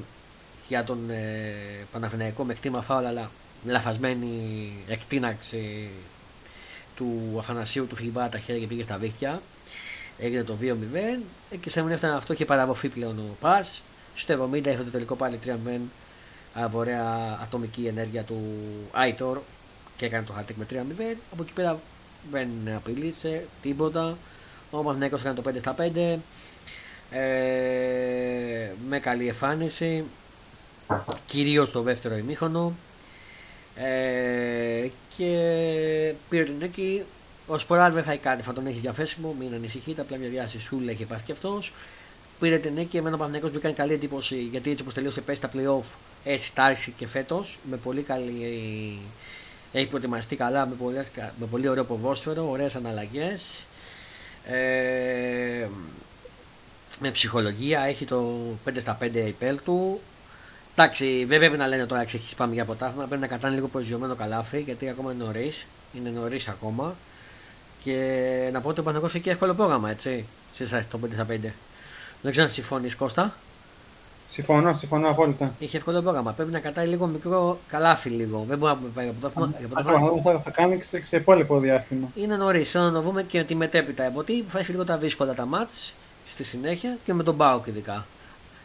για 0.69 0.85
τον 0.85 1.11
ε, 1.11 1.55
Παναθηναϊκό 1.93 2.45
με 2.45 2.55
κτήμα 2.55 2.83
φάουλ 2.83 3.05
αλλά 3.05 3.31
λαφασμένη 3.65 4.73
εκτείναξη 4.89 5.91
του 6.97 7.37
Αφανασίου 7.39 7.87
του 7.87 7.97
Φιλιμπά 7.97 8.29
τα 8.29 8.39
χέρια 8.39 8.61
και 8.61 8.67
πήγε 8.67 8.83
στα 8.83 8.97
δίχτυα. 8.97 9.43
Έγινε 10.19 10.43
το 10.43 10.57
2-0 10.61 10.67
ε, 11.51 11.57
και 11.57 11.71
σε 11.71 11.81
έφτανε 11.81 12.15
αυτό 12.15 12.35
και 12.35 12.45
παραβοφή 12.45 12.89
πλέον 12.89 13.19
ο 13.19 13.37
Πας. 13.41 13.83
Στο 14.15 14.51
70 14.53 14.67
είχε 14.67 14.77
το 14.77 14.91
τελικό 14.91 15.15
πάλι 15.15 15.39
3-0 15.47 15.51
από 16.55 16.79
ωραία 16.79 17.39
ατομική 17.43 17.87
ενέργεια 17.87 18.23
του 18.23 18.43
Άιτορ 18.93 19.39
και 19.97 20.07
έκανε 20.07 20.27
το 20.27 20.33
χατίκ 20.33 20.57
με 20.57 20.67
3-0. 20.71 21.17
Από 21.33 21.43
εκεί 21.43 21.53
πέρα 21.53 21.79
δεν 22.31 22.49
απειλήσε 22.77 23.47
τίποτα. 23.63 24.17
Ο 24.71 24.77
Παναθηναϊκός 24.83 25.21
έκανε 25.21 25.35
το 25.35 25.51
5 25.51 25.59
στα 25.59 25.75
5. 25.79 26.19
Ε, 27.11 28.71
με 28.89 28.99
καλή 28.99 29.29
εμφάνιση 29.29 30.05
κυρίως 31.27 31.71
το 31.71 31.83
δεύτερο 31.83 32.17
ημίχρονο 32.17 32.73
ε, 33.77 34.89
και 35.17 36.13
πήρε 36.29 36.45
την 36.45 36.55
νίκη 36.61 37.03
ο 37.47 37.59
Σποράρ 37.59 37.93
δεν 37.93 38.03
θα 38.03 38.17
κάνει, 38.17 38.43
θα 38.43 38.53
τον 38.53 38.67
έχει 38.67 38.79
διαθέσιμο, 38.79 39.35
μην 39.39 39.55
ανησυχείτε, 39.55 40.01
απλά 40.01 40.17
μια 40.17 40.29
διάση 40.29 40.61
σούλα 40.61 40.91
έχει 40.91 41.05
πάθει 41.05 41.23
και 41.25 41.33
αυτός. 41.33 41.73
Πήρε 42.41 42.59
την 42.59 42.73
νίκη, 42.73 42.97
εμένα 42.97 43.15
ο 43.15 43.19
Παναγιώτο 43.19 43.49
μου 43.49 43.57
έκανε 43.57 43.75
καλή 43.75 43.93
εντύπωση 43.93 44.37
γιατί 44.37 44.71
έτσι 44.71 44.83
όπως 44.83 44.95
τελείωσε 44.95 45.21
πέσει 45.21 45.41
τα 45.41 45.51
playoff 45.55 45.97
έτσι 46.25 46.55
τάρχει 46.55 46.91
και 46.91 47.07
φέτος 47.07 47.59
με 47.71 47.77
πολύ 47.77 48.03
καλή. 48.03 48.99
Έχει 49.73 49.87
προετοιμαστεί 49.87 50.37
καλά 50.37 50.67
με, 50.67 50.75
πολλές, 50.75 51.11
με 51.41 51.47
πολύ 51.51 51.69
ωραίο 51.69 51.85
ποδόσφαιρο, 51.85 52.51
ωραίες 52.51 52.77
αναλλαγές. 52.77 53.67
Ε, 54.45 55.69
με 57.01 57.11
ψυχολογία, 57.11 57.81
έχει 57.81 58.05
το 58.05 58.37
5 58.69 58.73
στα 58.79 58.99
5 59.03 59.15
υπέρ 59.15 59.63
του. 59.63 60.01
Εντάξει, 60.81 61.25
δεν 61.25 61.39
πρέπει 61.39 61.57
να 61.57 61.67
λένε 61.67 61.87
τώρα 61.87 62.03
έχει 62.03 62.35
πάμε 62.37 62.55
για 62.55 62.65
ποτάθμα. 62.65 63.05
Πρέπει 63.05 63.21
να 63.21 63.27
κατάνε 63.27 63.55
λίγο 63.55 63.67
προσγειωμένο 63.67 64.15
καλάφι 64.15 64.61
γιατί 64.61 64.89
ακόμα 64.89 65.13
είναι 65.13 65.25
νωρίς. 65.25 65.67
Είναι 65.95 66.11
νωρίς 66.11 66.49
ακόμα. 66.49 66.95
Και 67.83 68.51
να 68.53 68.61
πω 68.61 68.69
ότι 68.69 68.81
ο 68.81 68.83
Παναγό 68.83 69.07
έχει 69.07 69.29
εύκολο 69.29 69.55
πρόγραμμα, 69.55 69.91
έτσι. 69.91 70.25
Σε 70.55 70.63
εσάς 70.63 70.89
το 70.89 70.99
5 71.05 71.09
στα 71.13 71.25
5. 71.25 71.53
Δεν 72.23 72.31
ξέρω 72.31 72.47
αν 72.47 72.53
συμφωνείς, 72.53 72.97
Κώστα. 72.97 73.33
Συμφωνώ, 74.29 74.75
συμφωνώ 74.75 75.09
απόλυτα. 75.09 75.55
Είχε 75.59 75.77
εύκολο 75.77 76.03
πρόγραμμα. 76.03 76.33
Πρέπει 76.33 76.51
να 76.51 76.59
κατάει 76.59 76.87
λίγο 76.87 77.07
μικρό 77.07 77.59
καλάφι 77.69 78.09
λίγο. 78.09 78.45
Δεν 78.49 78.59
μπορεί 78.59 78.73
να 78.73 78.89
πάει 78.95 79.05
για 79.05 79.15
ποτάθμα. 79.15 79.53
Αυτό 79.73 80.21
θα, 80.25 80.41
θα 80.45 80.51
κάνει 80.51 80.79
και 80.79 81.03
σε 81.09 81.17
υπόλοιπο 81.17 81.59
διάστημα. 81.59 82.09
Είναι 82.15 82.37
νωρίς. 82.37 82.71
Θέλω 82.71 82.85
να 82.85 82.93
το 82.93 83.01
δούμε 83.01 83.23
και 83.23 83.45
τη 83.45 83.55
μετέπειτα. 83.55 84.09
Γιατί 84.09 84.45
θα 84.49 84.59
έχει 84.59 84.71
λίγο 84.71 84.85
τα 84.85 84.99
δύσκολα 84.99 85.35
τα 85.35 85.47
μάτς 85.47 85.93
στη 86.27 86.45
συνέχεια 86.45 86.97
και 87.05 87.15
με 87.15 87.23
τον 87.23 87.35
Μπάουκ 87.35 87.67
ειδικά 87.67 88.07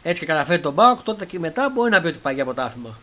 έτσι 0.06 0.20
και 0.20 0.26
καταφέρει 0.26 0.60
τον 0.60 0.72
Μπάουκ, 0.72 1.02
τότε 1.02 1.26
και 1.26 1.38
μετά 1.38 1.70
μπορεί 1.74 1.90
να 1.90 2.00
πει 2.00 2.06
ότι 2.06 2.18
πάει 2.18 2.34
για 2.34 2.44
ποτάθλημα. 2.44 2.98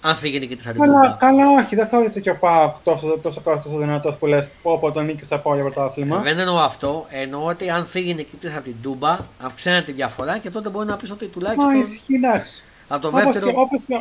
Αν 0.00 0.16
φύγει 0.16 0.38
νικητή 0.38 0.62
θα 0.62 0.70
την 0.70 0.80
καλά, 0.80 1.16
καλά, 1.20 1.50
όχι, 1.50 1.76
δεν 1.76 1.86
θεωρείται 1.86 2.20
και 2.20 2.30
ο 2.30 2.36
Πάουκ 2.36 2.74
τόσο, 2.84 3.06
τόσο, 3.22 3.40
τόσο, 3.40 3.60
τόσο 3.64 3.78
δυνατός 3.78 4.16
που 4.16 4.26
λες 4.26 4.48
πω 4.62 4.92
τον 4.92 5.04
νίκη 5.04 5.24
θα 5.24 5.38
πάω 5.38 5.54
για 5.54 5.62
πρωτάθλημα. 5.62 6.18
Ε, 6.18 6.22
δεν 6.22 6.38
εννοώ 6.38 6.58
αυτό. 6.58 7.06
Εννοώ 7.08 7.44
ότι 7.44 7.70
αν 7.70 7.86
φύγει 7.86 8.14
νικητή 8.14 8.46
από 8.46 8.62
την 8.62 8.74
Τούμπα, 8.82 9.18
αυξάνεται 9.40 9.84
τη 9.84 9.92
διαφορά 9.92 10.38
και 10.38 10.50
τότε 10.50 10.68
μπορεί 10.68 10.86
να 10.86 10.96
πεις 10.96 11.10
ότι 11.10 11.26
τουλάχιστον. 11.26 11.66
Μα 11.66 11.78
ισχύει, 11.78 12.14
εντάξει. 12.14 12.62
Από 12.88 13.02
το 13.02 13.10
δεύτερο. 13.10 13.52
Όπως 13.54 13.82
και, 13.86 13.94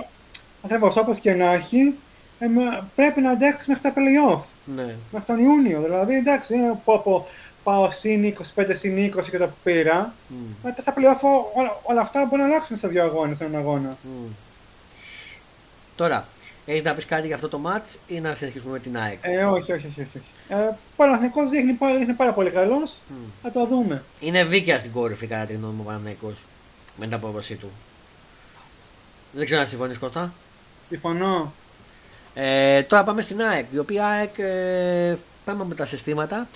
όπως 0.61 0.93
και, 0.93 0.99
όπως 0.99 1.19
και 1.19 1.33
να 1.33 1.53
έχει, 1.53 1.95
ε, 2.39 2.47
πρέπει 2.95 3.21
να 3.21 3.29
αντέξει 3.31 3.69
μέχρι 3.69 3.83
τα 3.83 3.93
playoff. 3.95 4.39
Ναι. 4.75 4.95
Μέχρι 5.11 5.27
τον 5.27 5.39
Ιούνιο. 5.39 5.81
Δηλαδή, 5.81 6.15
εντάξει, 6.15 6.53
είναι 6.53 6.79
πω, 6.85 7.01
πω, 7.03 7.27
πάω 7.69 7.91
συν 7.91 8.35
25 8.55 8.75
συν 8.77 9.13
20 9.15 9.29
και 9.29 9.37
το 9.37 9.49
πήρα, 9.63 10.13
mm. 10.29 10.33
μετά 10.63 10.81
θα 10.83 10.91
πληρώσω 10.91 11.27
όλα, 11.53 11.79
όλα, 11.83 12.01
αυτά 12.01 12.25
μπορεί 12.25 12.41
να 12.41 12.47
αλλάξουν 12.47 12.77
σε 12.77 12.87
δύο 12.87 13.03
αγώνες, 13.03 13.37
σε 13.37 13.43
έναν 13.43 13.59
αγώνα. 13.59 13.97
Mm. 14.03 14.31
Τώρα, 15.95 16.27
έχεις 16.65 16.83
να 16.83 16.93
πεις 16.93 17.05
κάτι 17.05 17.27
για 17.27 17.35
αυτό 17.35 17.49
το 17.49 17.61
match 17.65 17.97
ή 18.07 18.19
να 18.19 18.35
συνεχίσουμε 18.35 18.71
με 18.71 18.79
την 18.79 18.97
ΑΕΚ; 18.97 19.17
Ε, 19.21 19.43
όχι, 19.43 19.71
όχι, 19.71 19.87
όχι. 19.87 20.01
όχι. 20.01 20.21
Ε, 20.49 20.55
Παναθυνικό 20.95 21.49
δείχνει, 21.49 21.77
δείχνει 21.97 22.13
πάρα 22.13 22.33
πολύ 22.33 22.49
καλός. 22.49 22.91
Mm. 22.91 23.13
Θα 23.41 23.51
το 23.51 23.65
δούμε. 23.65 24.03
Είναι 24.19 24.43
δίκαια 24.43 24.79
στην 24.79 24.91
κόρυφη 24.91 25.27
κατά 25.27 25.45
τη 25.45 25.53
γνώμη 25.53 25.73
μου 25.73 25.81
ο 25.83 25.87
Παναθυνικό 25.87 26.33
με 26.95 27.05
την 27.05 27.13
απόδοσή 27.13 27.55
του. 27.55 27.71
Δεν 29.31 29.45
ξέρω 29.45 29.61
αν 29.61 29.67
συμφωνείς 29.67 29.97
Κώστα. 29.97 30.33
Συμφωνώ. 30.89 31.53
Ε, 32.33 32.83
τώρα 32.83 33.03
πάμε 33.03 33.21
στην 33.21 33.41
ΑΕΚ, 33.41 33.65
η 33.71 33.77
οποία 33.77 34.05
ΑΕΚ 34.05 34.37
ε, 34.37 35.17
πάμε 35.45 35.65
με 35.65 35.75
τα 35.75 35.85
συστήματα. 35.85 36.47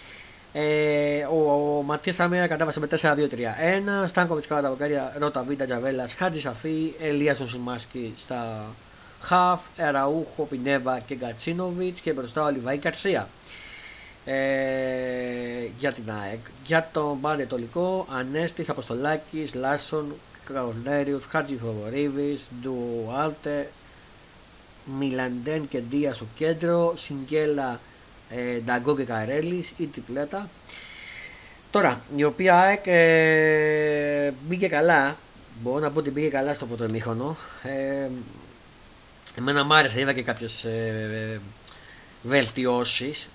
Ε, 0.55 1.23
ο, 1.23 1.77
ο 1.77 1.81
Ματία 1.81 2.13
Σαμέρα 2.13 2.47
κατάβασε 2.47 2.79
με 2.79 2.87
4-2-3-1. 3.01 4.07
Στάνκοβιτς 4.07 4.47
κατά 4.47 4.61
τα 4.61 4.69
βοκάρια 4.69 5.15
Ρότα 5.19 5.43
Βίντα 5.43 5.65
Τζαβέλας, 5.65 6.13
Χάτζη 6.13 6.39
Σαφή, 6.39 6.93
Ελίας 7.01 7.41
Σιμάσκι 7.45 8.13
στα 8.17 8.65
Χαφ, 9.21 9.61
Εραούχο, 9.77 10.43
Πινέβα 10.43 10.99
και 10.99 11.15
Γκατσίνοβιτς 11.15 11.99
και 11.99 12.13
μπροστά 12.13 12.43
ο 12.43 12.49
Λιβάη 12.49 12.77
Καρσία. 12.77 13.27
Ε, 14.25 14.33
για 15.79 15.91
την 15.91 16.03
ΑΕΚ. 16.23 16.39
Για 16.65 16.89
τον 16.93 17.21
Πανετολικό, 17.21 18.07
Ανέστης 18.09 18.69
Αποστολάκης, 18.69 19.53
Λάσον, 19.53 20.15
Καολέριου, 20.53 21.21
Χάτζη 21.29 21.57
Φοβορίβη, 21.57 22.39
Ντουάλτε, 22.61 23.69
Μιλαντέν 24.99 25.67
και 25.67 25.79
Ντία 25.79 26.13
στο 26.13 26.25
κέντρο, 26.35 26.93
Σιγκέλα 26.97 27.79
ε, 28.35 28.59
Νταγκό 28.59 28.95
και 28.95 29.03
Καρέλης 29.03 29.73
ή 29.77 29.85
τριπλέτα. 29.85 30.49
Τώρα, 31.71 32.01
η 32.15 32.23
οποία 32.23 32.79
ε, 32.83 34.33
μπήκε 34.47 34.67
καλά, 34.67 35.17
μπορώ 35.61 35.79
να 35.79 35.91
πω 35.91 35.99
ότι 35.99 36.09
μπήκε 36.09 36.27
καλά 36.27 36.53
στο 36.53 36.65
πρώτο 36.65 36.83
εμίχρονο. 36.83 37.37
Ε, 37.63 38.09
εμένα 39.37 39.63
μου 39.63 39.73
άρεσε, 39.73 39.99
είδα 39.99 40.13
και 40.13 40.23
κάποιες 40.23 40.63
ε, 40.63 41.41
βελτιώσεις, 42.21 43.29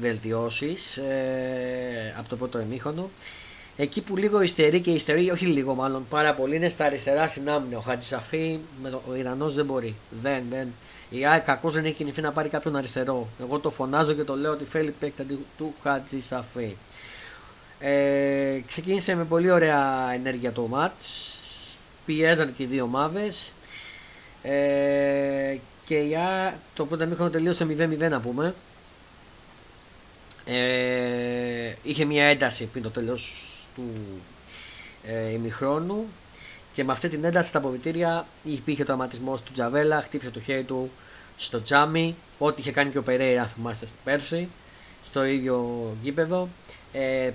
βελτιώσεις 0.00 0.96
ε, 0.96 2.14
από 2.18 2.28
το 2.28 2.36
πρώτο 2.36 2.58
εμίχρονο. 2.58 3.10
Εκεί 3.76 4.00
που 4.00 4.16
λίγο 4.16 4.40
υστερεί 4.40 4.80
και 4.80 4.90
υστερεί, 4.90 5.30
όχι 5.30 5.46
λίγο 5.46 5.74
μάλλον, 5.74 6.06
πάρα 6.08 6.34
πολύ 6.34 6.56
είναι 6.56 6.68
στα 6.68 6.84
αριστερά 6.84 7.28
στην 7.28 7.50
άμυνα. 7.50 7.78
Ο 7.78 7.80
Χατζησαφή, 7.80 8.58
ο 9.08 9.14
Ιρανός 9.14 9.54
δεν 9.54 9.64
μπορεί. 9.64 9.94
Δεν, 10.22 10.42
δεν. 10.50 10.68
Η 11.12 11.26
ΑΕΚ 11.26 11.44
κακώς 11.44 11.74
δεν 11.74 11.84
έχει 11.84 11.94
κινηθεί 11.94 12.20
να 12.20 12.32
πάρει 12.32 12.48
κάποιον 12.48 12.76
αριστερό. 12.76 13.28
Εγώ 13.40 13.58
το 13.58 13.70
φωνάζω 13.70 14.12
και 14.12 14.24
το 14.24 14.36
λέω 14.36 14.52
ότι 14.52 14.64
θέλει 14.64 14.90
παίκτη 14.90 15.38
του 15.56 15.74
Χάτζη 15.82 16.20
Σαφή. 16.20 16.76
Ε, 17.78 18.60
ξεκίνησε 18.66 19.14
με 19.14 19.24
πολύ 19.24 19.50
ωραία 19.50 20.12
ενέργεια 20.12 20.52
το 20.52 20.62
μάτς. 20.62 21.30
Πιέζαν 22.06 22.54
και 22.54 22.62
οι 22.62 22.66
δύο 22.66 22.84
ομάδες. 22.84 23.52
Ε, 24.42 25.56
και 25.84 25.98
για 25.98 26.58
το 26.74 26.86
πρώτο 26.86 27.06
μήχρονο 27.06 27.30
τελείωσε 27.30 27.64
0-0 27.64 28.08
να 28.10 28.20
πούμε. 28.20 28.54
Ε, 30.44 31.74
είχε 31.82 32.04
μια 32.04 32.24
ένταση 32.24 32.64
πριν 32.64 32.82
το 32.82 32.90
τέλος 32.90 33.46
του 33.74 33.92
ε, 35.06 35.32
ημιχρόνου 35.32 36.06
και 36.74 36.84
με 36.84 36.92
αυτή 36.92 37.08
την 37.08 37.24
ένταση 37.24 37.48
στα 37.48 37.58
αποβιτήρια 37.58 38.26
υπήρχε 38.44 38.84
το 38.84 38.92
αματισμός 38.92 39.42
του 39.42 39.52
Τζαβέλα, 39.52 40.02
χτύπησε 40.02 40.30
το 40.30 40.40
χέρι 40.40 40.62
του 40.62 40.90
στο 41.36 41.62
τζάμι, 41.62 42.16
ό,τι 42.38 42.60
είχε 42.60 42.70
κάνει 42.70 42.90
και 42.90 42.98
ο 42.98 43.02
Περέιρα, 43.02 43.46
θυμάστε 43.46 43.86
πέρσι, 44.04 44.48
στο 45.04 45.24
ίδιο 45.24 45.88
γήπεδο. 46.02 46.48
Ε, 46.92 47.30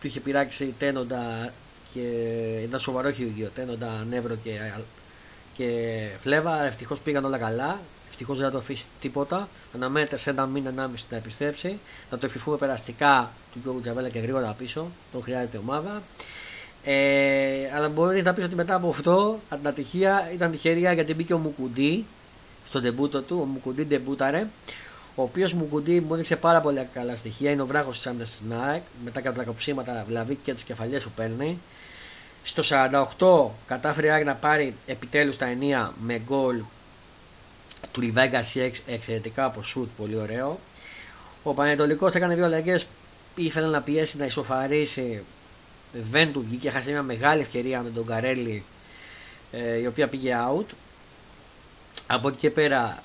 του 0.00 0.06
είχε 0.06 0.20
πειράξει 0.20 0.74
τένοντα 0.78 1.52
και 1.94 2.00
ένα 2.64 2.78
σοβαρό 2.78 3.10
χειρουργείο, 3.10 3.50
τένοντα 3.54 4.04
νεύρο 4.08 4.34
και, 4.34 4.50
και 5.56 6.08
φλέβα. 6.20 6.64
Ευτυχώς 6.64 6.98
πήγαν 6.98 7.24
όλα 7.24 7.38
καλά. 7.38 7.80
Ευτυχώς 8.08 8.36
δεν 8.36 8.46
θα 8.46 8.52
το 8.52 8.58
αφήσει 8.58 8.86
τίποτα. 9.00 9.48
Αναμένεται 9.74 10.16
σε 10.16 10.30
ένα 10.30 10.46
μήνα, 10.46 10.68
ένα 10.68 10.88
μισή 10.88 11.06
να 11.10 11.16
επιστρέψει. 11.16 11.78
Θα 12.10 12.18
το 12.18 12.26
ευχηθούμε 12.26 12.56
περαστικά 12.56 13.30
του 13.52 13.60
Γιώργου 13.62 13.80
Τζαβέλα 13.80 14.08
και 14.08 14.18
γρήγορα 14.18 14.54
πίσω. 14.58 14.86
Τον 15.12 15.22
χρειάζεται 15.22 15.56
η 15.56 15.60
ομάδα. 15.60 16.02
Ε, 16.88 17.70
αλλά 17.74 17.88
μπορείς 17.88 18.24
να 18.24 18.32
πεις 18.32 18.44
ότι 18.44 18.54
μετά 18.54 18.74
από 18.74 18.88
αυτό, 18.88 19.40
από 19.48 19.60
την 19.60 19.68
ατυχία, 19.68 20.30
ήταν 20.34 20.50
τυχερία 20.50 20.92
γιατί 20.92 21.14
μπήκε 21.14 21.34
ο 21.34 21.38
Μουκουντή 21.38 22.04
στον 22.68 22.82
τεμπούτο 22.82 23.22
του. 23.22 23.38
Ο 23.40 23.44
Μουκουντή 23.44 23.84
ντεμπούταρε. 23.84 24.46
ο 25.14 25.22
οποίος 25.22 25.52
μου 25.52 25.64
κουντί 25.64 26.00
μου 26.00 26.14
έδειξε 26.14 26.36
πάρα 26.36 26.60
πολύ 26.60 26.88
καλά 26.92 27.16
στοιχεία. 27.16 27.50
Είναι 27.50 27.62
ο 27.62 27.66
βράχος 27.66 27.96
της 27.96 28.06
άμυνας 28.06 28.30
της 28.30 28.40
ΝΑΕΚ 28.48 28.82
με 29.04 29.10
τα 29.10 29.20
κατακοψίματα 29.20 30.04
δηλαδή 30.06 30.38
και 30.44 30.52
τις 30.52 30.62
κεφαλιές 30.62 31.02
που 31.02 31.10
παίρνει. 31.16 31.58
Στο 32.42 32.62
48 33.18 33.50
κατάφερε 33.66 34.18
η 34.20 34.24
να 34.24 34.34
πάρει 34.34 34.74
επιτέλους 34.86 35.36
τα 35.36 35.46
ενία 35.46 35.92
με 36.00 36.22
γκολ 36.26 36.60
του 37.92 38.00
Λιβάγκα 38.00 38.44
εξαιρετικά 38.86 39.44
από 39.44 39.62
σουτ, 39.62 39.88
πολύ 39.96 40.16
ωραίο. 40.16 40.58
Ο 41.42 41.54
Πανετολικός 41.54 42.14
έκανε 42.14 42.34
δύο 42.34 42.44
αλλαγές. 42.44 42.86
Ήθελε 43.34 43.66
να 43.66 43.80
πιέσει 43.80 44.16
να 44.16 44.24
ισοφαρίσει. 44.24 45.22
Δεν 46.10 46.32
του 46.32 46.44
βγήκε. 46.48 46.68
Έχασε 46.68 46.90
μια 46.90 47.02
μεγάλη 47.02 47.40
ευκαιρία 47.40 47.82
με 47.82 47.90
τον 47.90 48.06
Καρέλη 48.06 48.64
ε, 49.52 49.78
η 49.78 49.86
οποία 49.86 50.08
πήγε 50.08 50.36
out. 50.48 50.66
Από 52.06 52.28
εκεί 52.28 52.36
και 52.36 52.50
πέρα 52.50 53.00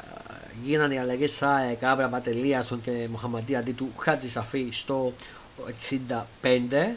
γίνανε 0.64 0.94
οι 0.94 0.98
αλλαγές 0.98 1.42
ΑΕΚ, 1.42 1.84
Άβρα 1.84 2.10
Ματελίασον 2.10 2.82
και 2.82 3.08
Μοχαμαντή 3.12 3.56
αντί 3.56 3.72
του 3.72 3.92
Χάτζη 3.98 4.30
Σαφή 4.30 4.68
στο 4.72 5.14
65. 6.12 6.94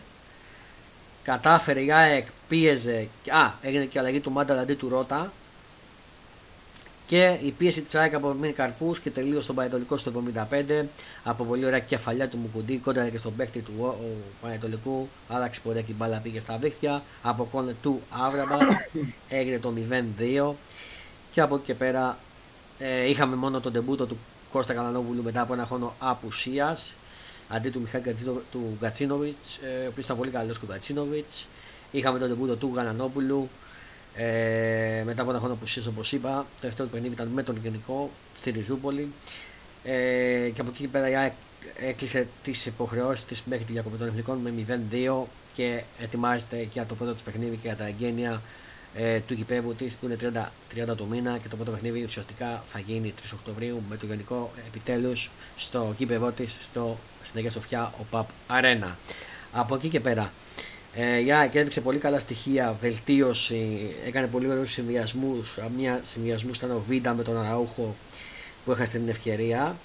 Κατάφερε 1.22 1.80
η 1.80 1.92
ΑΕΚ, 1.92 2.26
πίεζε. 2.48 3.08
Α, 3.28 3.50
έγινε 3.62 3.84
και 3.84 3.96
η 3.96 4.00
αλλαγή 4.00 4.20
του 4.20 4.30
Μάνταλ 4.30 4.58
αντί 4.58 4.74
του 4.74 4.88
Ρότα. 4.88 5.32
Και 7.06 7.38
η 7.42 7.50
πίεση 7.50 7.80
της 7.80 7.94
ΑΕΚ 7.94 8.14
από 8.14 8.32
Μίνι 8.32 8.52
Καρπού 8.52 8.94
και 9.02 9.10
τελείω 9.10 9.40
στον 9.40 9.54
Πανετολικό 9.54 9.96
στο 9.96 10.12
75. 10.50 10.84
Από 11.24 11.44
πολύ 11.44 11.66
ωραία 11.66 11.78
κεφαλιά 11.78 12.28
του 12.28 12.36
Μουκουντή, 12.36 12.76
κόντρα 12.76 13.08
και 13.08 13.18
στον 13.18 13.36
παίκτη 13.36 13.60
του 13.60 13.94
Πανετολικού. 14.40 15.08
Άλλαξε 15.28 15.60
πορεία 15.60 15.80
και 15.80 15.92
η 15.92 15.94
μπάλα 15.98 16.18
πήγε 16.18 16.40
στα 16.40 16.56
δίχτυα. 16.56 17.02
Από 17.22 17.44
κόνε 17.44 17.74
του 17.82 18.00
Άβραμπα 18.10 18.58
έγινε 19.28 19.58
το 19.58 19.72
0-2. 20.50 20.52
Και 21.30 21.40
από 21.40 21.54
εκεί 21.54 21.64
και 21.64 21.74
πέρα 21.74 22.18
ε, 22.78 23.08
είχαμε 23.08 23.36
μόνο 23.36 23.60
τον 23.60 23.72
τεμπούτο 23.72 24.06
του 24.06 24.18
Κώστα 24.52 24.74
Καλανόπουλου 24.74 25.22
μετά 25.22 25.40
από 25.40 25.52
ένα 25.52 25.66
χρόνο 25.66 25.94
απουσίας. 25.98 26.92
Αντί 27.48 27.70
του 27.70 27.80
Μιχάλη 27.80 28.14
του 28.52 28.76
Γκατσίνοβιτ, 28.80 29.36
ε, 29.62 29.84
ο 29.84 29.88
οποίος 29.88 30.04
ήταν 30.04 30.16
πολύ 30.16 30.30
καλός 30.30 30.58
και 30.58 30.64
ο 30.64 30.68
Γκατσίνοβιτ. 30.72 31.30
Είχαμε 31.90 32.18
τον 32.18 32.28
τεμπούτο 32.28 32.56
του 32.56 32.72
Γανανόπουλου. 32.74 33.48
Ε, 34.16 35.02
μετά 35.04 35.22
από 35.22 35.30
ένα 35.30 35.38
χρόνο 35.38 35.54
απουσία, 35.54 35.82
όπως 35.88 36.12
είπα, 36.12 36.30
το 36.54 36.60
τελευταίο 36.60 36.86
παιχνίδι 36.86 37.14
ήταν 37.14 37.28
με 37.28 37.42
τον 37.42 37.58
Γενικό 37.62 38.10
στη 38.38 38.50
Ριζούπολη. 38.50 39.08
Ε, 39.84 40.50
και 40.54 40.60
από 40.60 40.70
εκεί 40.70 40.80
και 40.82 40.88
πέρα 40.88 41.08
η 41.08 41.14
ΑΕΚ 41.14 41.32
έκλεισε 41.76 42.26
τις 42.42 42.66
υποχρεώσεις 42.66 43.24
της 43.24 43.42
μέχρι 43.44 43.64
τη 43.64 43.72
διακοπή 43.72 43.96
των 43.96 44.06
εθνικών 44.06 44.38
με 44.38 44.52
0-2 44.90 45.26
και 45.54 45.82
ετοιμάζεται 46.00 46.68
για 46.72 46.86
το 46.86 46.94
πρώτο 46.94 47.12
της 47.12 47.22
παιχνίδι 47.22 47.56
και 47.56 47.66
για 47.66 47.76
τα 47.76 47.86
εγγένεια 47.86 48.42
ε, 48.94 49.20
του 49.20 49.34
γηπέδου 49.34 49.74
της 49.74 49.94
που 49.94 50.06
είναι 50.06 50.16
30, 50.76 50.92
30 50.92 50.96
του 50.96 51.06
μήνα 51.10 51.38
και 51.38 51.48
το 51.48 51.56
πρώτο 51.56 51.70
παιχνίδι 51.70 52.02
ουσιαστικά 52.02 52.64
θα 52.72 52.78
γίνει 52.78 53.14
3 53.22 53.30
Οκτωβρίου 53.34 53.82
με 53.88 53.96
το 53.96 54.06
γενικό 54.06 54.50
επιτέλους 54.66 55.30
στο 55.56 55.94
γήπεδο 55.98 56.30
της 56.30 56.56
στην 57.24 57.38
Αγία 57.38 57.50
Σοφιά, 57.50 57.92
ο 58.00 58.04
ΠΑΠ 58.10 58.28
Αρένα. 58.46 58.98
Από 59.52 59.74
εκεί 59.74 59.88
και 59.88 60.00
πέρα, 60.00 60.32
ε, 60.96 61.18
η 61.18 61.32
ΑΕΚ 61.32 61.54
έδειξε 61.54 61.80
πολύ 61.80 61.98
καλά 61.98 62.18
στοιχεία, 62.18 62.76
βελτίωση, 62.80 63.94
έκανε 64.06 64.26
πολύ 64.26 64.48
ωραίου 64.48 64.66
συνδυασμούς. 64.66 65.58
Μια 65.76 66.00
συνδυασμού 66.04 66.50
ήταν 66.54 66.70
ο 66.70 66.82
Βίντα 66.88 67.14
με 67.14 67.22
τον 67.22 67.38
Αραούχο 67.38 67.96
που 68.64 68.70
έχασε 68.70 68.98
την 68.98 69.08
ευκαιρία. 69.08 69.76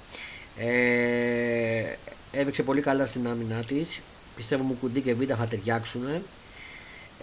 Ε, 0.57 1.83
έδειξε 2.31 2.63
πολύ 2.63 2.81
καλά 2.81 3.05
στην 3.05 3.27
άμυνά 3.27 3.63
της. 3.63 3.99
Πιστεύω 4.35 4.63
μου 4.63 4.77
κουντί 4.79 5.01
και 5.01 5.13
Βίντα 5.13 5.35
θα 5.35 5.45
ταιριάξουν. 5.45 6.03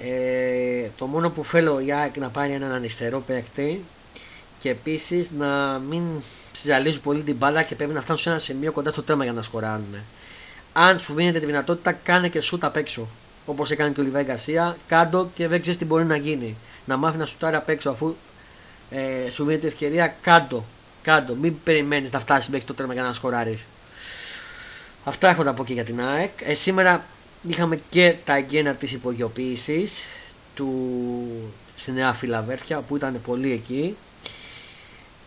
Ε, 0.00 0.88
το 0.98 1.06
μόνο 1.06 1.30
που 1.30 1.44
θέλω 1.44 1.80
η 1.80 1.92
ΑΕΚ 1.92 2.16
να 2.16 2.28
πάρει 2.28 2.52
έναν 2.52 2.72
αριστερό 2.72 3.20
παίκτη 3.20 3.84
και 4.60 4.70
επίσης 4.70 5.30
να 5.38 5.78
μην 5.78 6.02
συζαλίζουν 6.52 7.02
πολύ 7.02 7.22
την 7.22 7.36
μπάλα 7.36 7.62
και 7.62 7.74
πρέπει 7.74 7.92
να 7.92 8.00
φτάσουν 8.00 8.22
σε 8.22 8.30
ένα 8.30 8.38
σημείο 8.38 8.72
κοντά 8.72 8.90
στο 8.90 9.02
τέρμα 9.02 9.24
για 9.24 9.32
να 9.32 9.42
σκοράνουν. 9.42 9.94
Αν 10.72 11.00
σου 11.00 11.14
δίνετε 11.14 11.38
τη 11.38 11.46
δυνατότητα, 11.46 11.92
κάνε 11.92 12.28
και 12.28 12.40
σούτ 12.40 12.64
απ' 12.64 12.76
έξω. 12.76 13.08
Όπως 13.46 13.70
έκανε 13.70 13.90
και 13.90 14.00
ο 14.00 14.02
Λιβάη 14.02 14.24
Γκασία, 14.24 14.76
κάντο 14.88 15.30
και 15.34 15.48
δεν 15.48 15.60
ξέρεις 15.60 15.78
τι 15.78 15.84
μπορεί 15.84 16.04
να 16.04 16.16
γίνει. 16.16 16.56
Να 16.84 16.96
μάθει 16.96 17.18
να 17.18 17.26
σουτάρει 17.26 17.56
απ' 17.56 17.68
έξω 17.68 17.90
αφού 17.90 18.14
ε, 18.90 19.30
σου 19.30 19.44
δίνεται 19.44 19.66
ευκαιρία, 19.66 20.16
κάντο. 20.20 20.64
Κάντο. 21.02 21.34
Μην 21.34 21.54
περιμένεις 21.64 22.10
να 22.12 22.20
φτάσει 22.20 22.50
μέχρι 22.50 22.66
το 22.66 22.74
τέρμα 22.74 22.92
για 22.92 23.02
να 23.02 23.12
σκοράρεις. 23.12 23.60
Αυτά 25.04 25.28
έχω 25.28 25.42
να 25.42 25.54
πω 25.54 25.64
και 25.64 25.72
για 25.72 25.84
την 25.84 26.00
ΑΕΚ. 26.00 26.30
Ε, 26.44 26.54
σήμερα 26.54 27.04
είχαμε 27.48 27.80
και 27.90 28.14
τα 28.24 28.36
εγγένα 28.36 28.74
της 28.74 28.92
υπογειοποίησης 28.92 30.04
του 30.54 30.72
στη 31.76 31.92
Νέα 31.92 32.12
Φιλαβέρφια 32.12 32.80
που 32.80 32.96
ήταν 32.96 33.20
πολύ 33.26 33.52
εκεί 33.52 33.96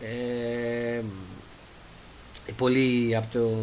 ε, 0.00 1.02
πολύ 2.56 3.16
από, 3.16 3.26
το, 3.32 3.60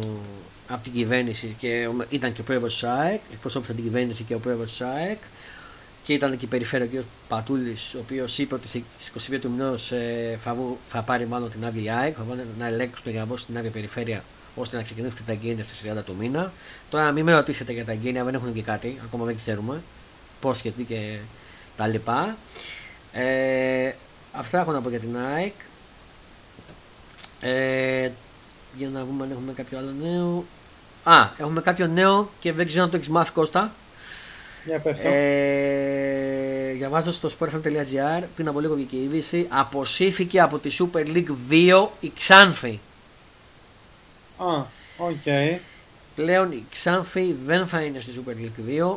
από 0.68 0.82
την 0.82 0.92
κυβέρνηση 0.92 1.54
και 1.58 1.88
ήταν 2.08 2.32
και 2.32 2.40
ο 2.40 2.44
πρόεδρος 2.44 2.72
της 2.72 2.84
ΑΕΚ 2.84 3.20
εκπροσώπησε 3.32 3.72
την 3.72 3.84
κυβέρνηση 3.84 4.22
και 4.22 4.34
ο 4.34 4.38
πρόεδρος 4.38 4.70
της 4.70 4.80
ΑΕΚ 4.80 5.18
και 6.04 6.12
ήταν 6.12 6.36
και 6.36 6.44
η 6.44 6.48
περιφέρεια 6.48 6.86
ο 6.86 7.02
κ. 7.02 7.04
Πατούλης 7.28 7.94
ο 7.94 7.98
οποίος 7.98 8.38
είπε 8.38 8.54
ότι 8.54 8.68
στις 8.68 8.82
22 9.30 9.38
του 9.40 9.50
μηνός 9.50 9.92
ε, 9.92 10.38
θα, 10.42 10.56
θα, 10.88 11.02
πάρει 11.02 11.26
μάλλον 11.26 11.50
την 11.50 11.64
άδεια 11.64 11.96
ΑΕΚ 11.96 12.14
θα 12.18 12.24
βάλει 12.28 12.40
να 12.58 12.66
ελέγξουν 12.66 13.04
το 13.04 13.10
γραμμό 13.10 13.36
στην 13.36 13.58
άδεια 13.58 13.70
περιφέρεια 13.70 14.24
ώστε 14.54 14.76
να 14.76 14.82
ξεκινήσουν 14.82 15.18
τα 15.26 15.32
εγγένεια 15.32 15.64
στις 15.64 15.82
30 15.98 16.04
του 16.04 16.16
μήνα. 16.18 16.52
Τώρα 16.90 17.12
μην 17.12 17.24
με 17.24 17.34
ρωτήσετε 17.34 17.72
για 17.72 17.84
τα 17.84 17.92
εγγένεια, 17.92 18.24
δεν 18.24 18.34
έχουν 18.34 18.54
και 18.54 18.62
κάτι, 18.62 18.98
ακόμα 19.04 19.24
δεν 19.24 19.36
ξέρουμε 19.36 19.82
πώς 20.40 20.60
και 20.60 20.70
τι 20.70 20.82
και 20.82 21.16
τα 21.76 21.86
λοιπά. 21.86 22.36
Ε, 23.12 23.92
αυτά 24.32 24.60
έχω 24.60 24.72
να 24.72 24.80
πω 24.80 24.88
για 24.88 24.98
την 24.98 25.16
ΑΕΚ. 25.16 25.52
Ε, 27.40 28.10
για 28.76 28.88
να 28.88 29.04
δούμε 29.04 29.24
αν 29.24 29.30
έχουμε 29.30 29.52
κάποιο 29.52 29.78
άλλο 29.78 29.94
νέο. 30.02 30.44
Α, 31.02 31.28
έχουμε 31.38 31.60
κάποιο 31.60 31.86
νέο 31.86 32.30
και 32.40 32.52
δεν 32.52 32.66
ξέρω 32.66 32.84
αν 32.84 32.90
το 32.90 32.96
έχεις 32.96 33.08
μάθει 33.08 33.32
Κώστα. 33.32 33.72
Για 34.64 34.78
πες 34.78 34.98
ε, 34.98 36.72
διαβάζω 36.76 37.12
στο 37.12 37.30
sportfm.gr 37.38 38.22
πριν 38.34 38.48
από 38.48 38.60
λίγο 38.60 38.74
βγήκε 38.74 38.96
η 38.96 39.02
είδηση. 39.02 39.46
Αποσύρθηκε 39.48 40.40
από 40.40 40.58
τη 40.58 40.76
Super 40.78 41.06
League 41.06 41.32
2 41.50 41.88
η 42.00 42.12
Ξάνθη. 42.16 42.80
Α, 44.36 44.64
οκ. 44.96 45.60
Πλέον 46.14 46.52
η 46.52 46.64
Ξάνθη 46.70 47.36
δεν 47.44 47.66
θα 47.66 47.80
είναι 47.80 48.00
στη 48.00 48.12
Super 48.16 48.30
League 48.30 48.80
2. 48.92 48.96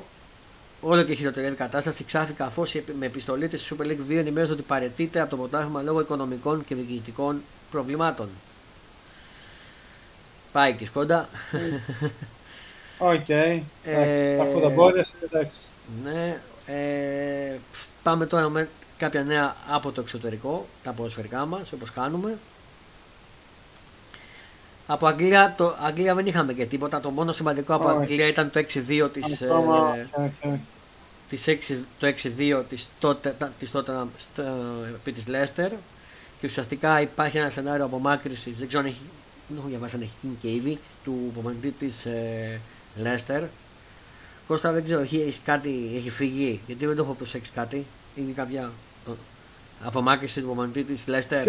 Όλο 0.82 1.04
και 1.04 1.14
χειροτερεύει 1.14 1.54
η 1.54 1.58
κατάσταση. 1.58 2.04
Ξάνθη 2.04 2.34
καθώς 2.34 2.64
με 3.00 3.06
επιστολή 3.06 3.48
της 3.48 3.74
Super 3.74 3.86
League 3.86 4.12
2 4.12 4.16
ενημέρωσε 4.16 4.54
ότι 4.54 4.62
παραιτείται 4.62 5.20
από 5.20 5.30
το 5.30 5.36
πρωτάθλημα 5.36 5.82
λόγω 5.82 6.00
οικονομικών 6.00 6.66
και 6.66 6.76
διοικητικών 6.76 7.42
προβλημάτων. 7.72 8.30
Πάει 10.52 10.74
και 10.74 10.86
η 10.86 10.91
Σκόντα. 10.91 11.30
OK. 12.98 13.26
Okay. 13.28 13.62
Ε, 13.84 14.40
Αφού 14.40 14.60
δεν 14.60 14.72
μπόρεσε, 14.72 15.14
εντάξει. 15.24 15.60
Ναι. 16.04 16.38
Ε, 16.66 17.58
πάμε 18.04 18.26
τώρα 18.26 18.50
με 18.50 18.70
κάποια 18.98 19.24
νέα 19.24 19.56
από 19.70 19.92
το 19.92 20.02
εξωτερικό, 20.02 20.68
τα 20.84 20.92
ποδοσφαιρικά 20.92 21.46
μας, 21.46 21.72
όπως 21.72 21.92
κάνουμε. 21.92 22.38
Από 24.88 25.08
Αγγλία, 25.08 25.54
το, 25.58 25.76
Αγγλία 25.82 26.16
δεν 26.16 26.26
είχαμε 26.26 26.54
και 26.54 26.66
τίποτα. 26.66 27.00
Το 27.00 27.10
μόνο 27.10 27.34
σημαντικό 27.34 27.74
από 27.74 27.88
Αγγλία 27.88 28.28
ήταν 28.28 28.52
το 28.52 28.60
6-2 28.60 29.10
της, 29.14 29.42
ε, 29.42 30.08
της 31.30 31.48
6, 31.48 31.86
το 32.00 32.08
6-2 32.08 32.64
της 32.70 32.90
τότε, 33.00 33.36
της 33.60 33.72
τότε 33.72 33.92
επί 34.96 35.12
της 35.12 35.28
Λέστερ 35.28 35.72
και 36.40 36.48
ουσιαστικά 36.48 37.02
υπάρχει 37.02 37.38
ένα 37.38 37.50
σενάριο 37.50 37.86
απομάκρυσης, 37.86 38.58
δεν 38.58 38.68
ξέρω 38.68 38.84
αν 38.84 38.90
έχει, 38.90 39.02
δεν 39.52 39.60
έχω 39.60 39.70
διαβάσει 39.70 39.96
αν 39.96 40.02
έχει 40.02 40.12
γίνει 40.22 40.38
και 40.42 40.52
ήδη, 40.52 40.80
του 41.04 41.26
υπομονητή 41.32 41.72
της 41.72 42.06
ε, 42.06 42.60
Λέστερ. 42.96 43.44
Κώστα 44.48 44.72
δεν 44.72 44.84
ξέρω, 44.84 45.02
έχει, 45.02 45.22
έχει 45.28 45.40
κάτι, 45.40 45.92
έχει 45.96 46.10
φύγει, 46.10 46.60
γιατί 46.68 46.86
δεν 46.86 46.96
το 46.96 47.04
έχω 47.04 47.14
προσέξει 47.14 47.52
κάτι, 47.52 47.86
είναι 48.16 48.32
κάποια 48.32 48.72
απομάκρυση 49.84 50.40
του 50.40 50.46
υπομονητή 50.46 50.84
της 50.84 51.08
Λέστερ. 51.08 51.48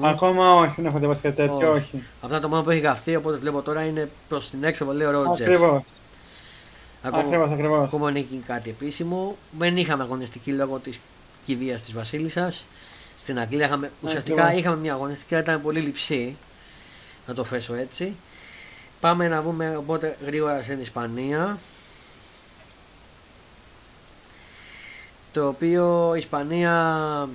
Ακόμα 0.00 0.54
όχι, 0.54 0.72
δεν 0.76 0.86
έχω 0.86 0.98
διαβάσει 0.98 1.20
κάτι 1.20 1.36
τέτοιο, 1.36 1.72
όχι. 1.72 2.02
Αυτό 2.20 2.40
το 2.40 2.48
μόνο 2.48 2.62
που 2.62 2.70
έχει 2.70 2.80
γραφτεί, 2.80 3.16
οπότε 3.16 3.36
βλέπω 3.36 3.62
τώρα 3.62 3.84
είναι 3.84 4.10
προς 4.28 4.50
την 4.50 4.64
έξοδο, 4.64 4.92
λέει 4.92 5.06
ο 5.06 5.10
Ρότζερ. 5.10 5.48
Ακριβώς. 5.48 5.82
Ακριβώς, 7.02 7.50
ακριβώς. 7.50 7.84
Ακόμα 7.84 8.06
δεν 8.06 8.16
έχει 8.16 8.42
κάτι 8.46 8.70
επίσημο. 8.70 9.36
Δεν 9.58 9.76
είχαμε 9.76 10.02
αγωνιστική 10.02 10.52
λόγω 10.52 10.78
της 10.78 11.00
κηδείας 11.46 11.82
της 11.82 11.92
Βασίλισσας. 11.92 12.64
Στην 13.22 13.38
Αγγλία 13.38 13.66
είχαμε, 13.66 13.90
ουσιαστικά 14.00 14.54
είχαμε 14.54 14.76
μια 14.76 14.92
αγωνιστική, 14.92 15.34
αλλά 15.34 15.42
ήταν 15.42 15.62
πολύ 15.62 15.80
λυψή. 15.80 16.36
Να 17.26 17.34
το 17.34 17.44
θέσω 17.44 17.74
έτσι. 17.74 18.16
Πάμε 19.00 19.28
να 19.28 19.42
δούμε 19.42 19.76
οπότε 19.76 20.16
γρήγορα 20.24 20.62
στην 20.62 20.80
Ισπανία. 20.80 21.58
Το 25.32 25.48
οποίο 25.48 26.12
η 26.14 26.18
Ισπανία 26.18 27.28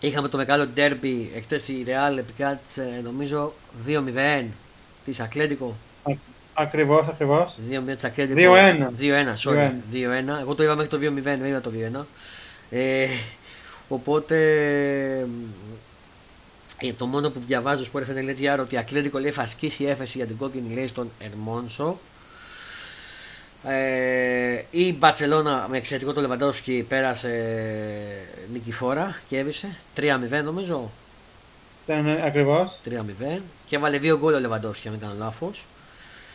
Είχαμε 0.00 0.28
το 0.28 0.36
μεγάλο 0.36 0.66
ντέρμπι 0.66 1.30
εχθές 1.34 1.68
η 1.68 1.84
Real 1.86 2.18
επικράτησε 2.18 3.00
νομίζω 3.04 3.52
2-0 3.86 4.44
της 5.04 5.20
Ακλέντικο. 5.20 5.76
Ακριβώς, 6.54 7.06
ακριβώς. 7.08 7.58
2-0 7.70 7.94
της 7.94 8.04
Ακλέντικο. 8.04 8.52
2-1. 8.54 8.90
2-1, 8.98 9.34
sorry. 9.44 9.70
2-1. 9.92 10.40
Εγώ 10.40 10.54
το 10.54 10.62
είπα 10.62 10.74
μέχρι 10.74 10.90
το 10.90 10.96
2-0, 10.96 11.22
δεν 11.22 11.44
είδα 11.44 11.60
το 11.60 11.70
2-1. 11.70 12.06
Ε, 12.70 13.06
οπότε 13.88 14.36
Ε, 16.80 16.92
το 16.92 17.06
μόνο 17.06 17.30
που 17.30 17.40
διαβάζω 17.46 17.84
στο 17.84 17.98
sportfm.gr 17.98 18.58
ότι 18.60 18.76
Ακλέντικο 18.76 19.18
λέει 19.18 19.30
θα 19.30 19.42
ασκήσει 19.42 19.84
έφεση 19.84 20.18
για 20.18 20.26
την 20.26 20.36
κόκκινη 20.36 20.74
λέει 20.74 20.86
στον 20.86 21.10
Ερμόνσο. 21.18 21.98
Ε, 23.64 24.62
η 24.70 24.94
Μπαρσελόνα 24.94 25.66
με 25.70 25.76
εξαιρετικό 25.76 26.12
το 26.12 26.20
Λεβαντόφσκι 26.20 26.84
πέρασε 26.88 27.30
νικηφόρα 28.52 29.20
και 29.28 29.38
έβησε 29.38 29.76
3-0 29.96 30.02
νομίζω. 30.44 30.90
Ναι, 31.86 31.94
ναι, 31.94 32.22
ακριβώς. 32.24 32.78
3-0 32.84 33.38
και 33.66 33.76
έβαλε 33.76 33.98
δύο 33.98 34.18
γκολ 34.18 34.34
ο 34.34 34.40
Λεβαντόφσκι, 34.40 34.88
αν 34.88 34.96
δεν 34.98 35.08
κάνω 35.08 35.24
λάθος. 35.24 35.66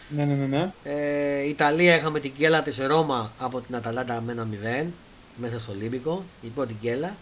Ναι, 0.10 0.26
ναι, 0.26 0.34
ναι. 0.34 0.46
ναι. 0.46 0.72
Ε, 0.84 1.48
Ιταλία 1.48 1.96
είχαμε 1.96 2.20
την 2.20 2.32
κέλα 2.38 2.62
της 2.62 2.78
Ρώμα 2.78 3.32
από 3.40 3.62
την 3.62 3.76
Αταλάντα 3.76 4.22
με 4.22 4.48
1-0 4.84 4.86
μέσα 5.36 5.60
στο 5.60 5.72
Ολύμπικο, 5.72 6.24
η 6.42 6.48
πρώτη 6.48 6.76
κέλα. 6.82 7.16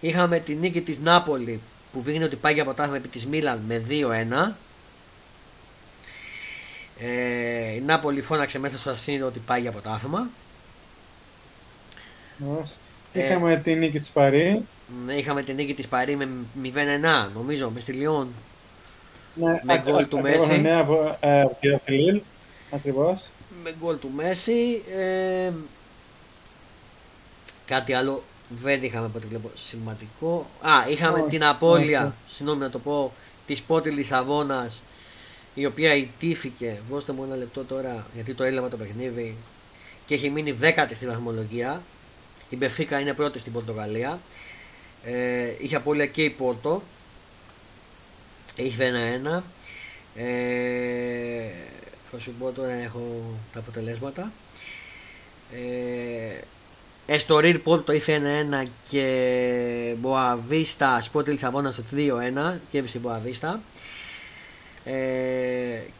Είχαμε 0.00 0.38
την 0.38 0.58
νίκη 0.58 0.80
της 0.80 0.98
Νάπολη 0.98 1.60
που 1.92 2.00
δείχνει 2.00 2.24
ότι 2.24 2.36
πάει 2.36 2.54
για 2.54 2.64
ποτάθμα 2.64 2.96
επί 2.96 3.08
της 3.08 3.26
Μίλαν 3.26 3.60
με 3.66 3.82
2-1. 3.88 4.52
Ε, 6.98 7.72
η 7.74 7.80
Νάπολη 7.80 8.22
φώναξε 8.22 8.58
μέσα 8.58 8.78
στο 8.78 8.90
Ασύνη 8.90 9.22
ότι 9.22 9.38
πάει 9.38 9.60
για 9.60 9.72
ποτάθμα. 9.72 10.28
Ε, 13.12 13.24
είχαμε 13.24 13.56
την 13.56 13.78
νίκη 13.78 14.00
της 14.00 14.08
Παρή. 14.08 14.62
Ναι, 15.06 15.14
είχαμε 15.14 15.42
την 15.42 15.54
νίκη 15.54 15.74
της 15.74 15.88
Παρή 15.88 16.16
με 16.16 16.28
0-1 16.62 17.28
νομίζω 17.34 17.70
μες 17.70 17.82
στη 17.82 17.92
Λιόν. 17.92 18.28
Ναι, 19.34 19.60
με 19.62 19.82
γκολ 19.84 20.08
του 20.08 20.20
Μέση. 20.20 20.58
Ναι, 20.58 20.74
από 20.74 21.16
ε, 21.20 21.44
ακριβώς. 22.70 23.22
Με 23.62 23.74
γκολ 23.80 23.98
του 23.98 24.10
Μέση. 24.14 24.82
Ε, 24.96 25.50
κάτι 27.66 27.92
άλλο 27.92 28.22
δεν 28.48 28.82
είχαμε 28.82 29.06
από 29.06 29.18
ό,τι 29.18 29.26
βλέπω 29.26 29.50
σημαντικό. 29.54 30.46
Α, 30.60 30.90
είχαμε 30.90 31.22
την 31.22 31.44
απώλεια, 31.44 32.14
συγγνώμη 32.28 32.60
να 32.60 32.70
το 32.70 32.78
πω, 32.78 33.12
της 33.46 33.62
Πότης 33.62 33.92
Λισαβόνας, 33.92 34.82
η 35.54 35.66
οποία 35.66 35.94
ιτήθηκε. 35.94 36.80
Δώστε 36.90 37.12
μου 37.12 37.24
ένα 37.24 37.36
λεπτό 37.36 37.64
τώρα, 37.64 38.06
γιατί 38.14 38.34
το 38.34 38.44
έλαβα 38.44 38.68
το 38.68 38.76
παιχνίδι 38.76 39.36
και 40.06 40.14
έχει 40.14 40.30
μείνει 40.30 40.52
δέκατη 40.52 40.94
στη 40.94 41.06
βαθμολογία. 41.06 41.82
Η 42.50 42.56
Μπεφίκα 42.56 43.00
είναι 43.00 43.12
πρώτη 43.12 43.38
στην 43.38 43.52
Πορτογαλία. 43.52 44.20
Ε, 45.04 45.52
είχε 45.58 45.76
απώλεια 45.76 46.06
και 46.06 46.22
η 46.22 46.30
Πόρτο. 46.30 46.82
Είχε 48.56 48.84
ένα-ένα. 48.84 49.44
Ε, 50.14 51.48
θα 52.10 52.18
σου 52.18 52.32
πω 52.38 52.50
τώρα 52.50 52.72
έχω 52.72 53.22
τα 53.52 53.58
αποτελέσματα. 53.58 54.32
Ε, 55.52 56.40
Εστορίλ 57.06 57.58
Πόρτο 57.58 57.82
το 57.82 57.92
είχε 57.92 58.22
1-1 58.64 58.66
και 58.88 59.94
Μποαβίστα 59.98 61.00
Σπόρτη 61.00 61.30
Λισαβόνα 61.30 61.72
στο 61.72 61.82
2-1 61.92 62.54
και 62.70 62.78
έβησε 62.78 62.98
Μποαβίστα. 62.98 63.60
Ε, 64.84 64.92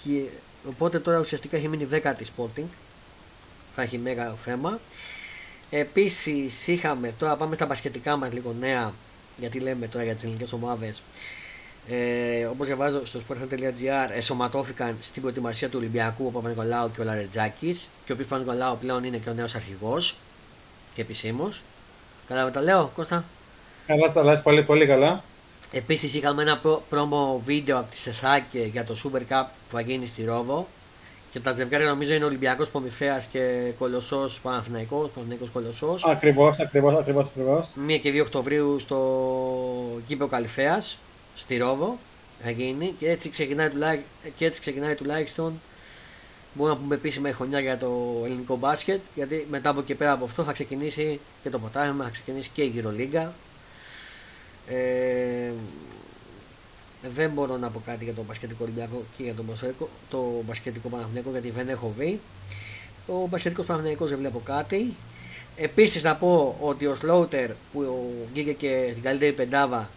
και, 0.04 0.22
οπότε 0.68 0.98
τώρα 0.98 1.18
ουσιαστικά 1.18 1.56
έχει 1.56 1.68
μείνει 1.68 1.88
10η 1.92 2.04
Sporting. 2.36 2.64
Θα 3.74 3.82
έχει 3.82 3.98
μέγα 3.98 4.34
θέμα. 4.44 4.80
Επίσης 5.70 6.66
είχαμε, 6.66 7.14
τώρα 7.18 7.36
πάμε 7.36 7.54
στα 7.54 7.66
μπασκετικά 7.66 8.16
μας 8.16 8.32
λίγο 8.32 8.54
νέα, 8.60 8.92
γιατί 9.36 9.58
λέμε 9.58 9.86
τώρα 9.86 10.04
για 10.04 10.14
τις 10.14 10.22
ελληνικές 10.24 10.52
ομάδες. 10.52 11.02
Ε, 11.88 12.44
Όπως 12.44 12.66
διαβάζω 12.66 13.06
στο 13.06 13.20
sportfm.gr, 13.28 14.10
εσωματώθηκαν 14.14 14.96
στην 15.00 15.22
προετοιμασία 15.22 15.68
του 15.68 15.78
Ολυμπιακού 15.78 16.26
ο 16.26 16.30
Παπα-Νικολάου 16.30 16.90
και 16.90 17.00
ο 17.00 17.04
Λαρετζάκης. 17.04 17.88
Και 18.04 18.12
ο 18.12 18.14
οποίος 18.14 18.28
Παπα-Νικολάου 18.28 18.78
πλέον 18.80 19.04
είναι 19.04 19.16
και 19.16 19.30
ο 19.30 19.32
νέος 19.32 19.54
αρχηγός 19.54 20.16
και 20.96 21.02
επισήμως. 21.02 21.62
Καλά 22.28 22.50
τα 22.50 22.60
λέω, 22.60 22.90
Κώστα. 22.94 23.24
Καλά 23.86 24.12
τα 24.12 24.22
λες, 24.22 24.40
πολύ 24.42 24.62
πολύ 24.62 24.86
καλά. 24.86 25.22
Επίσης 25.72 26.14
είχαμε 26.14 26.42
ένα 26.42 26.60
πρόμο 26.88 27.42
βίντεο 27.44 27.78
από 27.78 27.90
τη 27.90 27.96
Σεσάκε 27.96 28.58
για 28.72 28.84
το 28.84 28.96
Super 29.04 29.32
Cup 29.32 29.44
που 29.68 29.74
θα 29.76 29.80
γίνει 29.80 30.06
στη 30.06 30.24
Ρόβο 30.24 30.66
και 31.32 31.40
τα 31.40 31.52
ζευγάρια 31.52 31.86
νομίζω 31.86 32.14
είναι 32.14 32.24
Ολυμπιακός 32.24 32.68
Πομιφέας 32.68 33.26
και 33.26 33.72
Κολοσσός 33.78 34.40
Παναθηναϊκός, 34.40 35.10
Παναθηναϊκός 35.10 35.50
Κολοσσός. 35.50 36.04
Ακριβώς, 36.04 36.58
ακριβώς, 36.58 36.94
ακριβώς, 36.98 37.26
ακριβώς. 37.26 37.68
1 37.86 37.98
και 37.98 38.10
2 38.10 38.20
Οκτωβρίου 38.20 38.78
στο 38.78 38.98
Κήπο 40.06 40.26
Καλυφέας, 40.26 40.98
στη 41.34 41.56
Ρόβο 41.56 41.98
θα 42.42 42.50
γίνει 42.50 42.94
και 42.98 43.10
έτσι 43.10 43.30
ξεκινάει, 43.30 43.70
και 44.36 44.44
έτσι 44.44 44.60
ξεκινάει 44.60 44.94
τουλάχιστον 44.94 45.60
Μπορούμε 46.56 46.76
να 46.76 46.82
πούμε 46.82 46.94
επίσημα 46.94 47.32
χρονιά 47.32 47.60
για 47.60 47.78
το 47.78 48.22
ελληνικό 48.24 48.56
μπάσκετ, 48.56 49.00
γιατί 49.14 49.46
μετά 49.50 49.70
από 49.70 49.82
και 49.82 49.94
πέρα 49.94 50.12
από 50.12 50.24
αυτό 50.24 50.44
θα 50.44 50.52
ξεκινήσει 50.52 51.20
και 51.42 51.50
το 51.50 51.58
ποτάμι, 51.58 52.02
θα 52.02 52.10
ξεκινήσει 52.10 52.50
και 52.52 52.62
η 52.62 52.66
Γυρολίγκα. 52.66 53.32
Ε, 54.68 55.52
δεν 57.14 57.30
μπορώ 57.30 57.56
να 57.56 57.68
πω 57.68 57.82
κάτι 57.86 58.04
για 58.04 58.12
το 58.12 58.22
μπασκετικό 58.22 58.64
Ολυμπιακό 58.64 59.02
και 59.16 59.22
για 59.22 59.34
το, 59.34 59.44
το 60.10 60.42
μπασκετικό 60.46 60.88
Παναθηναϊκό 60.88 61.30
γιατί 61.30 61.50
δεν 61.50 61.68
έχω 61.68 61.94
δει. 61.98 62.20
Ο 63.06 63.26
μπασκετικός 63.26 63.66
Παναθηναϊκός 63.66 64.08
δεν 64.08 64.18
βλέπω 64.18 64.40
κάτι. 64.44 64.94
Επίσης 65.56 66.02
να 66.02 66.16
πω 66.16 66.56
ότι 66.60 66.86
ο 66.86 66.94
Σλόουτερ 66.94 67.50
που 67.72 68.12
βγήκε 68.32 68.52
και 68.52 68.88
στην 68.90 69.02
καλύτερη 69.02 69.32
πεντάβα 69.32 69.88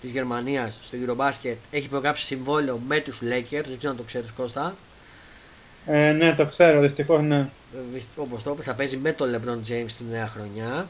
της 0.00 0.10
Γερμανίας 0.10 0.78
στο 0.82 0.98
Eurobasket 1.06 1.54
έχει 1.70 1.88
προγράψει 1.88 2.24
συμβόλαιο 2.24 2.80
με 2.88 3.00
τους 3.00 3.20
Lakers. 3.22 3.48
Δεν 3.50 3.78
ξέρω 3.78 3.90
αν 3.90 3.96
το 3.96 4.02
ξέρεις 4.02 4.30
Κώστα. 4.32 4.74
Ε, 5.92 6.12
ναι, 6.12 6.34
το 6.34 6.46
ξέρω, 6.46 6.80
δυστυχώς 6.80 7.22
ναι. 7.22 7.48
Ε, 7.94 8.00
Όπως 8.16 8.42
το 8.42 8.50
είπες, 8.50 8.64
θα 8.64 8.74
παίζει 8.74 8.96
με 8.96 9.12
τον 9.12 9.34
LeBron 9.34 9.70
James 9.70 9.92
τη 9.98 10.04
νέα 10.10 10.28
χρονιά. 10.28 10.86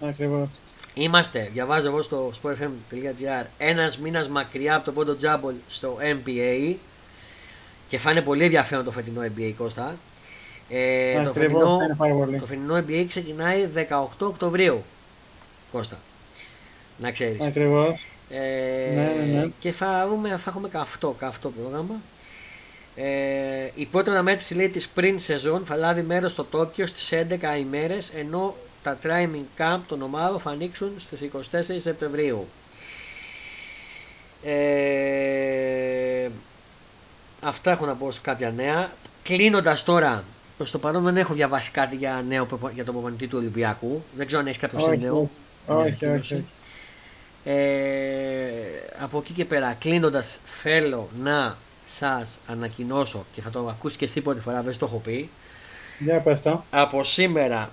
Ακριβώς. 0.00 0.48
Είμαστε, 0.94 1.50
διαβάζω 1.52 1.88
εγώ 1.88 2.02
στο 2.02 2.32
sportfm.gr, 2.42 3.44
ένας 3.58 3.98
μήνας 3.98 4.28
μακριά 4.28 4.74
από 4.74 4.84
το 4.84 4.92
πρώτο 4.92 5.14
τζάμπολ 5.16 5.54
στο 5.68 5.98
NBA 6.00 6.74
και 7.88 7.98
θα 7.98 8.10
είναι 8.10 8.20
πολύ 8.22 8.44
ενδιαφέρον 8.44 8.84
το 8.84 8.90
φετινό 8.90 9.20
NBA 9.22 9.52
Κώστα. 9.56 9.96
Ε, 10.68 11.22
το, 11.22 11.32
φετινό, 11.32 11.78
το 12.38 12.46
φετινό 12.46 12.84
NBA 12.88 13.04
ξεκινάει 13.08 13.68
18 13.74 14.06
Οκτωβρίου. 14.18 14.84
Κώστα. 15.72 15.98
Να 16.98 17.10
ξέρεις. 17.10 17.40
Ακριβώς. 17.40 18.06
Ε, 18.30 18.94
ναι, 18.94 19.24
ναι, 19.24 19.38
ναι. 19.38 19.50
Και 19.58 19.72
θα, 19.72 20.08
θα 20.38 20.50
έχουμε 20.50 20.68
καυτό, 20.68 21.14
καυτό 21.18 21.50
πρόγραμμα. 21.50 21.94
Ε, 22.96 23.70
η 23.74 23.86
πρώτη 23.86 24.10
αναμέτρηση 24.10 24.54
λέει 24.54 24.68
της 24.68 24.88
πριν 24.88 25.20
σεζόν 25.20 25.64
θα 25.64 25.76
λάβει 25.76 26.02
μέρος 26.02 26.32
στο 26.32 26.44
Τόκιο 26.44 26.86
στις 26.86 27.12
11 27.12 27.58
ημέρες 27.58 28.10
ενώ 28.16 28.54
τα 28.82 28.98
training 29.02 29.60
camp 29.60 29.78
των 29.86 30.02
ομάδων 30.02 30.40
θα 30.40 30.50
ανοίξουν 30.50 30.92
στις 30.98 31.20
24 31.32 31.38
Σεπτεμβρίου. 31.76 32.48
Ε, 34.44 36.28
αυτά 37.40 37.70
έχω 37.70 37.86
να 37.86 37.94
πω 37.94 38.10
σε 38.10 38.20
κάποια 38.22 38.50
νέα. 38.50 38.92
Κλείνοντας 39.22 39.84
τώρα, 39.84 40.24
προς 40.56 40.70
το 40.70 40.78
παρόν 40.78 41.02
δεν 41.02 41.16
έχω 41.16 41.34
διαβάσει 41.34 41.70
κάτι 41.70 41.96
για, 41.96 42.24
νέο, 42.28 42.46
για 42.74 42.84
τον 42.84 42.94
προπονητή 42.94 43.26
του 43.26 43.38
Ολυμπιακού. 43.38 44.02
Δεν 44.16 44.26
ξέρω 44.26 44.40
αν 44.40 44.46
έχεις 44.46 44.60
κάποιο 44.60 44.96
νέο. 45.00 45.30
Όχι, 45.66 46.06
όχι. 46.06 46.44
Ε, 47.44 47.54
από 48.98 49.18
εκεί 49.18 49.32
και 49.32 49.44
πέρα, 49.44 49.76
κλείνοντας, 49.78 50.38
θέλω 50.44 51.08
να 51.22 51.56
σας 51.98 52.38
ανακοινώσω 52.46 53.24
και 53.34 53.40
θα 53.40 53.50
το 53.50 53.68
ακούσεις 53.68 53.98
και 53.98 54.04
εσύ 54.04 54.20
πρώτη 54.20 54.40
φορά, 54.40 54.62
δεν 54.62 54.78
το 54.78 54.86
έχω 54.86 54.98
πει. 54.98 55.30
Για 55.98 56.20
πες 56.20 56.42
το. 56.42 56.64
Από 56.70 57.04
σήμερα 57.04 57.70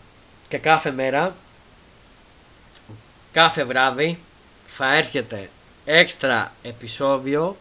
και 0.47 0.57
κάθε 0.57 0.91
μέρα, 0.91 1.35
κάθε 3.31 3.63
βράδυ 3.63 4.19
θα 4.65 4.95
έρχεται 4.95 5.49
έξτρα 5.85 6.51
επεισόδιο 6.61 7.57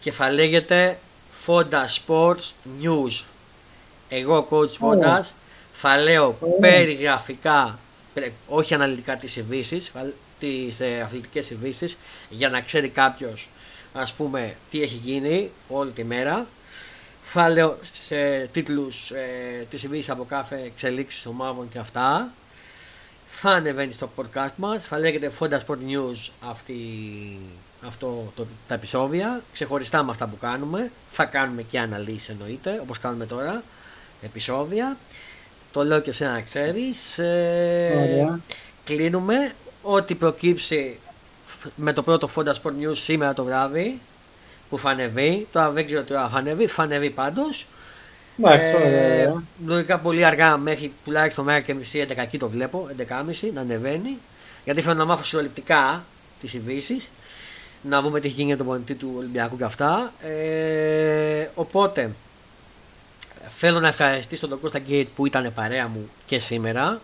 και 0.00 0.12
θα 0.12 0.30
λέγεται 0.30 0.98
Fonda 1.46 1.84
Sports 2.06 2.52
News. 2.82 3.24
Εγώ, 4.08 4.48
coach 4.50 4.86
Fonda, 4.86 5.20
θα 5.72 5.96
λέω 5.96 6.38
περιγραφικά, 6.60 7.78
όχι 8.48 8.74
αναλυτικά 8.74 9.16
τις 9.16 9.36
ειδήσεις, 9.36 9.92
τις 10.38 10.80
ε, 10.80 11.00
αθλητικές 11.00 11.50
ειδήσεις, 11.50 11.98
για 12.30 12.48
να 12.48 12.60
ξέρει 12.60 12.88
κάποιος 12.88 13.48
ας 13.92 14.12
πούμε 14.12 14.56
τι 14.70 14.82
έχει 14.82 15.00
γίνει 15.04 15.50
όλη 15.68 15.90
τη 15.90 16.04
μέρα. 16.04 16.46
Θα 17.22 17.48
λέω 17.48 17.78
σε 17.92 18.46
τίτλους 18.46 19.10
ε, 19.10 19.66
τις 19.70 20.10
από 20.10 20.24
κάθε 20.24 20.62
εξελίξεις 20.64 21.26
ομάδων 21.26 21.68
και 21.72 21.78
αυτά. 21.78 22.32
Θα 23.26 23.50
ανεβαίνει 23.50 23.92
στο 23.92 24.10
podcast 24.16 24.54
μας. 24.56 24.82
Θα 24.82 24.98
λέγεται 24.98 25.32
Fonda 25.38 25.58
Sport 25.66 25.78
News 25.88 26.30
αυτή, 26.40 26.74
αυτό 27.86 28.32
το, 28.36 28.46
τα 28.68 28.74
επεισόδια. 28.74 29.42
Ξεχωριστά 29.52 30.02
με 30.02 30.10
αυτά 30.10 30.26
που 30.26 30.38
κάνουμε. 30.38 30.90
Θα 31.10 31.24
κάνουμε 31.24 31.62
και 31.62 31.78
αναλύσεις 31.78 32.28
εννοείται 32.28 32.78
όπως 32.82 32.98
κάνουμε 32.98 33.26
τώρα 33.26 33.62
επεισόδια. 34.22 34.96
Το 35.72 35.84
λέω 35.84 36.00
και 36.00 36.10
εσένα 36.10 36.32
να 36.32 36.40
ξέρεις. 36.40 37.18
Ε, 37.18 38.40
κλείνουμε. 38.84 39.52
Ό,τι 39.82 40.14
προκύψει 40.14 40.98
με 41.74 41.92
το 41.92 42.02
πρώτο 42.02 42.28
Fonda 42.34 42.52
Sport 42.52 42.88
News 42.88 42.96
σήμερα 42.96 43.32
το 43.32 43.44
βράδυ 43.44 44.00
που 44.70 44.78
θα 44.78 44.90
ανεβεί. 44.90 45.46
Τώρα 45.52 45.70
δεν 45.70 45.86
ξέρω 45.86 46.02
τι 46.02 46.12
θα 46.12 46.30
ανεβεί, 46.34 46.66
θα 46.66 46.82
ανεβεί 46.82 47.10
πάντω. 47.10 47.42
Ε, 48.44 49.32
λογικά 49.66 49.98
πολύ 49.98 50.24
αργά 50.24 50.56
μέχρι 50.56 50.92
τουλάχιστον 51.04 51.44
μέρα 51.44 51.60
και 51.60 51.74
μισή, 51.74 52.06
11 52.32 52.36
το 52.38 52.48
βλέπω, 52.48 52.88
11.30 52.98 53.50
να 53.54 53.60
ανεβαίνει. 53.60 54.18
Γιατί 54.64 54.80
θέλω 54.80 54.94
να 54.94 55.04
μάθω 55.04 55.22
συλλογικά 55.22 56.04
τις 56.40 56.54
ειδήσεις. 56.54 57.10
να 57.82 58.00
δούμε 58.00 58.20
τι 58.20 58.26
έχει 58.26 58.34
γίνει 58.34 58.46
για 58.46 58.56
τον 58.56 58.66
πονητή 58.66 58.94
του 58.94 59.14
Ολυμπιακού 59.16 59.56
και 59.56 59.64
αυτά. 59.64 60.12
Ε, 60.20 61.48
οπότε, 61.54 62.10
θέλω 63.56 63.80
να 63.80 63.88
ευχαριστήσω 63.88 64.48
τον 64.48 64.60
Κώστα 64.60 64.78
Γκέιτ 64.78 65.08
που 65.16 65.26
ήταν 65.26 65.52
παρέα 65.54 65.88
μου 65.88 66.10
και 66.26 66.38
σήμερα. 66.38 67.00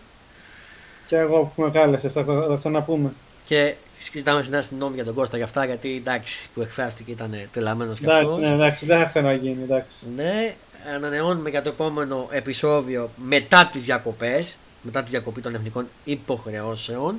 Και 1.07 1.17
εγώ 1.17 1.51
που 1.55 1.61
με 1.61 1.71
κάλεσες, 1.71 2.13
θα 2.13 2.25
το 2.25 2.55
ξαναπούμε. 2.57 3.13
Και 3.45 3.75
ζητάμε 4.13 4.41
συχνά 4.41 4.61
συγγνώμη 4.61 4.95
για 4.95 5.03
τον 5.03 5.13
Κώστα 5.13 5.35
για 5.37 5.45
αυτά, 5.45 5.65
γιατί 5.65 5.95
εντάξει 5.95 6.49
που 6.53 6.61
εκφράστηκε 6.61 7.11
ήταν 7.11 7.49
τρελαμένος 7.51 7.99
κι 7.99 8.11
αυτός. 8.11 8.39
Ναι, 8.39 8.49
εντάξει, 8.49 8.85
δεν 8.85 8.97
θα 8.97 9.03
ξαναγίνει, 9.03 9.63
εντάξει. 9.63 9.97
Ναι, 10.15 10.55
ανανεώνουμε 10.95 11.49
για 11.49 11.61
το 11.61 11.69
επόμενο 11.69 12.27
επεισόδιο 12.31 13.09
μετά 13.15 13.69
τις 13.71 13.83
διακοπές, 13.83 14.55
μετά 14.81 15.03
τη 15.03 15.09
διακοπή 15.09 15.41
των 15.41 15.55
εθνικών 15.55 15.87
υποχρεώσεων. 16.03 17.15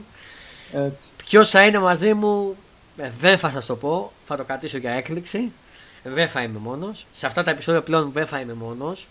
Ποιος 1.16 1.50
θα 1.50 1.66
είναι 1.66 1.78
μαζί 1.78 2.14
μου, 2.14 2.56
ε, 2.96 3.10
δεν 3.20 3.38
θα 3.38 3.50
σας 3.50 3.66
το 3.66 3.76
πω, 3.76 4.12
θα 4.26 4.36
το 4.36 4.44
κρατήσω 4.44 4.78
για 4.78 4.90
έκπληξη. 4.90 5.52
Δεν 6.02 6.28
θα 6.28 6.42
είμαι 6.42 6.58
μόνος. 6.58 7.06
Σε 7.12 7.26
αυτά 7.26 7.42
τα 7.42 7.50
επεισόδια 7.50 7.82
πλέον 7.82 8.10
δεν 8.12 8.26
θα 8.26 8.40
είμαι 8.40 8.54
μόνος. 8.54 9.08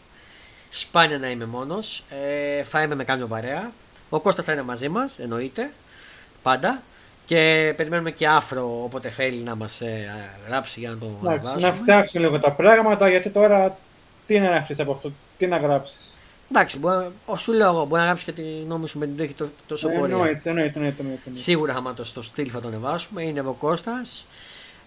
Σπάνια 0.69 1.17
να 1.17 1.29
είμαι 1.29 1.45
μόνος. 1.45 2.03
Ε, 2.09 2.63
θα 2.63 2.81
είμαι 2.81 2.95
με 2.95 3.03
κάποιο 3.03 3.27
παρέα. 3.27 3.71
Ο 4.09 4.19
Κώστας 4.19 4.45
θα 4.45 4.51
είναι 4.51 4.61
μαζί 4.61 4.89
μας, 4.89 5.19
εννοείται. 5.19 5.71
Πάντα. 6.41 6.81
Και 7.27 7.73
περιμένουμε 7.77 8.11
και 8.11 8.27
άφρο 8.27 8.81
όποτε 8.83 9.09
θέλει 9.09 9.37
να 9.37 9.55
μας 9.55 9.81
ε, 9.81 10.09
γράψει 10.47 10.79
για 10.79 10.89
να 10.89 10.97
το 10.97 11.07
διαβάσουμε. 11.21 11.67
Να 11.67 11.73
φτιάξουμε 11.73 12.23
λίγο 12.23 12.39
τα 12.39 12.51
πράγματα 12.51 13.09
γιατί 13.09 13.29
τώρα 13.29 13.77
τι 14.27 14.39
να 14.39 14.47
γράψεις 14.47 14.79
από 14.79 14.91
αυτό, 14.91 15.11
τι 15.37 15.47
να 15.47 15.57
γράψεις; 15.57 15.95
Εντάξει, 16.51 16.79
μπορεί, 16.79 17.07
σου 17.37 17.53
λέω 17.53 17.67
εγώ, 17.67 17.85
μπορεί 17.85 17.99
να 17.99 18.05
γράψεις 18.05 18.25
και 18.25 18.31
την 18.31 18.67
νόμη 18.67 18.87
σου 18.87 18.99
με 18.99 19.05
την 19.05 19.17
τέχη 19.17 19.35
τόσο 19.67 19.89
πολύ. 19.89 20.13
Εννοείται, 20.13 20.49
εννοείται, 20.49 20.79
εννοείται. 20.79 21.31
Σίγουρα 21.33 21.73
άμα 21.73 21.93
το 21.93 22.03
στο 22.03 22.21
στυλ 22.21 22.49
θα 22.51 22.59
τον 22.59 22.71
ανεβάσουμε, 22.71 23.21
είναι 23.21 23.39
ο 23.39 23.55
Κώστας. 23.59 24.27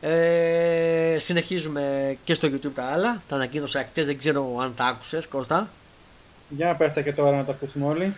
Ε, 0.01 1.16
συνεχίζουμε 1.18 2.16
και 2.24 2.34
στο 2.34 2.49
YouTube 2.49 2.72
τα 2.74 2.84
άλλα. 2.84 3.22
Τα 3.28 3.34
ανακοίνωσα 3.34 3.82
χτες, 3.82 4.07
δεν 4.07 4.18
ξέρω 4.18 4.59
αν 4.61 4.74
τα 4.74 4.84
άκουσες, 4.84 5.26
Κώστα. 5.26 5.68
Για 6.49 6.66
να 6.66 6.74
πέστε 6.74 7.03
και 7.03 7.12
τώρα 7.12 7.36
να 7.36 7.45
τα 7.45 7.53
ακούσουμε 7.53 7.86
όλοι. 7.86 8.14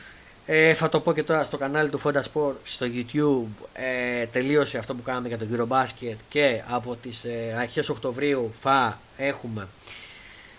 Ε, 0.54 0.74
θα 0.74 0.88
το 0.88 1.00
πω 1.00 1.12
και 1.12 1.22
τώρα 1.22 1.42
στο 1.44 1.56
κανάλι 1.56 1.88
του 1.88 2.00
Fonda 2.04 2.22
Sport 2.32 2.52
στο 2.64 2.86
YouTube 2.86 3.64
ε, 3.72 4.26
τελείωσε 4.26 4.78
αυτό 4.78 4.94
που 4.94 5.02
κάναμε 5.02 5.28
για 5.28 5.38
το 5.38 5.46
Eurobasket 5.52 6.16
και 6.28 6.62
από 6.68 6.96
τις 7.02 7.24
ε, 7.24 7.56
αρχές 7.58 7.88
Οκτωβρίου 7.88 8.54
θα 8.60 9.00
έχουμε 9.16 9.68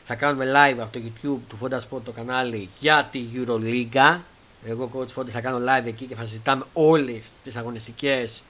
θα 0.05 0.15
κάνουμε 0.15 0.45
live 0.45 0.77
από 0.79 0.91
το 0.91 0.99
YouTube 1.05 1.39
του 1.49 1.57
Fonda 1.61 1.77
Sport 1.77 2.01
το 2.05 2.11
κανάλι 2.11 2.69
για 2.79 3.09
τη 3.11 3.23
Euroliga. 3.35 4.19
Εγώ 4.65 4.91
coach 4.95 5.19
Fonda 5.21 5.29
θα 5.29 5.41
κάνω 5.41 5.57
live 5.57 5.85
εκεί 5.85 6.05
και 6.05 6.15
θα 6.15 6.23
συζητάμε 6.25 6.63
όλες 6.73 7.31
τις 7.43 7.55
αγωνιστικές 7.55 8.43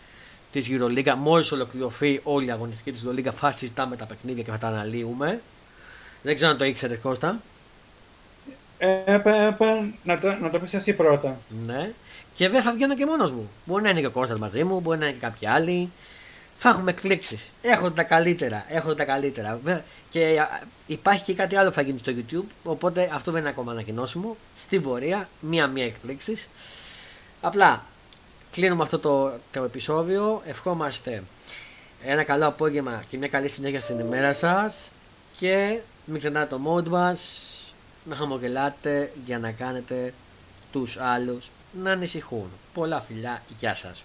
της 0.52 0.68
Euroliga. 0.70 1.14
Μόλις 1.18 1.52
ολοκληρωθεί 1.52 2.20
όλη 2.24 2.46
η 2.46 2.52
αγωνιστική 2.52 2.92
της 2.92 3.06
Euroliga 3.08 3.32
θα 3.36 3.52
συζητάμε 3.52 3.96
τα 3.96 4.06
παιχνίδια 4.06 4.44
και 4.44 4.52
θα 4.52 4.58
τα 4.58 4.68
αναλύουμε. 4.68 5.42
Δεν 6.22 6.36
ξέρω 6.36 6.52
αν 6.52 6.58
το 6.58 6.66
ήξερες 6.66 7.00
Κώστα 7.02 7.42
ε, 8.78 9.18
να, 10.04 10.20
το, 10.20 10.34
να 10.42 10.50
το 10.50 10.60
πεις 10.60 10.74
εσύ 10.74 10.94
πρώτα. 10.94 11.38
Ναι. 11.66 11.92
Και 12.36 12.50
δεν 12.50 12.62
θα 12.62 12.74
βγαίνω 12.74 12.96
και 12.96 13.06
μόνος 13.06 13.32
μου. 13.32 13.50
Μπορεί 13.66 13.84
να 13.84 13.90
είναι 13.90 14.00
και 14.00 14.06
ο 14.06 14.12
Κώστας 14.12 14.40
μαζί 14.40 14.64
μου, 14.64 14.80
μπορεί 14.80 14.98
να 14.98 15.06
είναι 15.06 15.14
και 15.14 15.20
κάποιοι 15.20 15.48
άλλοι. 15.48 15.92
Θα 16.56 16.70
έχουμε 16.70 16.92
εκπλήξεις. 16.92 17.52
Έχω 17.62 17.92
τα 17.92 18.04
καλύτερα. 18.04 18.66
Έχω 18.68 18.96
τα 18.96 19.06
καλύτερα. 19.06 19.60
Και 20.10 20.42
υπάρχει 20.86 21.24
και 21.24 21.34
κάτι 21.34 21.56
άλλο 21.56 21.70
που 21.70 21.76
θα 21.76 21.82
γίνει 21.82 21.98
στο 21.98 22.12
YouTube. 22.16 22.46
Οπότε 22.64 23.10
αυτό 23.14 23.32
δεν 23.32 23.40
είναι 23.40 23.50
ακόμα 23.50 23.72
ανακοινώσιμο. 23.72 24.38
Στην 24.58 24.82
πορεία, 24.82 25.30
μία-μία 25.40 25.86
εκπλήξεις. 25.86 26.50
Απλά 27.42 27.84
κλείνουμε 28.52 28.84
αυτό 28.84 29.00
το, 29.00 29.32
το 29.52 29.64
επεισόδιο. 29.64 30.42
Ευχόμαστε 30.46 31.24
ένα 32.04 32.24
καλό 32.24 32.48
απόγευμα 32.48 33.04
και 33.10 33.18
μια 33.18 33.28
καλή 33.28 33.50
συνέχεια 33.50 33.82
στην 33.82 34.00
ημέρα 34.00 34.34
σας. 34.34 34.90
Και 35.38 35.80
μην 36.06 36.20
ξεχνάτε 36.20 36.56
το 36.56 36.62
mode 36.66 36.88
μας 36.88 37.42
να 38.06 38.16
χαμογελάτε 38.16 39.12
για 39.26 39.40
να 39.40 39.52
κάνετε 39.52 40.14
τους 40.72 40.98
άλλους 40.98 41.50
να 41.72 41.92
ανησυχούν. 41.92 42.48
Πολλά 42.74 43.02
φιλιά, 43.02 43.42
γεια 43.60 43.76
σας. 43.76 44.02